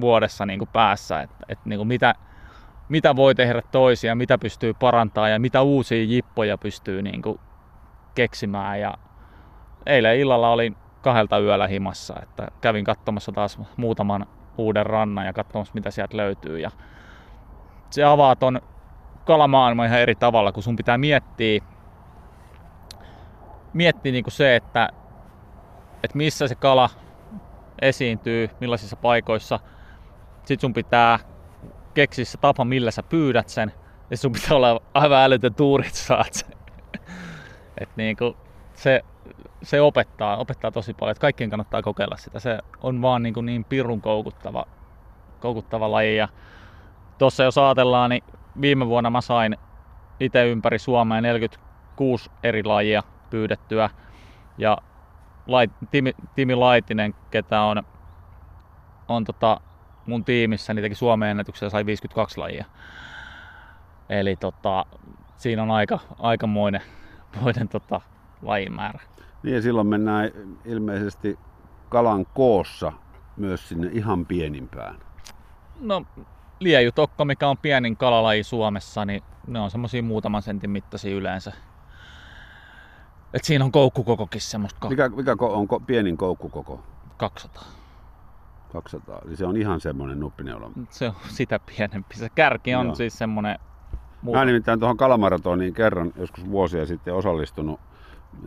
vuodessa 0.00 0.46
niin 0.46 0.58
kuin 0.58 0.68
päässä, 0.72 1.20
että, 1.20 1.36
että 1.48 1.68
niin 1.68 1.78
kuin 1.78 1.88
mitä, 1.88 2.14
mitä 2.88 3.16
voi 3.16 3.34
tehdä 3.34 3.62
toisia, 3.72 4.14
mitä 4.14 4.38
pystyy 4.38 4.74
parantamaan 4.74 5.30
ja 5.30 5.40
mitä 5.40 5.62
uusia 5.62 6.04
jippoja 6.04 6.58
pystyy 6.58 7.02
niin 7.02 7.22
kuin 7.22 7.40
keksimään. 8.14 8.80
Ja 8.80 8.94
eilen 9.86 10.18
illalla 10.18 10.50
olin 10.50 10.76
kahdelta 11.02 11.38
yöllä 11.38 11.66
himassa, 11.66 12.14
että 12.22 12.48
kävin 12.60 12.84
katsomassa 12.84 13.32
taas 13.32 13.58
muutaman 13.76 14.26
uuden 14.58 14.86
rannan 14.86 15.26
ja 15.26 15.32
katsomassa 15.32 15.74
mitä 15.74 15.90
sieltä 15.90 16.16
löytyy. 16.16 16.58
Ja 16.58 16.70
se 17.90 18.04
avaa 18.04 18.36
ton 18.36 18.60
kalamaailman 19.24 19.86
ihan 19.86 20.00
eri 20.00 20.14
tavalla, 20.14 20.52
kun 20.52 20.62
sun 20.62 20.76
pitää 20.76 20.98
miettiä, 20.98 21.60
miettiä 23.72 24.12
niin 24.12 24.24
kuin 24.24 24.32
se, 24.32 24.56
että, 24.56 24.88
että 26.02 26.16
missä 26.16 26.48
se 26.48 26.54
kala 26.54 26.90
esiintyy, 27.82 28.50
millaisissa 28.60 28.96
paikoissa. 28.96 29.60
Sitten 30.36 30.60
sun 30.60 30.74
pitää 30.74 31.18
keksiä 31.94 32.24
se 32.24 32.38
tapa, 32.38 32.64
millä 32.64 32.90
sä 32.90 33.02
pyydät 33.02 33.48
sen. 33.48 33.72
Ja 34.10 34.16
sun 34.16 34.32
pitää 34.32 34.56
olla 34.56 34.80
aivan 34.94 35.18
älytön 35.18 35.54
tuuri, 35.54 35.86
että 35.86 35.98
saat 35.98 36.32
sen. 36.32 36.50
Et 37.80 37.88
niin 37.96 38.16
kuin 38.16 38.36
se, 38.74 39.00
se 39.62 39.80
opettaa, 39.80 40.36
opettaa 40.36 40.70
tosi 40.70 40.94
paljon, 40.94 41.12
että 41.12 41.20
kaikkien 41.20 41.50
kannattaa 41.50 41.82
kokeilla 41.82 42.16
sitä. 42.16 42.40
Se 42.40 42.58
on 42.82 43.02
vaan 43.02 43.22
niin, 43.22 43.34
kuin 43.34 43.46
niin 43.46 43.64
pirun 43.64 44.00
koukuttava, 44.00 44.66
koukuttava 45.40 45.90
laji. 45.90 46.16
Ja 46.16 46.28
tuossa 47.18 47.44
jos 47.44 47.58
ajatellaan, 47.58 48.10
niin 48.10 48.24
viime 48.60 48.86
vuonna 48.86 49.10
mä 49.10 49.20
sain 49.20 49.56
itse 50.20 50.50
ympäri 50.50 50.78
Suomea 50.78 51.20
46 51.20 52.30
eri 52.42 52.64
lajia 52.64 53.02
pyydettyä. 53.30 53.90
Ja 54.58 54.78
Lait, 55.46 55.70
Timi, 55.90 56.12
Timi 56.34 56.54
Laitinen, 56.54 57.14
ketä 57.30 57.62
on, 57.62 57.82
on 59.08 59.24
tota 59.24 59.60
mun 60.06 60.24
tiimissä, 60.24 60.74
niin 60.74 60.82
teki 60.82 60.94
Suomen 60.94 61.28
ennätyksen 61.28 61.70
sai 61.70 61.86
52 61.86 62.38
lajia. 62.38 62.64
Eli 64.08 64.36
tota, 64.36 64.86
siinä 65.36 65.62
on 65.62 65.70
aika, 65.70 65.98
aikamoinen 66.18 66.82
moinen, 67.40 67.68
tota, 67.68 68.00
lajimäärä. 68.42 69.00
Niin 69.42 69.54
ja 69.54 69.62
silloin 69.62 69.86
mennään 69.86 70.30
ilmeisesti 70.64 71.38
kalan 71.88 72.26
koossa 72.26 72.92
myös 73.36 73.68
sinne 73.68 73.90
ihan 73.92 74.26
pienimpään. 74.26 74.96
No 75.80 76.06
liejutokko, 76.60 77.24
mikä 77.24 77.48
on 77.48 77.58
pienin 77.58 77.96
kalalaji 77.96 78.42
Suomessa, 78.42 79.04
niin 79.04 79.22
ne 79.46 79.60
on 79.60 79.70
semmoisia 79.70 80.02
muutaman 80.02 80.42
sentin 80.42 80.70
mittaisia 80.70 81.14
yleensä. 81.14 81.52
Et 83.34 83.44
siinä 83.44 83.64
on 83.64 83.72
koukkukokokin 83.72 84.40
semmoista. 84.40 84.88
Mikä, 84.88 85.08
mikä 85.08 85.36
on 85.40 85.66
ko- 85.66 85.84
pienin 85.86 86.16
koukkukoko? 86.16 86.84
200. 87.16 87.64
200, 88.72 89.20
eli 89.26 89.36
se 89.36 89.46
on 89.46 89.56
ihan 89.56 89.80
semmoinen 89.80 90.20
nuppineula. 90.20 90.70
Se 90.90 91.06
on 91.06 91.14
sitä 91.28 91.60
pienempi. 91.66 92.16
Se 92.16 92.28
kärki 92.28 92.74
on 92.74 92.86
Joo. 92.86 92.94
siis 92.94 93.18
semmoinen... 93.18 93.58
Muuta. 94.22 94.38
Mä 94.38 94.44
nimittäin 94.44 94.80
tuohon 94.80 94.96
kalamaratoniin 94.96 95.74
kerran 95.74 96.12
joskus 96.16 96.50
vuosia 96.50 96.86
sitten 96.86 97.14
osallistunut. 97.14 97.80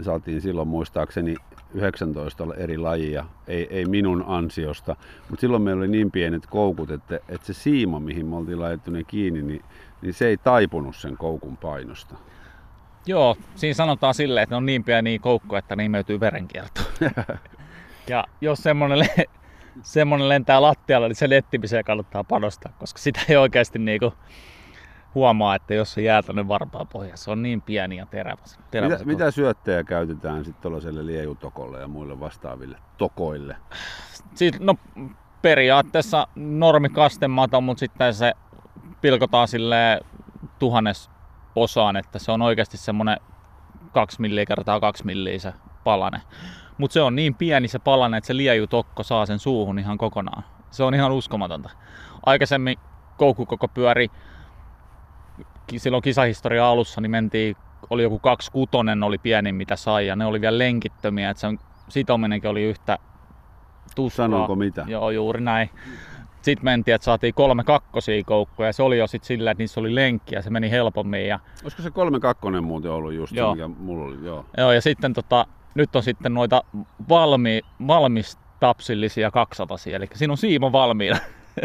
Saatiin 0.02 0.42
silloin 0.42 0.68
muistaakseni 0.68 1.36
19 1.74 2.48
eri 2.58 2.78
lajia, 2.78 3.26
ei, 3.48 3.68
ei 3.70 3.86
minun 3.86 4.24
ansiosta, 4.28 4.96
mutta 5.30 5.42
silloin 5.42 5.64
meillä 5.64 5.80
oli 5.80 5.88
niin 5.88 6.12
pienet 6.12 6.48
koukut, 6.48 6.92
että, 6.92 7.16
että 7.16 7.48
se 7.48 7.54
siima, 7.54 8.00
mihin 8.00 8.26
me 8.26 8.36
oltiin 8.36 8.60
laitettu 8.60 8.92
ne 8.92 9.04
kiinni, 9.04 9.42
niin, 9.42 9.64
niin 10.02 10.14
se 10.14 10.28
ei 10.28 10.38
taipunut 10.38 10.96
sen 10.96 11.18
koukun 11.18 11.58
painosta. 11.58 12.16
Joo, 13.06 13.38
siinä 13.56 13.74
sanotaan 13.74 14.14
silleen, 14.14 14.44
että 14.44 14.54
ne 14.54 14.58
on 14.58 14.66
niin 14.66 14.84
pieniä 14.84 15.20
koukkoja, 15.20 15.60
että 15.60 15.76
niin 15.76 15.92
möytyy 15.92 16.20
verenkierto. 16.20 16.82
ja 18.10 18.26
jos 18.42 18.60
semmonen, 18.60 19.00
le- 19.00 19.26
semmonen 19.82 20.30
lentää 20.30 20.62
lattialle, 20.62 21.08
niin 21.08 21.16
se 21.16 21.30
lettimiseen 21.30 21.86
kannattaa 21.86 22.24
panostaa, 22.24 22.74
koska 22.80 23.00
sitä 23.00 23.22
ei 23.30 23.38
oikeasti 23.38 23.80
niinku 23.80 24.14
huomaa, 25.16 25.56
että 25.56 25.74
jos 25.74 25.94
se 25.94 26.02
jää 26.02 26.24
tuonne 26.24 26.48
varpaan 26.48 26.88
pohjassa, 26.88 27.24
se 27.24 27.32
on 27.32 27.44
niin 27.44 27.62
pieni 27.62 27.98
ja 27.98 28.06
terävä. 28.06 28.42
terävä 28.72 28.94
mitä, 28.94 29.06
mitä 29.06 29.32
syöttejä 29.32 29.84
käytetään 29.84 30.46
sitten 30.46 30.62
tuollaiselle 30.62 31.06
liejutokolle 31.06 31.80
ja 31.80 31.88
muille 31.88 32.20
vastaaville 32.20 32.78
tokoille? 32.98 33.56
Siis, 34.36 34.60
no, 34.60 34.76
periaatteessa 35.42 36.28
normi 36.36 36.90
kastemato, 36.90 37.62
mutta 37.62 37.80
sitten 37.80 38.14
se 38.14 38.34
pilkotaan 39.02 39.48
sille 39.48 40.02
tuhannes 40.60 41.10
osaan, 41.56 41.96
että 41.96 42.20
se 42.20 42.32
on 42.32 42.42
oikeasti 42.42 42.78
semmonen 42.78 43.18
2 43.92 44.22
milliä 44.22 44.46
kertaa 44.46 44.80
2 44.80 45.06
milliä 45.06 45.40
se 45.40 45.54
palane. 45.84 46.22
Mutta 46.78 46.94
se 46.94 47.02
on 47.02 47.16
niin 47.16 47.36
pieni 47.36 47.68
se 47.68 47.80
palane, 47.80 48.18
että 48.18 48.28
se 48.28 48.38
liejutokko 48.38 49.04
saa 49.04 49.26
sen 49.26 49.40
suuhun 49.40 49.80
ihan 49.80 49.98
kokonaan. 49.98 50.44
Se 50.72 50.84
on 50.84 50.94
ihan 50.94 51.12
uskomatonta. 51.12 51.70
Aikaisemmin 52.26 52.78
koukkukoko 53.18 53.68
pyöri 53.68 54.12
silloin 55.78 56.04
kisahistoria 56.04 56.70
alussa, 56.70 57.02
niin 57.02 57.12
mentiin, 57.12 57.56
oli 57.90 58.04
joku 58.04 58.20
kaksi 58.20 58.52
kutonen 58.52 59.04
oli 59.04 59.18
pienin 59.18 59.56
mitä 59.56 59.76
sai 59.76 60.08
ja 60.08 60.16
ne 60.16 60.26
oli 60.26 60.42
vielä 60.42 60.58
lenkittömiä, 60.58 61.30
että 61.30 61.42
sen 61.42 61.60
sitominenkin 61.90 62.50
oli 62.50 62.64
yhtä 62.64 63.00
tuskaa. 63.96 64.24
Sanonko 64.24 64.56
mitä? 64.56 64.86
Joo, 64.88 65.10
juuri 65.12 65.42
näin. 65.42 65.70
Sitten 66.42 66.66
mentiin, 66.66 66.96
että 66.96 67.06
saatiin 67.06 67.34
kolme 67.34 67.64
kakkosia 67.64 68.24
koukkuja 68.24 68.70
ja 68.70 68.74
se 68.74 68.84
oli 68.84 68.98
jo 68.98 69.08
sitten 69.08 69.28
sillä, 69.28 69.52
että 69.52 69.62
niissä 69.62 69.80
oli 69.80 69.96
lenkkiä, 69.96 70.42
se 70.42 70.50
meni 70.50 70.72
helpommin. 70.72 71.28
Ja... 71.28 71.40
Olisiko 71.64 71.84
se 71.84 71.92
kolme 71.92 72.20
kakkonen 72.20 72.64
muuten 72.64 72.92
ollut 72.92 73.14
just 73.14 73.34
joo. 73.34 73.56
se, 73.56 73.56
mikä 73.56 73.68
mulla 73.68 74.06
oli? 74.06 74.26
Joo, 74.26 74.46
joo 74.58 74.72
ja 74.72 74.82
sitten 74.82 75.14
tota, 75.14 75.46
nyt 75.76 75.96
on 75.96 76.04
sitten 76.04 76.34
noita 76.34 76.64
valmi, 77.10 77.62
valmistapsillisia 77.88 79.32
200 79.32 79.78
eli 79.94 80.08
siinä 80.14 80.34
on 80.34 80.38
siimo 80.38 80.72
valmiina. 80.72 81.18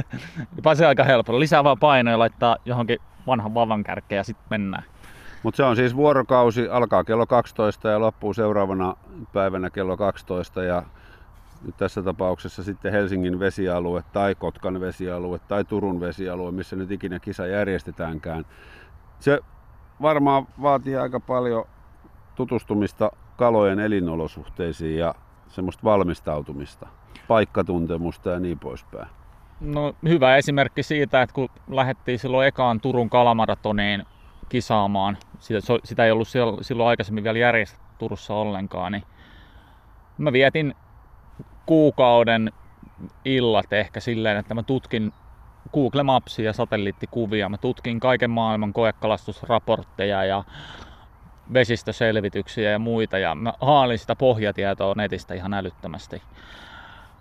Pääsee 0.62 0.86
aika 0.86 1.04
helpolla. 1.04 1.40
Lisää 1.40 1.64
vaan 1.64 1.78
painoja 1.78 2.14
ja 2.14 2.18
laittaa 2.18 2.56
johonkin 2.64 2.98
vanhan 3.28 3.54
vavan 3.54 3.84
kärkeen 3.84 4.16
ja 4.16 4.24
sitten 4.24 4.46
mennään. 4.50 4.84
Mutta 5.42 5.56
se 5.56 5.64
on 5.64 5.76
siis 5.76 5.96
vuorokausi, 5.96 6.68
alkaa 6.68 7.04
kello 7.04 7.26
12 7.26 7.88
ja 7.88 8.00
loppuu 8.00 8.34
seuraavana 8.34 8.96
päivänä 9.32 9.70
kello 9.70 9.96
12 9.96 10.62
ja 10.62 10.82
nyt 11.66 11.76
tässä 11.76 12.02
tapauksessa 12.02 12.62
sitten 12.62 12.92
Helsingin 12.92 13.38
vesialue 13.38 14.04
tai 14.12 14.34
Kotkan 14.34 14.80
vesialue 14.80 15.38
tai 15.38 15.64
Turun 15.64 16.00
vesialue, 16.00 16.52
missä 16.52 16.76
nyt 16.76 16.90
ikinä 16.90 17.18
kisa 17.20 17.46
järjestetäänkään. 17.46 18.46
Se 19.20 19.40
varmaan 20.02 20.46
vaatii 20.62 20.96
aika 20.96 21.20
paljon 21.20 21.64
tutustumista 22.34 23.10
kalojen 23.36 23.80
elinolosuhteisiin 23.80 24.98
ja 24.98 25.14
semmoista 25.48 25.84
valmistautumista, 25.84 26.88
paikkatuntemusta 27.28 28.30
ja 28.30 28.40
niin 28.40 28.58
poispäin. 28.58 29.08
No 29.60 29.94
hyvä 30.08 30.36
esimerkki 30.36 30.82
siitä, 30.82 31.22
että 31.22 31.34
kun 31.34 31.48
lähdettiin 31.68 32.18
silloin 32.18 32.48
ekaan 32.48 32.80
Turun 32.80 33.10
kalamaratoniin 33.10 34.06
kisaamaan, 34.48 35.18
sitä, 35.38 35.60
sitä 35.84 36.04
ei 36.04 36.10
ollut 36.10 36.28
silloin 36.60 36.88
aikaisemmin 36.88 37.24
vielä 37.24 37.38
järjestetty 37.38 37.88
Turussa 37.98 38.34
ollenkaan, 38.34 38.92
niin 38.92 39.02
mä 40.18 40.32
vietin 40.32 40.74
kuukauden 41.66 42.52
illat 43.24 43.72
ehkä 43.72 44.00
silleen, 44.00 44.36
että 44.36 44.54
mä 44.54 44.62
tutkin 44.62 45.12
Google 45.72 46.02
Mapsia 46.02 46.44
ja 46.44 46.52
satelliittikuvia. 46.52 47.48
Mä 47.48 47.58
tutkin 47.58 48.00
kaiken 48.00 48.30
maailman 48.30 48.72
koekalastusraportteja 48.72 50.24
ja 50.24 50.44
vesistöselvityksiä 51.52 52.70
ja 52.70 52.78
muita 52.78 53.18
ja 53.18 53.34
mä 53.34 53.52
haalin 53.60 53.98
sitä 53.98 54.16
pohjatietoa 54.16 54.94
netistä 54.96 55.34
ihan 55.34 55.54
älyttömästi. 55.54 56.22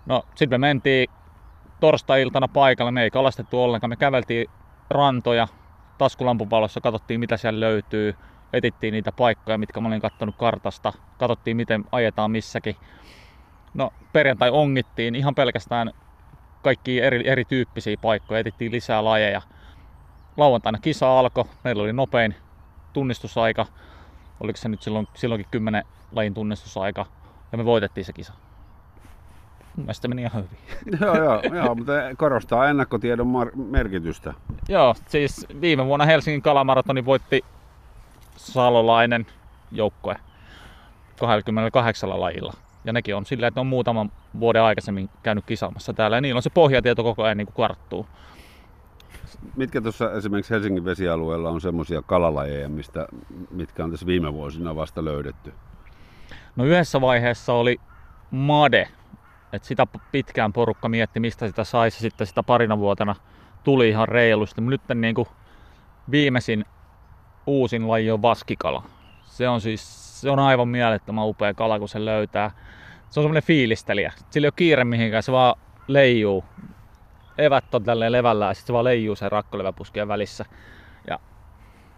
No 0.06 0.22
sitten 0.34 0.60
me 0.60 0.66
mentiin 0.66 1.08
torstai-iltana 1.80 2.48
paikalle, 2.48 2.90
me 2.90 3.02
ei 3.02 3.10
kalastettu 3.10 3.62
ollenkaan, 3.62 3.90
me 3.90 3.96
käveltiin 3.96 4.46
rantoja, 4.90 5.48
taskulampun 5.98 6.50
valossa 6.50 6.80
katsottiin 6.80 7.20
mitä 7.20 7.36
siellä 7.36 7.60
löytyy, 7.60 8.14
etittiin 8.52 8.92
niitä 8.92 9.12
paikkoja, 9.12 9.58
mitkä 9.58 9.80
mä 9.80 9.88
olin 9.88 10.00
kattonut 10.00 10.36
kartasta, 10.38 10.92
katsottiin 11.18 11.56
miten 11.56 11.84
ajetaan 11.92 12.30
missäkin. 12.30 12.76
No 13.74 13.90
perjantai 14.12 14.50
ongittiin 14.50 15.14
ihan 15.14 15.34
pelkästään 15.34 15.90
kaikki 16.62 17.00
eri, 17.00 17.28
erityyppisiä 17.28 17.96
paikkoja, 18.00 18.40
etittiin 18.40 18.72
lisää 18.72 19.04
lajeja. 19.04 19.42
Lauantaina 20.36 20.78
kisa 20.78 21.18
alkoi, 21.18 21.44
meillä 21.64 21.82
oli 21.82 21.92
nopein 21.92 22.34
tunnistusaika, 22.92 23.66
oliko 24.40 24.56
se 24.56 24.68
nyt 24.68 24.82
silloin, 24.82 25.06
silloinkin 25.14 25.50
10 25.50 25.84
lajin 26.12 26.34
tunnistusaika, 26.34 27.06
ja 27.52 27.58
me 27.58 27.64
voitettiin 27.64 28.04
se 28.04 28.12
kisa. 28.12 28.47
Mun 29.78 29.84
mielestä 29.84 30.08
meni 30.08 30.22
ihan 30.22 30.44
hyvin. 30.44 30.58
joo, 31.00 31.16
joo, 31.16 31.42
joo, 31.54 31.74
mutta 31.74 31.92
korostaa 32.16 32.68
ennakkotiedon 32.68 33.26
mar- 33.26 33.56
merkitystä. 33.56 34.34
joo, 34.68 34.94
siis 35.08 35.46
viime 35.60 35.86
vuonna 35.86 36.04
Helsingin 36.04 36.42
kalamaratoni 36.42 37.04
voitti 37.04 37.44
Salolainen 38.36 39.26
joukkue 39.72 40.16
28 41.20 42.20
lajilla. 42.20 42.52
Ja 42.84 42.92
nekin 42.92 43.16
on 43.16 43.26
sillä, 43.26 43.46
että 43.46 43.58
ne 43.58 43.60
on 43.60 43.66
muutaman 43.66 44.12
vuoden 44.40 44.62
aikaisemmin 44.62 45.10
käynyt 45.22 45.44
kisaamassa 45.44 45.92
täällä 45.92 46.16
ja 46.16 46.20
niillä 46.20 46.38
on 46.38 46.42
se 46.42 46.50
pohjatieto 46.50 47.02
koko 47.02 47.22
ajan 47.22 47.36
niin 47.36 47.46
kuin 47.46 47.66
karttuu. 47.66 48.06
Mitkä 49.56 49.80
tuossa 49.80 50.12
esimerkiksi 50.12 50.54
Helsingin 50.54 50.84
vesialueella 50.84 51.50
on 51.50 51.60
semmoisia 51.60 52.02
kalalajeja, 52.02 52.68
mistä, 52.68 53.06
mitkä 53.50 53.84
on 53.84 53.90
tässä 53.90 54.06
viime 54.06 54.32
vuosina 54.32 54.76
vasta 54.76 55.04
löydetty? 55.04 55.52
No 56.56 56.64
yhdessä 56.64 57.00
vaiheessa 57.00 57.52
oli 57.52 57.80
made, 58.30 58.88
että 59.52 59.68
sitä 59.68 59.86
pitkään 60.12 60.52
porukka 60.52 60.88
mietti, 60.88 61.20
mistä 61.20 61.46
sitä 61.46 61.64
saisi. 61.64 61.98
Sitten 61.98 62.26
sitä 62.26 62.42
parina 62.42 62.78
vuotena 62.78 63.14
tuli 63.64 63.88
ihan 63.88 64.08
reilusti. 64.08 64.60
Nyt 64.60 64.80
niin 64.94 65.14
kuin 65.14 65.28
viimeisin 66.10 66.64
uusin 67.46 67.88
laji 67.88 68.10
on 68.10 68.22
vaskikala. 68.22 68.82
Se 69.22 69.48
on 69.48 69.60
siis 69.60 70.08
se 70.20 70.30
on 70.30 70.38
aivan 70.38 70.68
mielettömän 70.68 71.26
upea 71.26 71.54
kala, 71.54 71.78
kun 71.78 71.88
se 71.88 72.04
löytää. 72.04 72.50
Se 73.10 73.20
on 73.20 73.24
semmoinen 73.24 73.42
fiilistelijä. 73.42 74.12
Sillä 74.30 74.44
ei 74.44 74.48
ole 74.48 74.52
kiire 74.56 74.84
mihinkään, 74.84 75.22
se 75.22 75.32
vaan 75.32 75.54
leijuu. 75.86 76.44
Evät 77.38 77.74
on 77.74 77.84
tälleen 77.84 78.12
levällään 78.12 78.50
ja 78.50 78.54
sitten 78.54 78.66
se 78.66 78.72
vaan 78.72 78.84
leijuu 78.84 79.16
sen 79.16 79.32
rakkoleväpuskien 79.32 80.08
välissä. 80.08 80.44
Ja 81.10 81.18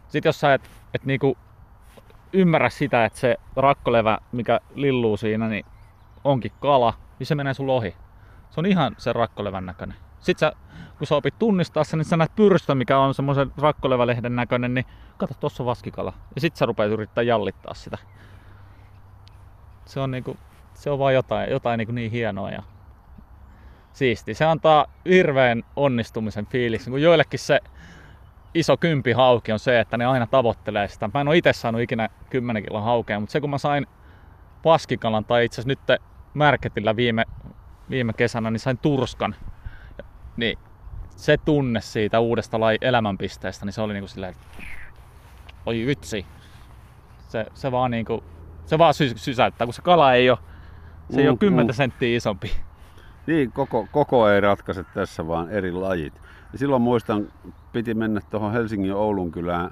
sit 0.08 0.24
jos 0.24 0.40
sä 0.40 0.54
et, 0.54 0.70
et 0.94 1.04
niinku 1.04 1.38
ymmärrä 2.32 2.70
sitä, 2.70 3.04
että 3.04 3.18
se 3.18 3.36
rakkolevä, 3.56 4.18
mikä 4.32 4.60
lilluu 4.74 5.16
siinä, 5.16 5.48
niin 5.48 5.66
onkin 6.24 6.52
kala, 6.60 6.94
niin 7.20 7.26
se 7.26 7.34
menee 7.34 7.54
sun 7.54 7.70
ohi. 7.70 7.96
Se 8.50 8.60
on 8.60 8.66
ihan 8.66 8.94
sen 8.98 9.14
rakkolevän 9.14 9.66
näköinen. 9.66 9.96
Sitten 10.20 10.48
sä, 10.48 10.56
kun 10.98 11.06
sä 11.06 11.16
opit 11.16 11.38
tunnistaa 11.38 11.84
sen, 11.84 11.98
niin 11.98 12.04
sä 12.04 12.16
näet 12.16 12.36
pyrstö, 12.36 12.74
mikä 12.74 12.98
on 12.98 13.14
semmoisen 13.14 13.52
rakkolevälehden 13.58 14.36
näköinen, 14.36 14.74
niin 14.74 14.86
kato, 15.16 15.34
tuossa 15.40 15.62
on 15.62 15.66
vaskikala. 15.66 16.12
Ja 16.34 16.40
sitten 16.40 16.58
sä 16.58 16.66
rupeat 16.66 16.90
yrittää 16.90 17.22
jallittaa 17.22 17.74
sitä. 17.74 17.98
Se 19.84 20.00
on, 20.00 20.10
niinku, 20.10 20.36
se 20.74 20.90
on 20.90 20.98
vaan 20.98 21.14
jotain, 21.14 21.50
jotain 21.50 21.78
niinku 21.78 21.92
niin 21.92 22.10
hienoa 22.10 22.50
ja 22.50 22.62
siisti. 23.92 24.34
Se 24.34 24.44
antaa 24.44 24.86
hirveän 25.08 25.62
onnistumisen 25.76 26.46
fiiliksen, 26.46 26.90
kun 26.90 27.02
joillekin 27.02 27.38
se 27.38 27.60
iso 28.54 28.76
kympi 28.76 29.12
hauki 29.12 29.52
on 29.52 29.58
se, 29.58 29.80
että 29.80 29.96
ne 29.96 30.06
aina 30.06 30.26
tavoittelee 30.26 30.88
sitä. 30.88 31.10
Mä 31.14 31.20
en 31.20 31.28
ole 31.28 31.36
itse 31.36 31.52
saanut 31.52 31.80
ikinä 31.80 32.08
10 32.30 32.62
kilon 32.62 32.82
haukea, 32.82 33.20
mutta 33.20 33.32
se 33.32 33.40
kun 33.40 33.50
mä 33.50 33.58
sain 33.58 33.86
vaskikalan 34.64 35.24
tai 35.24 35.44
itse 35.44 35.60
asiassa 35.60 35.68
nyt 35.68 36.00
Märketillä 36.34 36.96
viime, 36.96 37.24
viime 37.90 38.12
kesänä, 38.12 38.50
niin 38.50 38.60
sain 38.60 38.78
turskan. 38.78 39.34
Niin 40.36 40.58
se 41.16 41.36
tunne 41.36 41.80
siitä 41.80 42.20
uudesta 42.20 42.60
lai 42.60 42.78
elämänpisteestä, 42.80 43.66
niin 43.66 43.72
se 43.72 43.80
oli 43.80 43.92
niinku 43.92 44.08
silleen, 44.08 44.34
oi 45.66 45.86
vitsi. 45.86 46.26
Se, 47.28 47.46
se 47.54 47.72
vaan 47.72 47.90
niinku, 47.90 48.24
se 48.66 48.78
vaan 48.78 48.94
sy- 48.94 49.18
sysäyttää, 49.18 49.66
kun 49.66 49.74
se 49.74 49.82
kala 49.82 50.14
ei 50.14 50.30
ole, 50.30 50.38
se 51.10 51.16
mm, 51.16 51.18
ei 51.18 51.28
ole 51.28 51.38
10 51.38 51.66
mm. 51.66 51.72
senttiä 51.72 52.16
isompi. 52.16 52.52
Niin, 53.26 53.52
koko, 53.52 53.86
koko 53.92 54.28
ei 54.28 54.40
ratkaise 54.40 54.84
tässä, 54.94 55.26
vaan 55.26 55.50
eri 55.50 55.72
lajit. 55.72 56.14
Ja 56.52 56.58
silloin 56.58 56.82
muistan, 56.82 57.28
piti 57.72 57.94
mennä 57.94 58.20
tuohon 58.30 58.52
Helsingin 58.52 58.88
ja 58.88 58.96
Oulun 58.96 59.32
kylään 59.32 59.70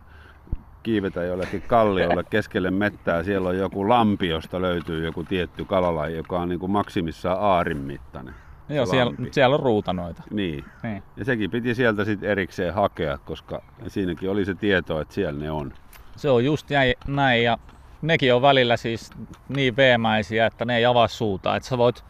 kiivetä 0.89 1.23
jollekin 1.23 1.63
kalliolle 1.63 2.25
keskelle 2.31 2.71
mettää. 2.71 3.23
Siellä 3.23 3.49
on 3.49 3.59
joku 3.59 3.89
lampi, 3.89 4.29
josta 4.29 4.63
löytyy 4.63 5.05
joku 5.05 5.25
tietty 5.25 5.65
kalalaji, 5.65 6.17
joka 6.17 6.39
on 6.39 6.49
niin 6.49 6.59
kuin 6.59 6.73
maksimissaan 6.73 7.41
aarin 7.41 7.77
mittainen. 7.77 8.35
Joo, 8.69 8.87
siellä, 8.87 9.13
siellä 9.31 9.55
on 9.55 9.61
ruutanoita. 9.61 10.23
Niin. 10.31 10.65
niin. 10.83 11.03
Ja 11.17 11.25
sekin 11.25 11.51
piti 11.51 11.75
sieltä 11.75 12.05
sitten 12.05 12.31
erikseen 12.31 12.75
hakea, 12.75 13.19
koska 13.19 13.63
siinäkin 13.89 14.31
oli 14.31 14.45
se 14.45 14.55
tieto, 14.55 15.01
että 15.01 15.15
siellä 15.15 15.41
ne 15.41 15.51
on. 15.51 15.73
Se 16.17 16.31
on 16.31 16.45
just 16.45 16.67
näin 17.07 17.45
ja 17.45 17.59
nekin 18.03 18.35
on 18.35 18.43
välillä 18.43 18.77
siis 18.77 19.11
niin 19.49 19.77
veemäisiä, 19.77 20.47
että 20.47 20.65
ne 20.65 20.77
ei 20.77 20.85
avaa 20.85 21.09
suuta. 21.09 21.57
Että 21.57 21.69
sä 21.69 21.79
voit, 21.79 22.05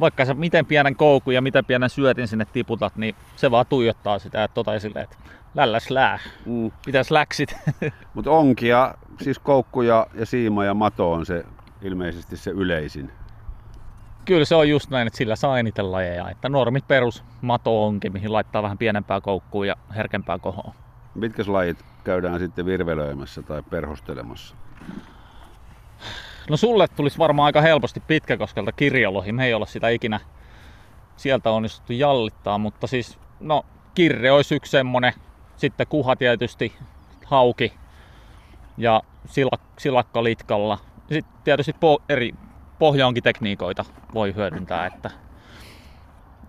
vaikka 0.00 0.24
sä 0.24 0.34
miten 0.34 0.66
pienen 0.66 0.96
koukun 0.96 1.34
ja 1.34 1.42
miten 1.42 1.64
pienen 1.64 1.90
syötin 1.90 2.28
sinne 2.28 2.44
tiputat, 2.44 2.96
niin 2.96 3.14
se 3.36 3.50
vaan 3.50 3.66
tuijottaa 3.68 4.18
sitä, 4.18 4.44
että 4.44 4.54
tota 4.54 4.74
esille, 4.74 5.00
että 5.00 5.16
lälläs 5.54 5.90
lää. 5.90 6.18
Mm. 6.46 6.70
Mitäs 6.86 7.10
läksit? 7.10 7.56
Mutta 8.14 8.30
onkia, 8.30 8.94
siis 9.20 9.38
koukkuja 9.38 10.06
ja 10.14 10.26
siima 10.26 10.64
ja 10.64 10.74
mato 10.74 11.12
on 11.12 11.26
se 11.26 11.44
ilmeisesti 11.82 12.36
se 12.36 12.50
yleisin 12.50 13.10
kyllä 14.24 14.44
se 14.44 14.54
on 14.54 14.68
just 14.68 14.90
näin, 14.90 15.06
että 15.06 15.16
sillä 15.16 15.36
saa 15.36 15.58
eniten 15.58 15.92
lajeja. 15.92 16.30
Että 16.30 16.48
normit 16.48 16.88
perus 16.88 17.24
mato 17.40 17.86
onkin, 17.86 18.12
mihin 18.12 18.32
laittaa 18.32 18.62
vähän 18.62 18.78
pienempää 18.78 19.20
koukkua 19.20 19.66
ja 19.66 19.76
herkempää 19.96 20.38
kohoa. 20.38 20.74
Mitkä 21.14 21.42
lajit 21.46 21.84
käydään 22.04 22.38
sitten 22.38 22.66
virvelöimässä 22.66 23.42
tai 23.42 23.62
perhostelemassa? 23.70 24.56
No 26.50 26.56
sulle 26.56 26.88
tulisi 26.88 27.18
varmaan 27.18 27.46
aika 27.46 27.60
helposti 27.60 28.00
pitkäkoskelta 28.00 28.72
kirjolohi. 28.72 29.32
Me 29.32 29.46
ei 29.46 29.54
olla 29.54 29.66
sitä 29.66 29.88
ikinä 29.88 30.20
sieltä 31.16 31.50
onnistuttu 31.50 31.92
jallittaa, 31.92 32.58
mutta 32.58 32.86
siis 32.86 33.18
no 33.40 33.64
kirre 33.94 34.32
olisi 34.32 34.54
yksi 34.54 34.70
semmonen. 34.70 35.12
Sitten 35.56 35.86
kuha 35.86 36.16
tietysti, 36.16 36.72
hauki 37.26 37.72
ja 38.76 39.02
silakka 39.78 40.24
litkalla. 40.24 40.78
Sitten 41.12 41.34
tietysti 41.44 41.72
po- 41.72 42.02
eri 42.08 42.32
pohjaonkitekniikoita 42.78 43.84
voi 44.14 44.34
hyödyntää. 44.34 44.86
Että, 44.86 45.10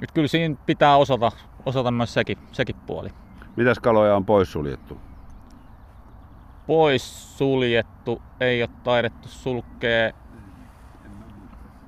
että 0.03 0.13
kyllä 0.13 0.27
siinä 0.27 0.55
pitää 0.65 0.97
osata, 0.97 1.31
osata 1.65 1.91
myös 1.91 2.13
sekin, 2.13 2.37
sekin 2.51 2.75
puoli. 2.75 3.09
Mitäs 3.55 3.79
kaloja 3.79 4.15
on 4.15 4.25
poissuljettu? 4.25 4.97
Poissuljettu, 6.67 8.21
ei 8.39 8.61
ole 8.61 8.69
taidettu 8.83 9.27
sulkea. 9.27 10.11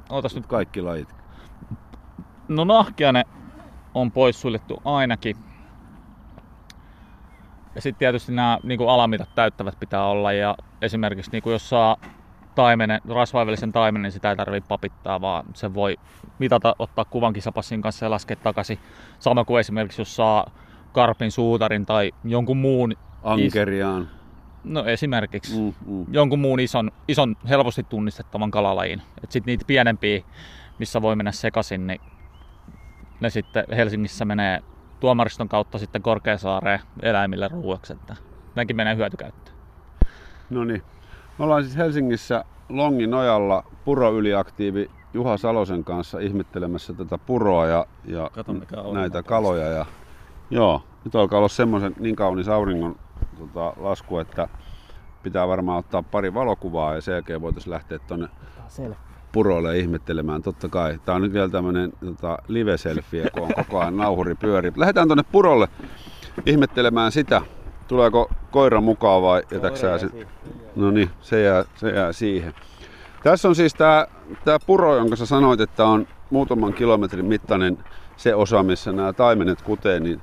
Ootas 0.09 0.35
nyt 0.35 0.47
kaikki 0.47 0.81
lajit. 0.81 1.15
No 2.47 2.63
nahkiane 2.63 3.23
on 3.93 4.11
poissuljettu 4.11 4.81
ainakin. 4.85 5.37
Ja 7.75 7.81
sitten 7.81 7.99
tietysti 7.99 8.31
nämä 8.31 8.59
niin 8.63 8.89
alamitat 8.89 9.29
täyttävät 9.35 9.79
pitää 9.79 10.05
olla 10.05 10.33
ja 10.33 10.55
esimerkiksi 10.81 11.31
niin 11.31 11.43
kuin 11.43 11.51
jos 11.51 11.69
saa 11.69 11.97
taimenen, 12.55 13.01
rasvaivellisen 13.09 13.71
taimenen, 13.71 14.03
niin 14.03 14.11
sitä 14.11 14.29
ei 14.29 14.35
tarvitse 14.35 14.67
papittaa, 14.67 15.21
vaan 15.21 15.45
se 15.53 15.73
voi 15.73 15.97
mitata, 16.39 16.75
ottaa 16.79 17.05
kuvan 17.05 17.33
kisapassin 17.33 17.81
kanssa 17.81 18.05
ja 18.05 18.09
laskea 18.09 18.35
takaisin. 18.35 18.79
Sama 19.19 19.45
kuin 19.45 19.59
esimerkiksi 19.59 20.01
jos 20.01 20.15
saa 20.15 20.51
karpin, 20.91 21.31
suutarin 21.31 21.85
tai 21.85 22.11
jonkun 22.23 22.57
muun... 22.57 22.93
Ankeriaan. 23.23 24.01
Is... 24.01 24.24
No 24.65 24.85
esimerkiksi 24.85 25.61
mm, 25.61 25.73
mm. 25.85 26.05
jonkun 26.11 26.39
muun 26.39 26.59
ison, 26.59 26.91
ison 27.07 27.35
helposti 27.49 27.83
tunnistettavan 27.83 28.51
kalalajin. 28.51 29.01
Sitten 29.29 29.51
niitä 29.51 29.65
pienempiä, 29.67 30.23
missä 30.79 31.01
voi 31.01 31.15
mennä 31.15 31.31
sekaisin, 31.31 31.87
niin 31.87 32.01
ne 33.19 33.29
sitten 33.29 33.65
Helsingissä 33.75 34.25
menee 34.25 34.61
tuomariston 34.99 35.49
kautta 35.49 35.77
sitten 35.77 36.01
Korkeasaareen 36.01 36.79
eläimille 37.01 37.47
ruuaksi, 37.47 37.93
että 37.93 38.15
nekin 38.55 38.75
menee 38.75 38.95
hyötykäyttöön. 38.95 39.57
No 40.49 40.63
niin, 40.63 40.81
me 41.39 41.45
ollaan 41.45 41.63
siis 41.63 41.77
Helsingissä 41.77 42.45
Longin 42.69 43.09
nojalla 43.09 43.63
puroyliaktiivi 43.85 44.91
Juha 45.13 45.37
Salosen 45.37 45.83
kanssa 45.83 46.19
ihmettelemässä 46.19 46.93
tätä 46.93 47.17
puroa 47.17 47.67
ja, 47.67 47.85
ja 48.05 48.29
Kato, 48.33 48.53
näitä 48.93 49.23
kaloja. 49.23 49.67
Ja, 49.67 49.85
joo, 50.49 50.83
nyt 51.05 51.15
alkaa 51.15 51.37
olla 51.37 51.47
semmoisen 51.47 51.95
niin 51.99 52.15
kaunis 52.15 52.47
auringon 52.47 52.95
tota, 53.35 53.73
lasku, 53.77 54.17
että 54.17 54.47
pitää 55.23 55.47
varmaan 55.47 55.79
ottaa 55.79 56.03
pari 56.03 56.33
valokuvaa 56.33 56.95
ja 56.95 57.01
sen 57.01 57.13
jälkeen 57.13 57.41
voitaisiin 57.41 57.73
lähteä 57.73 57.99
tuonne 57.99 58.27
puroille 59.31 59.77
ihmettelemään. 59.77 60.41
Totta 60.41 60.69
kai. 60.69 60.99
Tää 61.05 61.15
on 61.15 61.21
nyt 61.21 61.33
vielä 61.33 61.49
tämmönen 61.49 61.93
tota, 62.05 62.37
live-selfie, 62.47 63.29
kun 63.33 63.43
on 63.43 63.53
koko 63.55 63.79
ajan 63.79 63.97
nauhuri 63.97 64.35
pyöri. 64.35 64.71
Lähdetään 64.75 65.07
tuonne 65.07 65.23
purolle 65.31 65.67
ihmettelemään 66.45 67.11
sitä. 67.11 67.41
Tuleeko 67.87 68.29
koira 68.51 68.81
mukaan 68.81 69.21
vai 69.21 69.43
jätäksää 69.51 69.97
se? 69.97 70.09
No 70.75 70.91
niin, 70.91 71.09
se 71.21 71.41
jää, 71.41 71.65
se 71.75 71.89
jää 71.89 72.13
siihen. 72.13 72.53
Tässä 73.23 73.47
on 73.47 73.55
siis 73.55 73.73
tämä 73.73 74.07
tää 74.45 74.57
puro, 74.65 74.95
jonka 74.95 75.15
sä 75.15 75.25
sanoit, 75.25 75.61
että 75.61 75.85
on 75.85 76.07
muutaman 76.29 76.73
kilometrin 76.73 77.25
mittainen 77.25 77.77
se 78.17 78.35
osa, 78.35 78.63
missä 78.63 78.91
nämä 78.91 79.13
taimenet 79.13 79.61
kutee, 79.61 79.99
niin, 79.99 80.21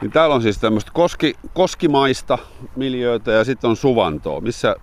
niin 0.00 0.10
täällä 0.10 0.34
on 0.34 0.42
siis 0.42 0.58
tämmöistä 0.58 0.90
koski, 0.94 1.34
koskimaista 1.54 2.38
miljöitä 2.76 3.30
ja 3.32 3.44
sitten 3.44 3.70
on 3.70 3.76
suvantoa. 3.76 4.40
Missä, 4.40 4.76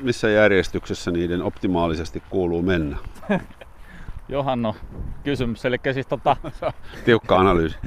missä 0.00 0.28
järjestyksessä 0.28 1.10
niiden 1.10 1.42
optimaalisesti 1.42 2.22
kuuluu 2.30 2.62
mennä? 2.62 2.96
Johanno 4.28 4.76
kysymys. 5.24 5.64
Eli 5.64 5.76
siis 5.92 6.06
tota, 6.06 6.36
Tiukka 7.04 7.38
analyysi. 7.38 7.78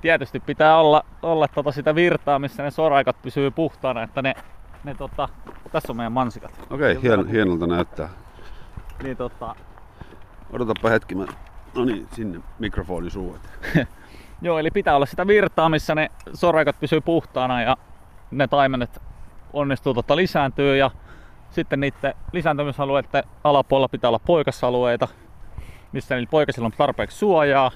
tietysti 0.00 0.40
pitää 0.40 0.78
olla, 0.78 1.04
olla 1.22 1.48
tota 1.48 1.72
sitä 1.72 1.94
virtaa, 1.94 2.38
missä 2.38 2.62
ne 2.62 2.70
soraikat 2.70 3.22
pysyy 3.22 3.50
puhtaana, 3.50 4.02
että 4.02 4.22
ne, 4.22 4.34
ne 4.84 4.94
tota, 4.94 5.28
tässä 5.72 5.92
on 5.92 5.96
meidän 5.96 6.12
mansikat. 6.12 6.52
Okei, 6.70 6.96
okay, 6.96 7.02
hien, 7.02 7.28
hienolta 7.28 7.66
näyttää. 7.66 8.08
Niin 9.02 9.16
tota, 9.16 9.54
Odotapa 10.52 10.88
hetki, 10.88 11.14
mä... 11.14 11.26
No 11.74 11.84
niin, 11.84 12.08
sinne 12.12 12.40
mikrofoni 12.58 13.10
suu. 13.10 13.36
joo, 14.42 14.58
eli 14.58 14.70
pitää 14.70 14.96
olla 14.96 15.06
sitä 15.06 15.26
virtaa, 15.26 15.68
missä 15.68 15.94
ne 15.94 16.10
soraikat 16.34 16.80
pysyy 16.80 17.00
puhtaana 17.00 17.62
ja 17.62 17.76
ne 18.30 18.48
taimenet 18.48 19.02
onnistuu 19.52 19.94
tota 19.94 20.16
lisääntyy 20.16 20.76
ja 20.76 20.90
sitten 21.50 21.80
niiden 21.80 22.14
lisääntymisalueiden 22.32 23.24
alapuolella 23.44 23.88
pitää 23.88 24.08
olla 24.08 24.18
poikasalueita, 24.18 25.08
missä 25.92 26.14
niillä 26.14 26.30
poikasilla 26.30 26.66
on 26.66 26.72
tarpeeksi 26.72 27.18
suojaa. 27.18 27.70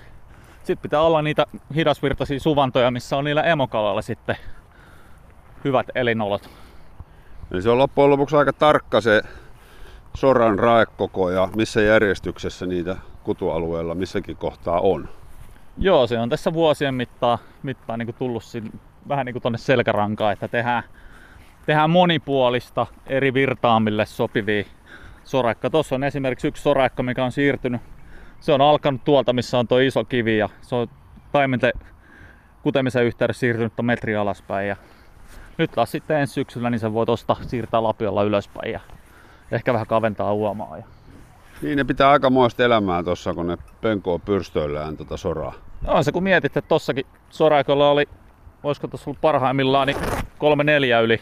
Sitten 0.59 0.83
pitää 0.83 1.01
olla 1.01 1.23
niitä 1.23 1.47
hidasvirtaisia 1.75 2.41
suvantoja, 2.41 2.91
missä 2.91 3.17
on 3.17 3.25
niillä 3.25 3.43
emokalalla 3.43 4.03
sitten 4.03 4.37
hyvät 5.65 5.87
elinolot. 5.95 6.51
Eli 7.51 7.62
se 7.62 7.71
on 7.71 7.79
loppujen 7.79 8.11
lopuksi 8.11 8.37
aika 8.37 8.53
tarkka 8.53 9.01
se 9.01 9.23
soran 10.15 10.59
raekoko 10.59 11.31
ja 11.31 11.49
missä 11.57 11.81
järjestyksessä 11.81 12.67
niitä 12.67 12.97
kutualueella 13.25 13.95
missäkin 13.95 14.37
kohtaa 14.37 14.81
on. 14.81 15.09
Joo, 15.79 16.07
se 16.07 16.18
on 16.18 16.29
tässä 16.29 16.53
vuosien 16.53 16.95
mittaan, 16.95 17.39
mittaan 17.62 17.99
niin 17.99 18.14
tullut 18.18 18.45
sin, 18.45 18.81
vähän 19.09 19.27
niin 19.27 19.41
kuin 19.43 19.59
selkärankaan, 19.59 20.33
että 20.33 20.49
tehdään, 20.49 20.83
tehdään 21.66 21.91
monipuolista 21.91 22.87
eri 23.07 23.35
virtaamille 23.35 24.07
sopivia 24.07 24.64
soraikka. 25.25 25.70
Tuossa 25.70 25.95
on 25.95 26.05
esimerkiksi 26.05 26.49
yksi 26.49 26.62
soraikka, 26.62 27.03
mikä 27.03 27.25
on 27.25 27.33
siirtynyt. 27.33 27.81
Se 28.41 28.53
on 28.53 28.61
alkanut 28.61 29.05
tuolta, 29.05 29.33
missä 29.33 29.59
on 29.59 29.68
tuo 29.68 29.79
iso 29.79 30.05
kivi 30.05 30.39
ja 30.39 30.49
se 30.62 30.75
on 30.75 30.89
taimenten 31.33 31.72
kutemisen 32.62 33.05
yhteydessä 33.05 33.41
siirtynyt 33.41 33.72
metri 33.83 34.16
alaspäin. 34.16 34.68
Ja 34.68 34.77
nyt 35.59 35.70
taas 35.70 35.91
sitten 35.91 36.20
ensi 36.20 36.35
syksyllä 36.35 36.70
niin 36.70 36.79
se 36.79 36.93
voi 36.93 37.07
tosta 37.07 37.37
siirtää 37.41 37.83
lapiolla 37.83 38.22
ylöspäin 38.22 38.72
ja 38.72 38.81
ehkä 39.53 39.72
vähän 39.72 39.87
kaventaa 39.87 40.33
uomaa. 40.33 40.77
Ja 40.77 40.85
Niin 41.65 41.77
ne 41.77 41.85
pitää 41.85 42.11
aikamoista 42.11 42.65
elämää 42.65 43.03
tuossa, 43.03 43.35
kun 43.35 43.47
ne 43.47 43.59
penkoo 43.81 44.19
pyrstöillään 44.19 44.97
tota 44.97 45.17
soraa. 45.17 45.53
No 45.87 45.93
on 45.93 46.05
se 46.05 46.12
kun 46.12 46.23
mietit, 46.23 46.57
että 46.57 46.69
tossakin 46.69 47.07
soraikolla 47.31 47.91
oli, 47.91 48.09
olisiko 48.62 48.89
tuossa 48.89 49.11
ollut 49.11 49.21
parhaimmillaan, 49.21 49.87
niin 49.87 49.97
kolme 50.39 50.65
neljä 50.65 51.01
yli 51.01 51.21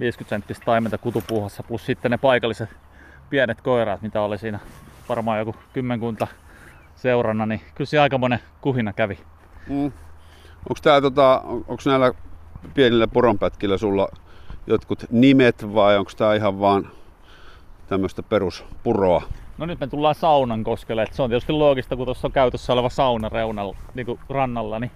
50 0.00 0.28
senttistä 0.28 0.64
taimenta 0.64 0.98
kutupuuhassa, 0.98 1.62
plus 1.62 1.86
sitten 1.86 2.10
ne 2.10 2.18
paikalliset 2.18 2.68
pienet 3.30 3.60
koiraat, 3.60 4.02
mitä 4.02 4.22
oli 4.22 4.38
siinä 4.38 4.58
varmaan 5.08 5.38
joku 5.38 5.54
kymmenkunta 5.72 6.26
seurana, 6.96 7.46
niin 7.46 7.60
kyllä 7.74 7.88
se 7.88 7.98
aikamoinen 7.98 8.40
kuhina 8.60 8.92
kävi. 8.92 9.18
Mm. 9.68 9.92
Onko 10.68 10.80
tää 10.82 11.00
tota, 11.00 11.42
onks 11.68 11.86
näillä 11.86 12.12
pienillä 12.74 13.08
poronpätkillä 13.08 13.78
sulla 13.78 14.08
jotkut 14.66 15.04
nimet 15.10 15.74
vai 15.74 15.98
onko 15.98 16.10
tää 16.16 16.34
ihan 16.34 16.60
vaan 16.60 16.88
tämmöistä 17.86 18.22
peruspuroa? 18.22 19.22
No 19.58 19.66
nyt 19.66 19.80
me 19.80 19.86
tullaan 19.86 20.14
saunan 20.14 20.64
koskelle, 20.64 21.02
että 21.02 21.16
se 21.16 21.22
on 21.22 21.30
tietysti 21.30 21.52
loogista, 21.52 21.96
kun 21.96 22.04
tuossa 22.04 22.28
on 22.28 22.32
käytössä 22.32 22.72
oleva 22.72 22.88
sauna 22.88 23.28
reunalla, 23.28 23.76
niin 23.94 24.06
kuin 24.06 24.20
rannalla, 24.28 24.78
niin 24.78 24.90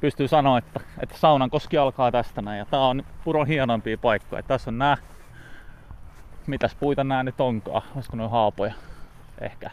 pystyy 0.00 0.28
sanoa, 0.28 0.58
että, 0.58 0.80
että 1.02 1.18
saunan 1.18 1.50
koski 1.50 1.78
alkaa 1.78 2.12
tästä 2.12 2.42
näin. 2.42 2.58
Ja 2.58 2.64
tää 2.64 2.80
on 2.80 3.02
puron 3.24 3.46
hienoimpia 3.46 3.98
paikkoja. 3.98 4.42
Tässä 4.42 4.70
on 4.70 4.78
nää, 4.78 4.96
mitäs 6.46 6.74
puita 6.74 7.04
nää 7.04 7.22
nyt 7.22 7.40
onkaan, 7.40 7.82
olisiko 7.94 8.16
ne 8.16 8.28
haapoja? 8.28 8.74
Ehkä. 9.40 9.70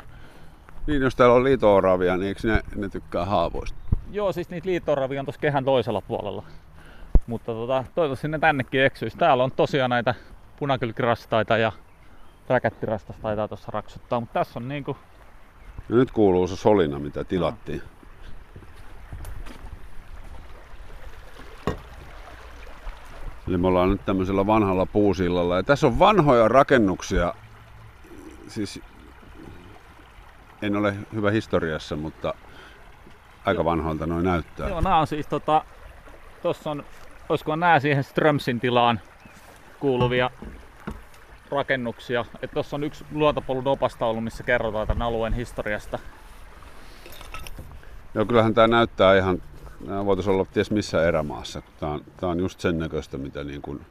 Niin, 0.88 1.02
jos 1.02 1.16
täällä 1.16 1.36
on 1.36 1.43
liito-oravia, 1.43 2.18
niin 2.18 2.28
eikö 2.28 2.47
ne, 2.47 2.62
ne 2.76 2.89
tykkää 2.89 3.26
haavoista? 3.26 3.78
Joo, 4.12 4.32
siis 4.32 4.49
niitä 4.49 4.70
liittoravia 4.70 5.20
on 5.20 5.26
tuossa 5.26 5.41
kehän 5.41 5.66
toisella 5.66 6.02
puolella. 6.02 6.43
Mutta 7.28 7.52
tota, 7.52 7.84
toivottavasti 7.95 8.28
ne 8.28 8.39
tännekin 8.39 8.84
eksyisi. 8.84 9.18
Täällä 9.18 9.43
on 9.43 9.52
tosiaan 9.52 9.89
näitä 9.89 10.16
punakylkirastaita 10.60 11.58
ja 11.58 11.72
räkättirastas 12.52 13.16
taitaa 13.22 13.47
tuossa 13.47 13.72
raksuttaa, 13.72 14.20
mutta 14.20 14.39
tässä 14.39 14.60
on 14.60 14.68
niinku 14.68 14.97
Ja 15.89 15.95
nyt 15.95 16.12
kuuluu 16.12 16.47
se 16.47 16.56
solina, 16.56 16.99
mitä 16.99 17.24
tilattiin. 17.24 17.82
Eli 23.47 23.58
me 23.58 23.68
ollaan 23.68 23.89
nyt 23.89 24.06
tämmöisellä 24.06 24.47
vanhalla 24.47 24.86
puusillalla. 24.86 25.56
Ja 25.56 25.64
tässä 25.64 25.88
on 25.88 25.99
vanhoja 25.99 26.47
rakennuksia. 26.47 27.34
Siis 28.47 28.82
en 30.62 30.76
ole 30.76 30.95
hyvä 31.14 31.32
historiassa, 31.32 31.95
mutta 31.95 32.34
aika 33.45 33.66
vanhoilta 33.66 34.08
noin 34.08 34.26
näyttää. 34.26 34.70
Joo, 34.70 34.82
nämä 34.82 34.97
on 34.97 35.08
siis 35.08 35.28
tota, 35.28 35.66
tossa 36.41 36.72
on, 36.72 36.84
olisiko 37.30 37.56
nämä 37.56 37.80
siihen 37.80 38.04
Strömsin 38.04 38.60
tilaan 38.60 38.99
kuuluvia 39.80 40.30
rakennuksia. 41.52 42.26
Että 42.41 42.54
tossa 42.54 42.76
on 42.76 42.84
yksi 42.84 43.06
luontopolun 43.12 43.68
opastaulu, 43.68 44.22
missä 44.22 44.43
kerrotaan 44.43 44.88
tämän 44.88 45.08
alueen 45.08 45.34
historiasta. 45.34 45.99
Joo, 48.14 48.26
kyllähän 48.26 48.54
tämä 48.54 48.68
näyttää 48.68 49.18
ihan, 49.18 49.41
nämä 49.88 50.06
voitaisiin 50.06 50.34
olla 50.34 50.45
ties 50.54 50.72
missä 50.72 51.08
erämaassa. 51.08 51.62
Tämä 51.80 51.91
on, 51.91 52.02
tää 52.18 52.30
on 52.30 52.39
just 52.39 52.60
sen 52.60 52.80
näköistä, 52.80 53.18
mitä 53.18 53.43
niin 53.43 53.62
kuin 53.62 53.86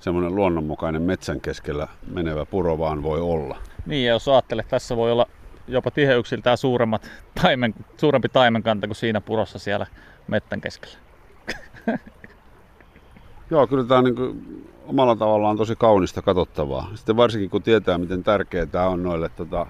semmoinen 0.00 0.34
luonnonmukainen 0.34 1.02
metsän 1.02 1.40
keskellä 1.40 1.88
menevä 2.12 2.46
puro 2.46 2.78
vaan 2.78 3.02
voi 3.02 3.20
olla. 3.20 3.56
Niin, 3.86 4.06
ja 4.06 4.12
jos 4.12 4.28
ajattelet, 4.28 4.68
tässä 4.68 4.96
voi 4.96 5.12
olla 5.12 5.26
jopa 5.68 5.90
tiheyksiltään 5.90 6.58
suuremmat 6.58 7.10
taimen, 7.42 7.74
suurempi 7.96 8.28
taimenkanta 8.28 8.86
kuin 8.86 8.96
siinä 8.96 9.20
purossa 9.20 9.58
siellä 9.58 9.86
mettän 10.28 10.60
keskellä. 10.60 10.98
Joo, 13.54 13.66
kyllä 13.66 13.84
tämä 13.84 13.98
on 13.98 14.04
niin 14.04 14.14
kuin 14.14 14.66
omalla 14.86 15.16
tavallaan 15.16 15.56
tosi 15.56 15.76
kaunista 15.76 16.22
katsottavaa. 16.22 16.90
Sitten 16.94 17.16
varsinkin 17.16 17.50
kun 17.50 17.62
tietää, 17.62 17.98
miten 17.98 18.22
tärkeää 18.22 18.66
tämä 18.66 18.86
on 18.86 19.02
noille 19.02 19.28
tota, 19.28 19.66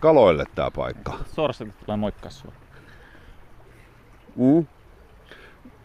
kaloille 0.00 0.44
tämä 0.54 0.70
paikka. 0.70 1.12
Sorsilta 1.34 1.74
tulee 1.84 1.96
moikkaa 1.96 2.30
sua. 2.30 2.52
Mm. 4.36 4.66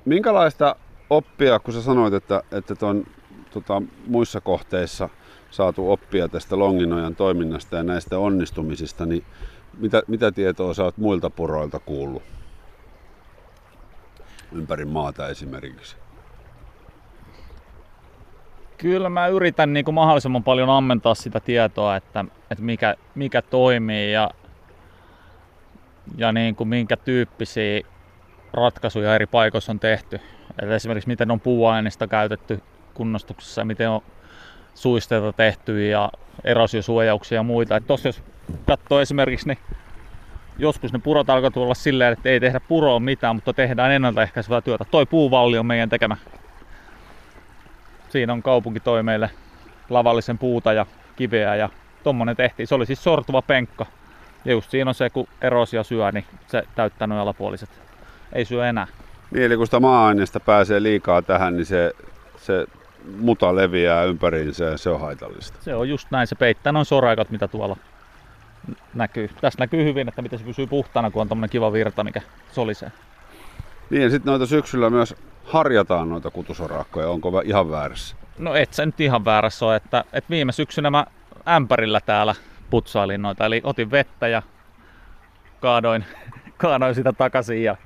Minkälaista 0.06 0.76
oppia, 1.10 1.60
kun 1.60 1.74
sä 1.74 1.82
sanoit, 1.82 2.14
että, 2.14 2.44
että 2.52 2.76
ton, 2.76 3.04
tota, 3.54 3.82
muissa 4.08 4.42
kohteissa 4.42 5.10
saatu 5.50 5.92
oppia 5.92 6.28
tästä 6.28 6.60
Longinojan 6.60 7.16
toiminnasta 7.16 7.76
ja 7.76 7.84
näistä 7.84 8.20
onnistumisista, 8.20 9.06
niin 9.06 9.24
mitä, 9.78 10.04
mitä 10.08 10.32
tietoa 10.32 10.74
sä 10.74 10.84
oot 10.84 10.98
muilta 10.98 11.30
puroilta 11.30 11.80
kuullut? 11.80 12.24
Ympäri 14.52 14.86
maata 14.86 15.28
esimerkiksi. 15.28 16.07
Kyllä 18.78 19.10
mä 19.10 19.28
yritän 19.28 19.74
niin 19.74 19.86
kuin 19.86 19.96
mahdollisimman 19.96 20.44
paljon 20.44 20.70
ammentaa 20.70 21.16
sitä 21.16 21.40
tietoa, 21.40 21.96
että, 21.96 22.26
että 22.52 22.64
mikä, 22.64 22.96
mikä 23.16 23.42
toimii 23.42 24.12
ja, 24.12 24.32
ja 26.18 26.32
niin 26.32 26.56
kuin 26.56 26.68
minkä 26.68 26.98
tyyppisiä 26.98 27.82
ratkaisuja 28.54 29.16
eri 29.16 29.26
paikoissa 29.26 29.72
on 29.72 29.80
tehty. 29.80 30.20
Eli 30.62 30.74
esimerkiksi 30.74 31.08
miten 31.08 31.32
on 31.32 31.40
puuainesta 31.40 32.08
käytetty 32.08 32.62
kunnostuksessa 32.94 33.66
miten 33.66 33.90
on 33.90 34.02
suisteita 34.74 35.34
tehty 35.34 35.88
ja 35.88 36.12
erosiosuojauksia 36.44 37.36
ja 37.36 37.44
muita. 37.44 37.76
Et 37.76 37.88
tossa 37.88 38.08
jos 38.08 38.24
katsoo 38.66 39.00
esimerkiksi, 39.00 39.48
niin 39.48 39.58
joskus 40.58 40.94
ne 40.94 41.00
purot 41.00 41.30
alkoi 41.30 41.52
tulla 41.52 41.74
silleen, 41.74 42.14
että 42.14 42.30
ei 42.30 42.40
tehdä 42.40 42.60
puroon 42.60 43.04
mitään, 43.04 43.36
mutta 43.36 43.54
tehdään 43.54 43.92
ennaltaehkäisevää 43.92 44.62
työtä. 44.62 44.86
Toi 44.92 45.06
puuvalli 45.06 45.58
on 45.58 45.66
meidän 45.66 45.90
tekemä. 45.90 46.18
Siinä 48.10 48.34
on 48.34 48.44
kaupunki 48.44 48.80
toi 48.80 49.04
meille 49.04 49.30
lavallisen 49.90 50.38
puuta 50.38 50.74
ja 50.74 50.86
kiveä 51.16 51.56
ja 51.56 51.70
tommonen 52.04 52.36
tehtiin. 52.36 52.68
Se 52.68 52.76
oli 52.76 52.86
siis 52.86 53.04
sortuva 53.04 53.42
penkka. 53.42 53.86
Ja 54.46 54.52
just 54.52 54.72
siinä 54.72 54.90
on 54.90 54.96
se, 54.96 55.10
kun 55.10 55.28
erosio 55.42 55.84
syö, 55.84 56.12
niin 56.12 56.26
se 56.48 56.64
täyttää 56.76 57.08
nuo 57.08 57.22
alapuoliset. 57.22 57.70
Ei 58.34 58.46
syö 58.46 58.70
enää. 58.70 58.88
Niin, 59.32 59.44
eli 59.44 59.58
kun 59.58 59.68
sitä 59.68 59.80
maa-aineesta 59.80 60.40
pääsee 60.40 60.84
liikaa 60.84 61.22
tähän, 61.22 61.56
niin 61.56 61.66
se, 61.66 61.94
se 62.38 62.66
muta 63.20 63.56
leviää 63.56 64.04
ympäriinsä 64.04 64.66
ja 64.66 64.78
se 64.78 64.90
on 64.90 65.00
haitallista. 65.00 65.58
Se 65.62 65.76
on 65.76 65.90
just 65.90 66.08
näin, 66.12 66.28
se 66.28 66.36
peittää 66.36 66.72
noin 66.72 66.86
soraikat, 66.86 67.30
mitä 67.30 67.48
tuolla 67.48 67.78
näkyy. 68.94 69.30
Tässä 69.42 69.60
näkyy 69.60 69.84
hyvin, 69.84 70.08
että 70.08 70.22
miten 70.22 70.40
se 70.40 70.46
pysyy 70.46 70.68
puhtaana, 70.68 71.12
kun 71.12 71.22
on 71.22 71.30
tommonen 71.30 71.50
kiva 71.50 71.74
virta, 71.74 72.04
mikä 72.04 72.22
solisee. 72.52 72.92
Niin, 73.90 74.12
sitten 74.12 74.32
noita 74.32 74.46
syksyllä 74.46 74.90
myös 74.90 75.16
harjataan 75.44 76.10
noita 76.10 76.32
kutusoraakkoja, 76.32 77.10
onko 77.10 77.42
ihan 77.46 77.72
väärässä? 77.72 78.16
No 78.38 78.56
et 78.56 78.74
se 78.74 78.86
nyt 78.86 79.00
ihan 79.00 79.26
väärässä 79.26 79.66
ole, 79.66 79.76
että, 79.76 80.04
että 80.14 80.30
viime 80.30 80.52
syksynä 80.52 80.90
mä 80.90 81.06
ämpärillä 81.48 82.02
täällä 82.02 82.36
putsailin 82.70 83.22
noita, 83.22 83.46
eli 83.46 83.62
otin 83.64 83.92
vettä 83.92 84.28
ja 84.28 84.42
kaadoin, 85.60 86.06
kaadoin 86.58 86.96
sitä 86.96 87.14
takaisin 87.14 87.64
ja 87.64 87.78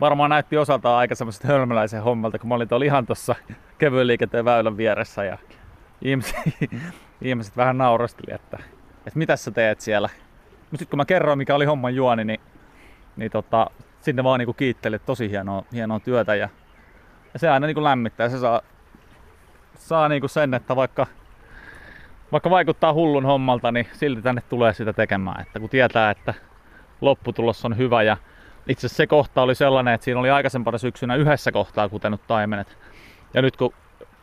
varmaan 0.00 0.30
näytti 0.30 0.56
osaltaan 0.56 0.98
aika 0.98 1.14
semmoista 1.14 1.48
hölmöläisen 1.48 2.02
hommalta, 2.02 2.38
kun 2.38 2.48
mä 2.48 2.54
olin 2.54 2.68
tuolla 2.68 2.84
ihan 2.84 3.06
tuossa 3.06 3.34
kevyen 3.78 4.06
liikenteen 4.06 4.44
väylän 4.44 4.76
vieressä 4.76 5.24
ja 5.24 5.38
ihmiset, 6.02 6.36
ihmiset 7.22 7.56
vähän 7.56 7.78
naurosteli, 7.78 8.34
että, 8.34 8.58
että 9.06 9.18
mitä 9.18 9.36
sä 9.36 9.50
teet 9.50 9.80
siellä. 9.80 10.08
Mutta 10.60 10.78
sitten 10.78 10.90
kun 10.90 10.96
mä 10.96 11.04
kerroin, 11.04 11.38
mikä 11.38 11.54
oli 11.54 11.64
homman 11.64 11.94
juoni, 11.94 12.24
niin, 12.24 12.40
niin 13.16 13.30
tota, 13.30 13.70
sinne 14.00 14.24
vaan 14.24 14.38
niinku 14.38 14.52
kiitteli, 14.52 14.96
että 14.96 15.06
tosi 15.06 15.30
hienoa, 15.30 15.62
hienoa 15.72 16.00
työtä 16.00 16.34
ja, 16.34 16.48
ja 17.32 17.38
se 17.38 17.48
aina 17.48 17.66
niinku 17.66 17.84
lämmittää. 17.84 18.28
Se 18.28 18.38
saa, 18.38 18.60
saa 19.74 20.08
niinku 20.08 20.28
sen, 20.28 20.54
että 20.54 20.76
vaikka, 20.76 21.06
vaikka 22.32 22.50
vaikuttaa 22.50 22.92
hullun 22.92 23.26
hommalta, 23.26 23.72
niin 23.72 23.88
silti 23.92 24.22
tänne 24.22 24.42
tulee 24.48 24.74
sitä 24.74 24.92
tekemään. 24.92 25.42
Että 25.42 25.60
kun 25.60 25.70
tietää, 25.70 26.10
että 26.10 26.34
lopputulos 27.00 27.64
on 27.64 27.76
hyvä 27.76 28.02
ja 28.02 28.16
itse 28.68 28.86
asiassa 28.86 28.96
se 28.96 29.06
kohta 29.06 29.42
oli 29.42 29.54
sellainen, 29.54 29.94
että 29.94 30.04
siinä 30.04 30.20
oli 30.20 30.30
aikaisempana 30.30 30.78
syksynä 30.78 31.14
yhdessä 31.14 31.52
kohtaa 31.52 31.88
kutenut 31.88 32.26
taimenet. 32.26 32.78
Ja 33.34 33.42
nyt 33.42 33.56
kun 33.56 33.74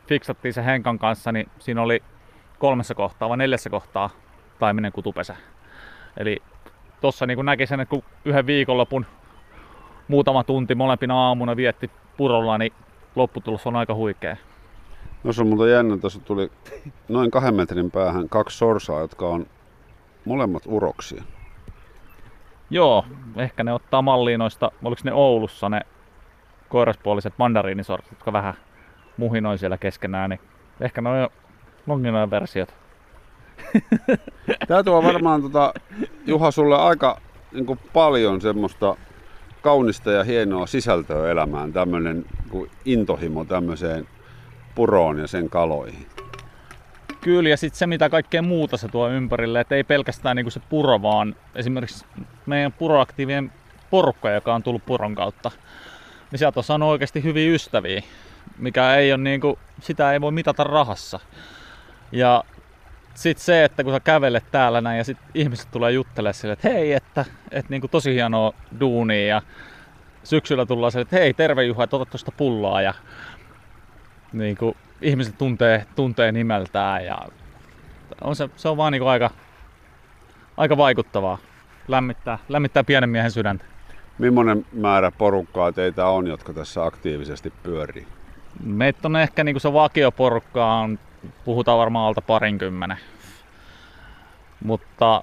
fiksattiin 0.06 0.54
se 0.54 0.64
Henkan 0.64 0.98
kanssa, 0.98 1.32
niin 1.32 1.50
siinä 1.58 1.82
oli 1.82 2.02
kolmessa 2.58 2.94
kohtaa 2.94 3.28
vai 3.28 3.36
neljässä 3.36 3.70
kohtaa 3.70 4.10
taimenen 4.58 4.92
kutupesä. 4.92 5.36
Eli 6.16 6.42
tossa 7.00 7.26
niin 7.26 7.46
näki 7.46 7.66
sen, 7.66 7.80
että 7.80 7.90
kun 7.90 8.02
yhden 8.24 8.46
viikonlopun 8.46 9.06
muutama 10.08 10.44
tunti 10.44 10.74
molempina 10.74 11.14
aamuna 11.14 11.56
vietti 11.56 11.90
purolla, 12.16 12.58
niin 12.58 12.72
lopputulos 13.16 13.66
on 13.66 13.76
aika 13.76 13.94
huikea. 13.94 14.36
No 15.24 15.32
se 15.32 15.42
on 15.42 15.48
muuten 15.48 15.70
jännä, 15.70 15.96
tuossa 15.96 16.20
tuli 16.20 16.50
noin 17.08 17.30
kahden 17.30 17.54
metrin 17.54 17.90
päähän 17.90 18.28
kaksi 18.28 18.58
sorsaa, 18.58 19.00
jotka 19.00 19.28
on 19.28 19.46
molemmat 20.24 20.62
uroksia. 20.66 21.22
Joo, 22.70 23.04
ehkä 23.36 23.64
ne 23.64 23.72
ottaa 23.72 24.02
malliin 24.02 24.38
noista, 24.38 24.70
oliko 24.84 25.00
ne 25.04 25.12
Oulussa 25.12 25.68
ne 25.68 25.80
koiraspuoliset 26.68 27.34
mandariinisortit, 27.38 28.10
jotka 28.10 28.32
vähän 28.32 28.54
muhinoi 29.16 29.58
siellä 29.58 29.78
keskenään, 29.78 30.30
niin 30.30 30.40
ehkä 30.80 31.00
ne 31.00 31.08
on 31.08 31.28
longinojen 31.86 32.30
versiot. 32.30 32.74
Tämä 34.68 34.82
tuo 34.82 35.02
varmaan 35.02 35.42
tota, 35.42 35.74
Juha 36.26 36.50
sulle 36.50 36.76
aika 36.76 37.20
niin 37.52 37.66
kuin 37.66 37.78
paljon 37.92 38.40
semmoista 38.40 38.96
kaunista 39.68 40.12
ja 40.12 40.24
hienoa 40.24 40.66
sisältöä 40.66 41.30
elämään, 41.30 41.72
tämmöinen 41.72 42.24
intohimo 42.84 43.44
tämmöiseen 43.44 44.08
puroon 44.74 45.18
ja 45.18 45.26
sen 45.26 45.50
kaloihin. 45.50 46.06
Kyllä, 47.20 47.48
ja 47.48 47.56
sitten 47.56 47.78
se 47.78 47.86
mitä 47.86 48.08
kaikkea 48.08 48.42
muuta 48.42 48.76
se 48.76 48.88
tuo 48.88 49.08
ympärille, 49.08 49.60
että 49.60 49.74
ei 49.74 49.84
pelkästään 49.84 50.36
niinku 50.36 50.50
se 50.50 50.60
puro, 50.68 51.02
vaan 51.02 51.36
esimerkiksi 51.54 52.04
meidän 52.46 52.72
puroaktiivien 52.72 53.52
porukka, 53.90 54.30
joka 54.30 54.54
on 54.54 54.62
tullut 54.62 54.86
puron 54.86 55.14
kautta, 55.14 55.50
niin 56.30 56.38
sieltä 56.38 56.60
on 56.60 56.64
saanut 56.64 56.88
oikeasti 56.88 57.22
hyviä 57.22 57.54
ystäviä, 57.54 58.02
mikä 58.58 58.94
ei 58.94 59.12
ole 59.12 59.22
niinku, 59.22 59.58
sitä 59.80 60.12
ei 60.12 60.20
voi 60.20 60.32
mitata 60.32 60.64
rahassa. 60.64 61.20
Ja 62.12 62.44
sitten 63.18 63.44
se, 63.44 63.64
että 63.64 63.84
kun 63.84 63.92
sä 63.92 64.00
kävelet 64.00 64.44
täällä 64.50 64.80
näin 64.80 64.98
ja 64.98 65.04
sit 65.04 65.18
ihmiset 65.34 65.68
tulee 65.70 65.92
juttelemaan 65.92 66.34
sille, 66.34 66.52
että 66.52 66.68
hei, 66.68 66.92
että, 66.92 67.24
että 67.50 67.70
niinku 67.70 67.88
tosi 67.88 68.14
hienoa 68.14 68.52
duunia 68.80 69.26
ja 69.26 69.42
syksyllä 70.24 70.66
tullaan 70.66 70.92
sille, 70.92 71.02
että 71.02 71.16
hei, 71.16 71.34
terve 71.34 71.64
Juha, 71.64 71.84
että 71.84 71.96
ota 71.96 72.10
tuosta 72.10 72.32
pullaa 72.36 72.82
ja 72.82 72.94
niinku, 74.32 74.76
ihmiset 75.02 75.38
tuntee, 75.38 75.86
tuntee 75.96 76.32
nimeltään 76.32 77.04
ja 77.04 77.18
on 78.20 78.36
se, 78.36 78.48
se 78.56 78.68
on 78.68 78.76
vaan 78.76 78.92
niinku 78.92 79.06
aika, 79.06 79.30
aika 80.56 80.76
vaikuttavaa. 80.76 81.38
Lämmittää, 81.88 82.38
lämmittää 82.48 82.84
pienen 82.84 83.10
miehen 83.10 83.30
sydäntä. 83.30 83.64
Millainen 84.18 84.66
määrä 84.72 85.10
porukkaa 85.10 85.72
teitä 85.72 86.06
on, 86.06 86.26
jotka 86.26 86.52
tässä 86.52 86.84
aktiivisesti 86.84 87.52
pyörii? 87.62 88.06
Meitä 88.64 89.08
on 89.08 89.16
ehkä 89.16 89.44
niinku 89.44 89.60
se 89.60 89.72
vakioporukka 89.72 90.74
on, 90.74 90.98
puhutaan 91.44 91.78
varmaan 91.78 92.08
alta 92.08 92.22
parinkymmenen. 92.22 92.98
Mutta 94.64 95.22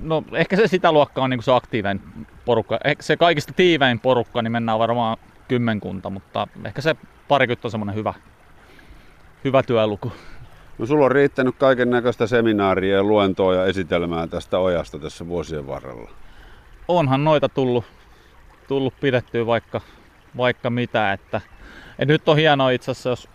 no 0.00 0.24
ehkä 0.32 0.56
se 0.56 0.66
sitä 0.66 0.92
luokkaa 0.92 1.24
on 1.24 1.30
niinku 1.30 1.42
se 1.42 1.52
aktiivinen 1.52 2.00
porukka. 2.44 2.78
Ehkä 2.84 3.02
se 3.02 3.16
kaikista 3.16 3.52
tiivein 3.52 4.00
porukka, 4.00 4.42
niin 4.42 4.52
mennään 4.52 4.78
varmaan 4.78 5.16
kymmenkunta, 5.48 6.10
mutta 6.10 6.48
ehkä 6.64 6.80
se 6.80 6.96
parikymmentä 7.28 7.66
on 7.66 7.70
semmoinen 7.70 7.94
hyvä, 7.94 8.14
hyvä 9.44 9.62
työluku. 9.62 10.12
No 10.78 10.86
sulla 10.86 11.04
on 11.04 11.12
riittänyt 11.12 11.56
kaiken 11.58 11.90
näköistä 11.90 12.26
seminaaria 12.26 12.96
ja 12.96 13.02
luentoa 13.02 13.54
ja 13.54 13.66
esitelmää 13.66 14.26
tästä 14.26 14.58
ojasta 14.58 14.98
tässä 14.98 15.28
vuosien 15.28 15.66
varrella. 15.66 16.10
Onhan 16.88 17.24
noita 17.24 17.48
tullut, 17.48 17.84
tullut 18.68 18.94
pidettyä 19.00 19.46
vaikka, 19.46 19.80
vaikka 20.36 20.70
mitä, 20.70 21.12
että, 21.12 21.40
että 21.98 22.12
nyt 22.12 22.28
on 22.28 22.36
hienoa 22.36 22.70
itse 22.70 22.90
asiassa, 22.90 23.10
jos 23.10 23.28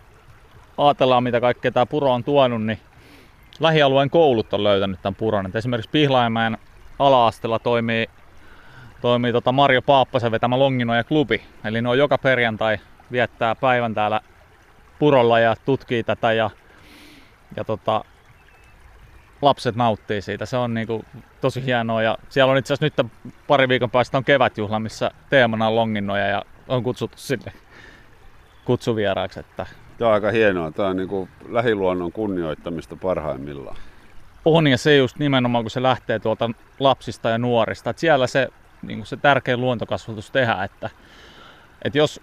ajatellaan 0.87 1.23
mitä 1.23 1.41
kaikkea 1.41 1.71
tämä 1.71 1.85
puro 1.85 2.13
on 2.13 2.23
tuonut, 2.23 2.63
niin 2.63 2.79
lähialueen 3.59 4.09
koulut 4.09 4.53
on 4.53 4.63
löytänyt 4.63 5.01
tämän 5.01 5.15
puron. 5.15 5.45
Et 5.45 5.55
esimerkiksi 5.55 5.89
Pihlaimäen 5.91 6.57
ala-asteella 6.99 7.59
toimii, 7.59 8.09
toimii 9.01 9.31
tota 9.31 9.51
Marjo 9.51 9.81
Paappasen 9.81 10.31
vetämä 10.31 10.59
Longinoja 10.59 11.03
klubi. 11.03 11.41
Eli 11.63 11.81
ne 11.81 11.89
on 11.89 11.97
joka 11.97 12.17
perjantai 12.17 12.77
viettää 13.11 13.55
päivän 13.55 13.93
täällä 13.93 14.21
purolla 14.99 15.39
ja 15.39 15.55
tutkii 15.65 16.03
tätä 16.03 16.33
ja, 16.33 16.49
ja 17.55 17.63
tota, 17.63 18.03
lapset 19.41 19.75
nauttii 19.75 20.21
siitä. 20.21 20.45
Se 20.45 20.57
on 20.57 20.73
niinku 20.73 21.05
tosi 21.41 21.65
hienoa 21.65 22.01
ja 22.01 22.17
siellä 22.29 22.51
on 22.51 22.57
itse 22.57 22.73
asiassa 22.73 23.03
nyt 23.03 23.11
pari 23.47 23.67
viikon 23.67 23.91
päästä 23.91 24.17
on 24.17 24.23
kevätjuhla, 24.23 24.79
missä 24.79 25.11
teemana 25.29 25.67
on 25.67 25.75
longinnoja 25.75 26.27
ja 26.27 26.45
on 26.67 26.83
kutsuttu 26.83 27.17
sinne 27.17 27.53
kutsuvieraaksi. 28.65 29.39
Että... 29.39 29.65
Tämä 30.01 30.09
on 30.09 30.13
aika 30.13 30.31
hienoa. 30.31 30.71
Tämä 30.71 30.89
on 30.89 30.97
niinku 30.97 31.29
lähiluonnon 31.49 32.11
kunnioittamista 32.11 32.95
parhaimmillaan. 32.95 33.75
On 34.45 34.67
ja 34.67 34.77
se 34.77 34.97
just 34.97 35.19
nimenomaan, 35.19 35.63
kun 35.63 35.71
se 35.71 35.83
lähtee 35.83 36.19
tuolta 36.19 36.49
lapsista 36.79 37.29
ja 37.29 37.37
nuorista. 37.37 37.89
Että 37.89 37.99
siellä 37.99 38.27
se, 38.27 38.47
niin 38.81 39.05
se 39.05 39.17
tärkein 39.17 39.61
luontokasvatus 39.61 40.31
tehdään, 40.31 40.65
että, 40.65 40.89
että 41.81 41.97
jos 41.97 42.21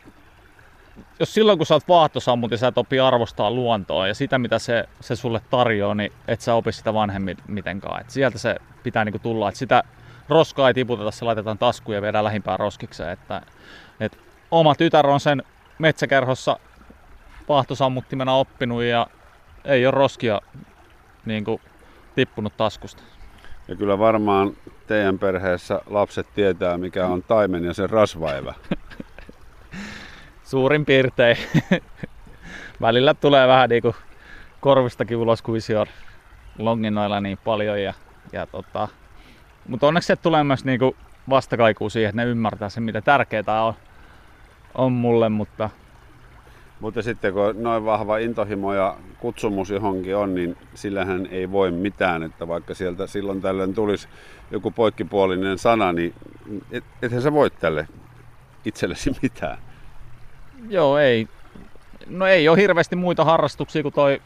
jos 1.20 1.34
silloin 1.34 1.58
kun 1.58 1.66
sä 1.66 1.74
oot 1.74 1.88
vaahtosammut 1.88 2.50
ja 2.50 2.58
sä 2.58 2.66
et 2.66 2.78
opi 2.78 3.00
arvostaa 3.00 3.50
luontoa 3.50 4.06
ja 4.06 4.14
sitä 4.14 4.38
mitä 4.38 4.58
se, 4.58 4.84
se 5.00 5.16
sulle 5.16 5.40
tarjoaa, 5.50 5.94
niin 5.94 6.12
et 6.28 6.40
sä 6.40 6.54
opi 6.54 6.72
sitä 6.72 6.94
vanhemmin 6.94 7.36
mitenkään. 7.48 8.00
Et 8.00 8.10
sieltä 8.10 8.38
se 8.38 8.56
pitää 8.82 9.04
niinku 9.04 9.18
tulla, 9.18 9.48
että 9.48 9.58
sitä 9.58 9.82
roskaa 10.28 10.68
ei 10.68 10.74
tiputeta, 10.74 11.10
se 11.10 11.24
laitetaan 11.24 11.58
taskuun 11.58 11.94
ja 11.94 12.02
viedään 12.02 12.24
lähimpään 12.24 12.58
roskikseen. 12.58 13.10
Että, 13.10 13.42
et 14.00 14.18
oma 14.50 14.74
tytär 14.74 15.06
on 15.06 15.20
sen 15.20 15.42
metsäkerhossa 15.78 16.58
vaahtosammuttimena 17.48 18.34
oppinut 18.34 18.82
ja 18.82 19.06
ei 19.64 19.86
ole 19.86 19.94
roskia 19.94 20.40
niin 21.26 21.44
kuin, 21.44 21.60
tippunut 22.14 22.56
taskusta. 22.56 23.02
Ja 23.68 23.76
kyllä 23.76 23.98
varmaan 23.98 24.52
teidän 24.86 25.18
perheessä 25.18 25.80
lapset 25.86 26.26
tietää, 26.34 26.78
mikä 26.78 27.06
on 27.06 27.22
taimen 27.22 27.64
ja 27.64 27.74
sen 27.74 27.90
rasvaevä. 27.90 28.54
Suurin 30.44 30.84
piirtein. 30.84 31.36
Välillä 32.80 33.14
tulee 33.14 33.48
vähän 33.48 33.68
niinku 33.68 33.96
korvistakin 34.60 35.16
ulos, 35.16 35.42
kun 35.42 35.54
visio 35.54 35.86
longinoilla 36.58 37.20
niin 37.20 37.38
paljon. 37.44 37.82
Ja, 37.82 37.94
ja 38.32 38.46
tota, 38.46 38.88
mutta 39.68 39.86
onneksi 39.86 40.06
se 40.06 40.16
tulee 40.16 40.44
myös 40.44 40.64
niinku 40.64 40.96
vastakaikuu 41.30 41.90
siihen, 41.90 42.08
että 42.08 42.22
ne 42.22 42.30
ymmärtää 42.30 42.68
sen, 42.68 42.82
mitä 42.82 43.00
tärkeää 43.00 43.62
on, 43.64 43.74
on 44.74 44.92
mulle, 44.92 45.28
mutta 45.28 45.70
mutta 46.80 47.02
sitten 47.02 47.32
kun 47.32 47.62
noin 47.62 47.84
vahva 47.84 48.18
intohimo 48.18 48.74
ja 48.74 48.96
kutsumus 49.20 49.70
johonkin 49.70 50.16
on, 50.16 50.34
niin 50.34 50.56
sillähän 50.74 51.26
ei 51.30 51.50
voi 51.50 51.70
mitään, 51.70 52.22
että 52.22 52.48
vaikka 52.48 52.74
sieltä 52.74 53.06
silloin 53.06 53.40
tällöin 53.40 53.74
tulisi 53.74 54.08
joku 54.50 54.70
poikkipuolinen 54.70 55.58
sana, 55.58 55.92
niin 55.92 56.14
et, 56.70 56.84
ethän 57.02 57.22
sä 57.22 57.32
voi 57.32 57.50
tälle 57.50 57.88
itsellesi 58.64 59.16
mitään. 59.22 59.58
Joo, 60.68 60.98
ei. 60.98 61.28
No 62.06 62.26
ei 62.26 62.48
ole 62.48 62.58
hirveästi 62.58 62.96
muita 62.96 63.24
harrastuksia 63.24 63.82
kuin 63.82 63.94
toi 63.94 64.22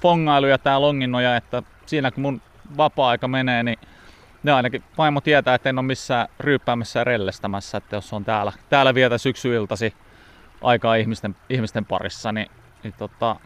fongailu 0.00 0.46
ja 0.46 0.58
tää 0.58 0.80
longinnoja, 0.80 1.36
että 1.36 1.62
siinä 1.86 2.10
kun 2.10 2.22
mun 2.22 2.42
vapaa-aika 2.76 3.28
menee, 3.28 3.62
niin 3.62 3.78
ne 4.42 4.52
ainakin 4.52 4.82
vaimo 4.98 5.20
tietää, 5.20 5.54
että 5.54 5.68
en 5.68 5.78
ole 5.78 5.86
missään 5.86 6.28
ryyppäämässä 6.40 7.00
ja 7.00 7.04
rellestämässä, 7.04 7.78
että 7.78 7.96
jos 7.96 8.12
on 8.12 8.24
täällä, 8.24 8.52
täällä 8.68 8.94
vietä 8.94 9.18
syksyiltasi 9.18 9.94
aikaa 10.62 10.94
ihmisten, 10.94 11.36
ihmisten 11.48 11.84
parissa, 11.84 12.32
niin, 12.32 12.46
niin 12.82 12.94
tota, 12.98 13.36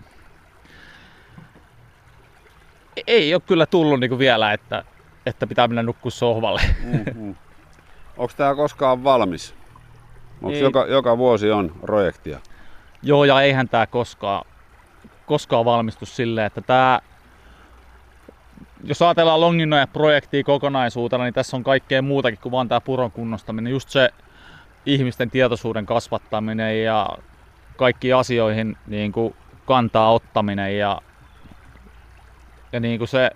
ei 3.07 3.35
ole 3.35 3.43
kyllä 3.47 3.67
tullut 3.67 4.01
niin 4.01 4.19
vielä, 4.19 4.53
että, 4.53 4.85
että 5.27 5.47
pitää 5.47 5.69
mennä 5.69 5.83
nukkua 5.83 6.11
sohvalle. 6.11 6.61
Mm-hmm. 6.85 7.35
Onko 8.17 8.33
tämä 8.37 8.55
koskaan 8.55 9.05
valmis? 9.05 9.55
Onko 10.43 10.59
joka, 10.59 10.87
joka 10.87 11.19
vuosi 11.19 11.51
on 11.51 11.75
projektia? 11.81 12.41
Joo, 13.03 13.25
ja 13.25 13.41
eihän 13.41 13.69
tämä 13.69 13.87
koskaan, 13.87 14.45
koskaan 15.27 15.65
valmistu 15.65 16.07
silleen, 16.07 16.47
että 16.47 16.61
tämä 16.61 17.01
jos 18.85 19.03
ajatellaan 19.03 19.41
Longinoja 19.41 19.87
projektia 19.87 20.45
kokonaisuutena, 20.45 21.25
niin 21.25 21.35
tässä 21.35 21.57
on 21.57 21.65
kaikkea 21.65 22.03
muutakin 22.03 22.39
kuin 22.43 22.53
vain 22.53 22.69
tämä 22.69 22.81
puron 22.81 23.11
kunnostaminen. 23.11 23.73
Just 23.73 23.89
se 23.89 24.11
ihmisten 24.87 25.31
tietoisuuden 25.31 25.87
kasvattaminen 25.87 26.85
ja 26.85 27.09
kaikki 27.77 28.13
asioihin 28.13 28.77
niin 28.87 29.13
kuin 29.13 29.35
kantaa 29.67 30.13
ottaminen 30.13 30.79
ja, 30.79 31.03
ja 32.73 32.81
niin 32.81 32.99
kuin 32.99 33.09
se 33.09 33.31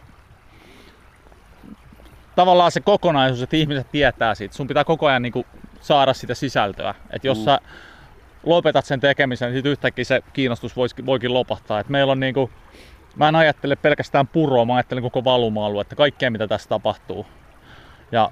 tavallaan 2.37 2.73
se 2.73 2.81
kokonaisuus, 2.81 3.43
että 3.43 3.57
ihmiset 3.57 3.91
tietää 3.91 4.35
siitä. 4.35 4.55
Sun 4.55 4.67
pitää 4.67 4.85
koko 4.85 5.07
ajan 5.07 5.23
niin 5.23 5.33
kuin 5.33 5.47
saada 5.81 6.15
sitä 6.15 6.35
sisältöä. 6.35 6.95
Et 7.11 7.25
jos 7.25 7.39
mm. 7.39 7.45
sä 7.45 7.59
lopetat 8.47 8.85
sen 8.85 9.01
tekemisen, 9.01 9.49
niin 9.49 9.57
sitten 9.57 9.73
yhtäkkiä 9.73 10.05
se 10.05 10.23
kiinnostus 10.33 10.77
voikin 11.07 11.35
lopahtaa. 11.35 11.81
Et 11.81 11.89
meillä 11.89 12.13
on 12.13 12.21
niin 12.21 12.35
kuin, 12.35 12.51
mä 13.17 13.29
en 13.29 13.37
ajattele 13.37 13.77
pelkästään 13.77 14.27
puroa, 14.27 14.65
mä 14.65 14.75
ajattelen 14.75 15.03
koko 15.03 15.25
valuma-aluetta, 15.25 15.97
kaikkea 15.97 16.31
mitä 16.31 16.49
tässä 16.49 16.69
tapahtuu. 16.69 17.27
Ja 18.13 18.31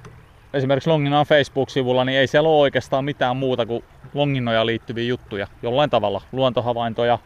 esimerkiksi 0.55 0.91
Longinnan 0.91 1.27
Facebook-sivulla, 1.27 2.05
niin 2.05 2.19
ei 2.19 2.27
siellä 2.27 2.49
ole 2.49 2.61
oikeastaan 2.61 3.05
mitään 3.05 3.37
muuta 3.37 3.67
kuin 3.67 3.85
Longinnoja 4.15 4.67
liittyviä 4.67 5.05
juttuja 5.05 5.47
jollain 5.63 5.91
tavalla. 5.91 6.23
Luontohavaintoja, 6.33 7.19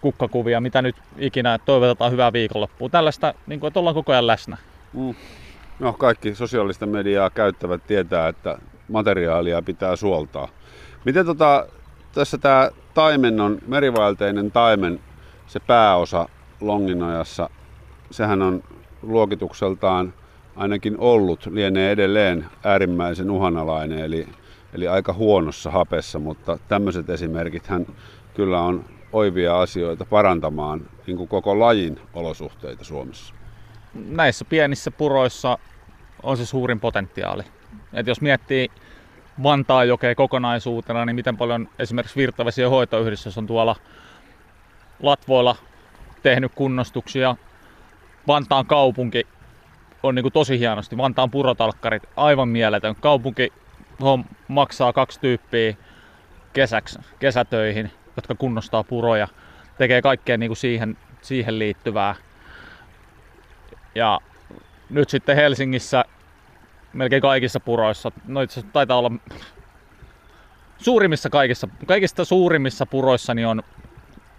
kukkakuvia, 0.00 0.60
mitä 0.60 0.82
nyt 0.82 0.96
ikinä 1.18 1.58
toivotetaan 1.58 2.12
hyvää 2.12 2.32
viikonloppua. 2.32 2.88
Tällaista, 2.88 3.34
niin 3.46 3.60
kuin, 3.60 3.68
että 3.68 3.80
ollaan 3.80 3.94
koko 3.94 4.12
ajan 4.12 4.26
läsnä. 4.26 4.56
Mm. 4.92 5.14
No, 5.78 5.92
kaikki 5.92 6.34
sosiaalista 6.34 6.86
mediaa 6.86 7.30
käyttävät 7.30 7.86
tietää, 7.86 8.28
että 8.28 8.58
materiaalia 8.88 9.62
pitää 9.62 9.96
suoltaa. 9.96 10.48
Miten 11.04 11.26
tota, 11.26 11.66
tässä 12.14 12.38
tämä 12.38 12.70
taimen 12.94 13.40
on, 13.40 13.58
merivaelteinen 13.66 14.50
taimen, 14.50 15.00
se 15.46 15.60
pääosa 15.60 16.28
Longinojassa, 16.60 17.50
sehän 18.10 18.42
on 18.42 18.62
luokitukseltaan 19.02 20.14
ainakin 20.56 20.98
ollut, 20.98 21.46
lienee 21.46 21.90
edelleen 21.90 22.46
äärimmäisen 22.64 23.30
uhanalainen, 23.30 23.98
eli, 23.98 24.28
eli 24.74 24.88
aika 24.88 25.12
huonossa 25.12 25.70
hapessa, 25.70 26.18
mutta 26.18 26.58
tämmöiset 26.68 27.10
esimerkit 27.10 27.66
hän 27.66 27.86
kyllä 28.34 28.60
on 28.60 28.84
oivia 29.12 29.60
asioita 29.60 30.04
parantamaan 30.04 30.80
niin 31.06 31.16
kuin 31.16 31.28
koko 31.28 31.60
lajin 31.60 32.00
olosuhteita 32.14 32.84
Suomessa. 32.84 33.34
Näissä 33.94 34.44
pienissä 34.44 34.90
puroissa 34.90 35.58
on 36.22 36.36
se 36.36 36.46
suurin 36.46 36.80
potentiaali. 36.80 37.42
Et 37.92 38.06
jos 38.06 38.20
miettii 38.20 38.68
Vantaajokea 39.42 40.14
kokonaisuutena, 40.14 41.04
niin 41.04 41.16
miten 41.16 41.36
paljon 41.36 41.68
esimerkiksi 41.78 42.16
virtavesien 42.16 42.70
hoitoyhdistys 42.70 43.38
on 43.38 43.46
tuolla 43.46 43.76
Latvoilla 45.02 45.56
tehnyt 46.22 46.52
kunnostuksia. 46.54 47.36
Vantaan 48.26 48.66
kaupunki 48.66 49.26
on 50.02 50.14
niin 50.14 50.22
kuin 50.22 50.32
tosi 50.32 50.58
hienosti. 50.58 50.96
Vantaan 50.96 51.30
purotalkkarit, 51.30 52.02
aivan 52.16 52.48
mieletön. 52.48 52.96
Kaupunki 53.00 53.52
maksaa 54.48 54.92
kaksi 54.92 55.20
tyyppiä 55.20 55.74
kesäksi, 56.52 56.98
kesätöihin, 57.18 57.90
jotka 58.16 58.34
kunnostaa 58.34 58.84
puroja. 58.84 59.28
Tekee 59.78 60.02
kaikkea 60.02 60.36
niin 60.36 60.48
kuin 60.48 60.56
siihen, 60.56 60.96
siihen 61.22 61.58
liittyvää. 61.58 62.14
Ja 63.94 64.20
nyt 64.90 65.10
sitten 65.10 65.36
Helsingissä 65.36 66.04
melkein 66.92 67.22
kaikissa 67.22 67.60
puroissa, 67.60 68.12
no 68.26 68.40
itse 68.42 68.62
taitaa 68.62 68.98
olla 68.98 69.12
suurimmissa 70.78 71.30
kaikissa, 71.30 71.68
kaikista 71.86 72.24
suurimmissa 72.24 72.86
puroissa 72.86 73.34
niin 73.34 73.46
on 73.46 73.62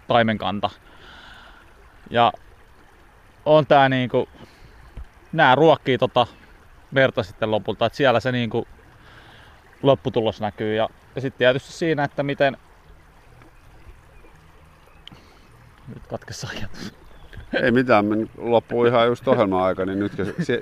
taimenkanta. 0.08 0.70
Ja 2.10 2.32
on 3.44 3.66
tää 3.66 3.88
niinku, 3.88 4.28
nää 5.34 5.54
ruokkii 5.54 5.98
tota 5.98 6.26
verta 6.94 7.22
sitten 7.22 7.50
lopulta, 7.50 7.86
että 7.86 7.96
siellä 7.96 8.20
se 8.20 8.32
niinku 8.32 8.66
lopputulos 9.82 10.40
näkyy. 10.40 10.74
Ja, 10.74 10.88
ja 11.14 11.20
sitten 11.20 11.38
tietysti 11.38 11.72
siinä, 11.72 12.04
että 12.04 12.22
miten... 12.22 12.56
Nyt 15.94 16.06
katkessa 16.06 16.48
ajatus. 16.56 16.94
Ei 17.62 17.70
mitään, 17.70 18.04
me 18.04 18.16
loppuu 18.38 18.86
ihan 18.86 19.06
just 19.06 19.28
ohjelma-aika, 19.28 19.86
niin 19.86 19.98
nyt 19.98 20.12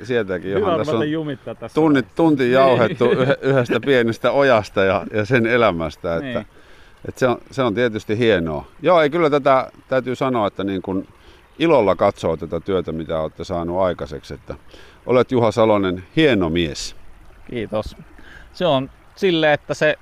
sieltäkin 0.03 0.51
johon 0.51 0.79
tässä 0.79 0.93
on 0.93 1.39
tässä 1.61 1.75
tunnit, 1.75 2.07
tunti 2.15 2.43
niin. 2.43 2.53
jauhettu 2.53 3.11
yhdestä 3.43 3.81
pienestä 3.81 4.33
ojasta 4.33 4.85
ja, 4.85 5.07
ja 5.13 5.25
sen 5.25 5.47
elämästä. 5.47 6.17
Että, 6.17 6.25
niin. 6.25 6.47
että 7.09 7.19
se, 7.19 7.27
on, 7.27 7.39
se 7.51 7.63
on 7.63 7.75
tietysti 7.75 8.19
hienoa. 8.19 8.67
Joo, 8.83 9.01
ei 9.01 9.11
kyllä 9.11 9.31
tätä 9.31 9.71
täytyy 9.89 10.15
sanoa, 10.15 10.47
että 10.47 10.65
niin 10.65 10.83
kuin 10.83 11.09
ilolla 11.59 11.97
katsoo 11.97 12.37
tätä 12.37 12.61
työtä, 12.61 12.93
mitä 12.93 13.21
olette 13.21 13.45
saanut 13.45 13.81
aikaiseksi. 13.81 14.35
Että 14.35 14.55
olet 15.07 15.33
Juha 15.33 15.53
Salonen 15.53 16.05
hieno 16.17 16.51
mies. 16.51 16.97
Kiitos. 17.51 17.97
Se 18.53 18.67
on 18.67 18.91
sille, 19.15 19.53
että 19.53 19.75
se 19.75 19.99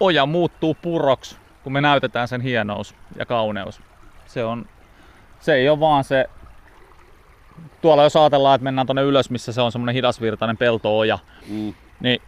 oja 0.00 0.26
muuttuu 0.26 0.76
puroksi, 0.82 1.36
kun 1.62 1.72
me 1.72 1.80
näytetään 1.80 2.28
sen 2.28 2.40
hienous 2.40 2.94
ja 3.16 3.26
kauneus. 3.26 3.80
Se 4.26 4.44
on 4.44 4.66
se 5.40 5.54
ei 5.54 5.68
ole 5.68 5.80
vaan 5.80 6.04
se, 6.04 6.30
tuolla 7.80 8.02
jos 8.02 8.16
ajatellaan, 8.16 8.54
että 8.54 8.64
mennään 8.64 8.86
tuonne 8.86 9.02
ylös, 9.02 9.30
missä 9.30 9.52
se 9.52 9.60
on 9.60 9.72
semmoinen 9.72 9.94
hidasvirtainen 9.94 10.56
peltooja, 10.56 11.18
mm. 11.48 11.74
niin 12.00 12.22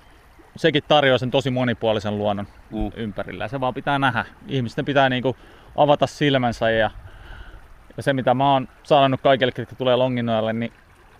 sekin 0.56 0.82
tarjoaa 0.88 1.18
sen 1.18 1.30
tosi 1.30 1.50
monipuolisen 1.50 2.18
luonnon 2.18 2.46
mm. 2.70 2.90
ympärillä. 2.96 3.48
Se 3.48 3.60
vaan 3.60 3.74
pitää 3.74 3.98
nähdä. 3.98 4.24
Ihmisten 4.48 4.84
pitää 4.84 5.08
niinku 5.08 5.36
avata 5.76 6.06
silmänsä 6.06 6.70
ja, 6.70 6.90
ja 8.00 8.04
se 8.04 8.12
mitä 8.12 8.34
mä 8.34 8.52
oon 8.52 8.68
saanut 8.82 9.20
kaikille, 9.20 9.52
jotka 9.58 9.76
tulee 9.76 9.96
Longinojalle, 9.96 10.52
niin 10.52 10.72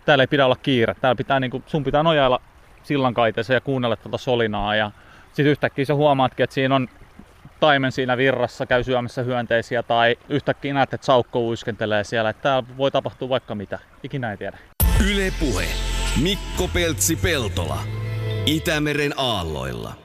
täällä 0.04 0.22
ei 0.22 0.26
pidä 0.26 0.44
olla 0.44 0.56
kiire. 0.56 0.94
Täällä 1.00 1.16
pitää 1.16 1.40
niinku, 1.40 1.62
sun 1.66 1.84
pitää 1.84 2.02
nojailla 2.02 2.40
sillan 2.82 3.14
kaiteeseen 3.14 3.54
ja 3.54 3.60
kuunnella 3.60 3.96
tuota 3.96 4.18
solinaa 4.18 4.76
ja 4.76 4.90
sitten 5.26 5.46
yhtäkkiä 5.46 5.84
sä 5.84 5.94
huomaatkin, 5.94 6.44
että 6.44 6.54
siinä 6.54 6.74
on 6.74 6.88
taimen 7.60 7.92
siinä 7.92 8.16
virrassa 8.16 8.66
käy 8.66 8.84
syömässä 8.84 9.22
hyönteisiä 9.22 9.82
tai 9.82 10.16
yhtäkkiä 10.28 10.74
näet, 10.74 10.94
että 10.94 11.06
saukko 11.06 11.40
uiskentelee 11.40 12.04
siellä. 12.04 12.30
Että 12.30 12.42
täällä 12.42 12.68
voi 12.76 12.90
tapahtua 12.90 13.28
vaikka 13.28 13.54
mitä. 13.54 13.78
Ikinä 14.02 14.30
ei 14.30 14.36
tiedä. 14.36 14.58
Yle 15.10 15.32
Puhe. 15.40 15.66
Mikko 16.22 16.68
Peltsi-Peltola. 16.74 17.78
Itämeren 18.46 19.12
aalloilla. 19.16 19.99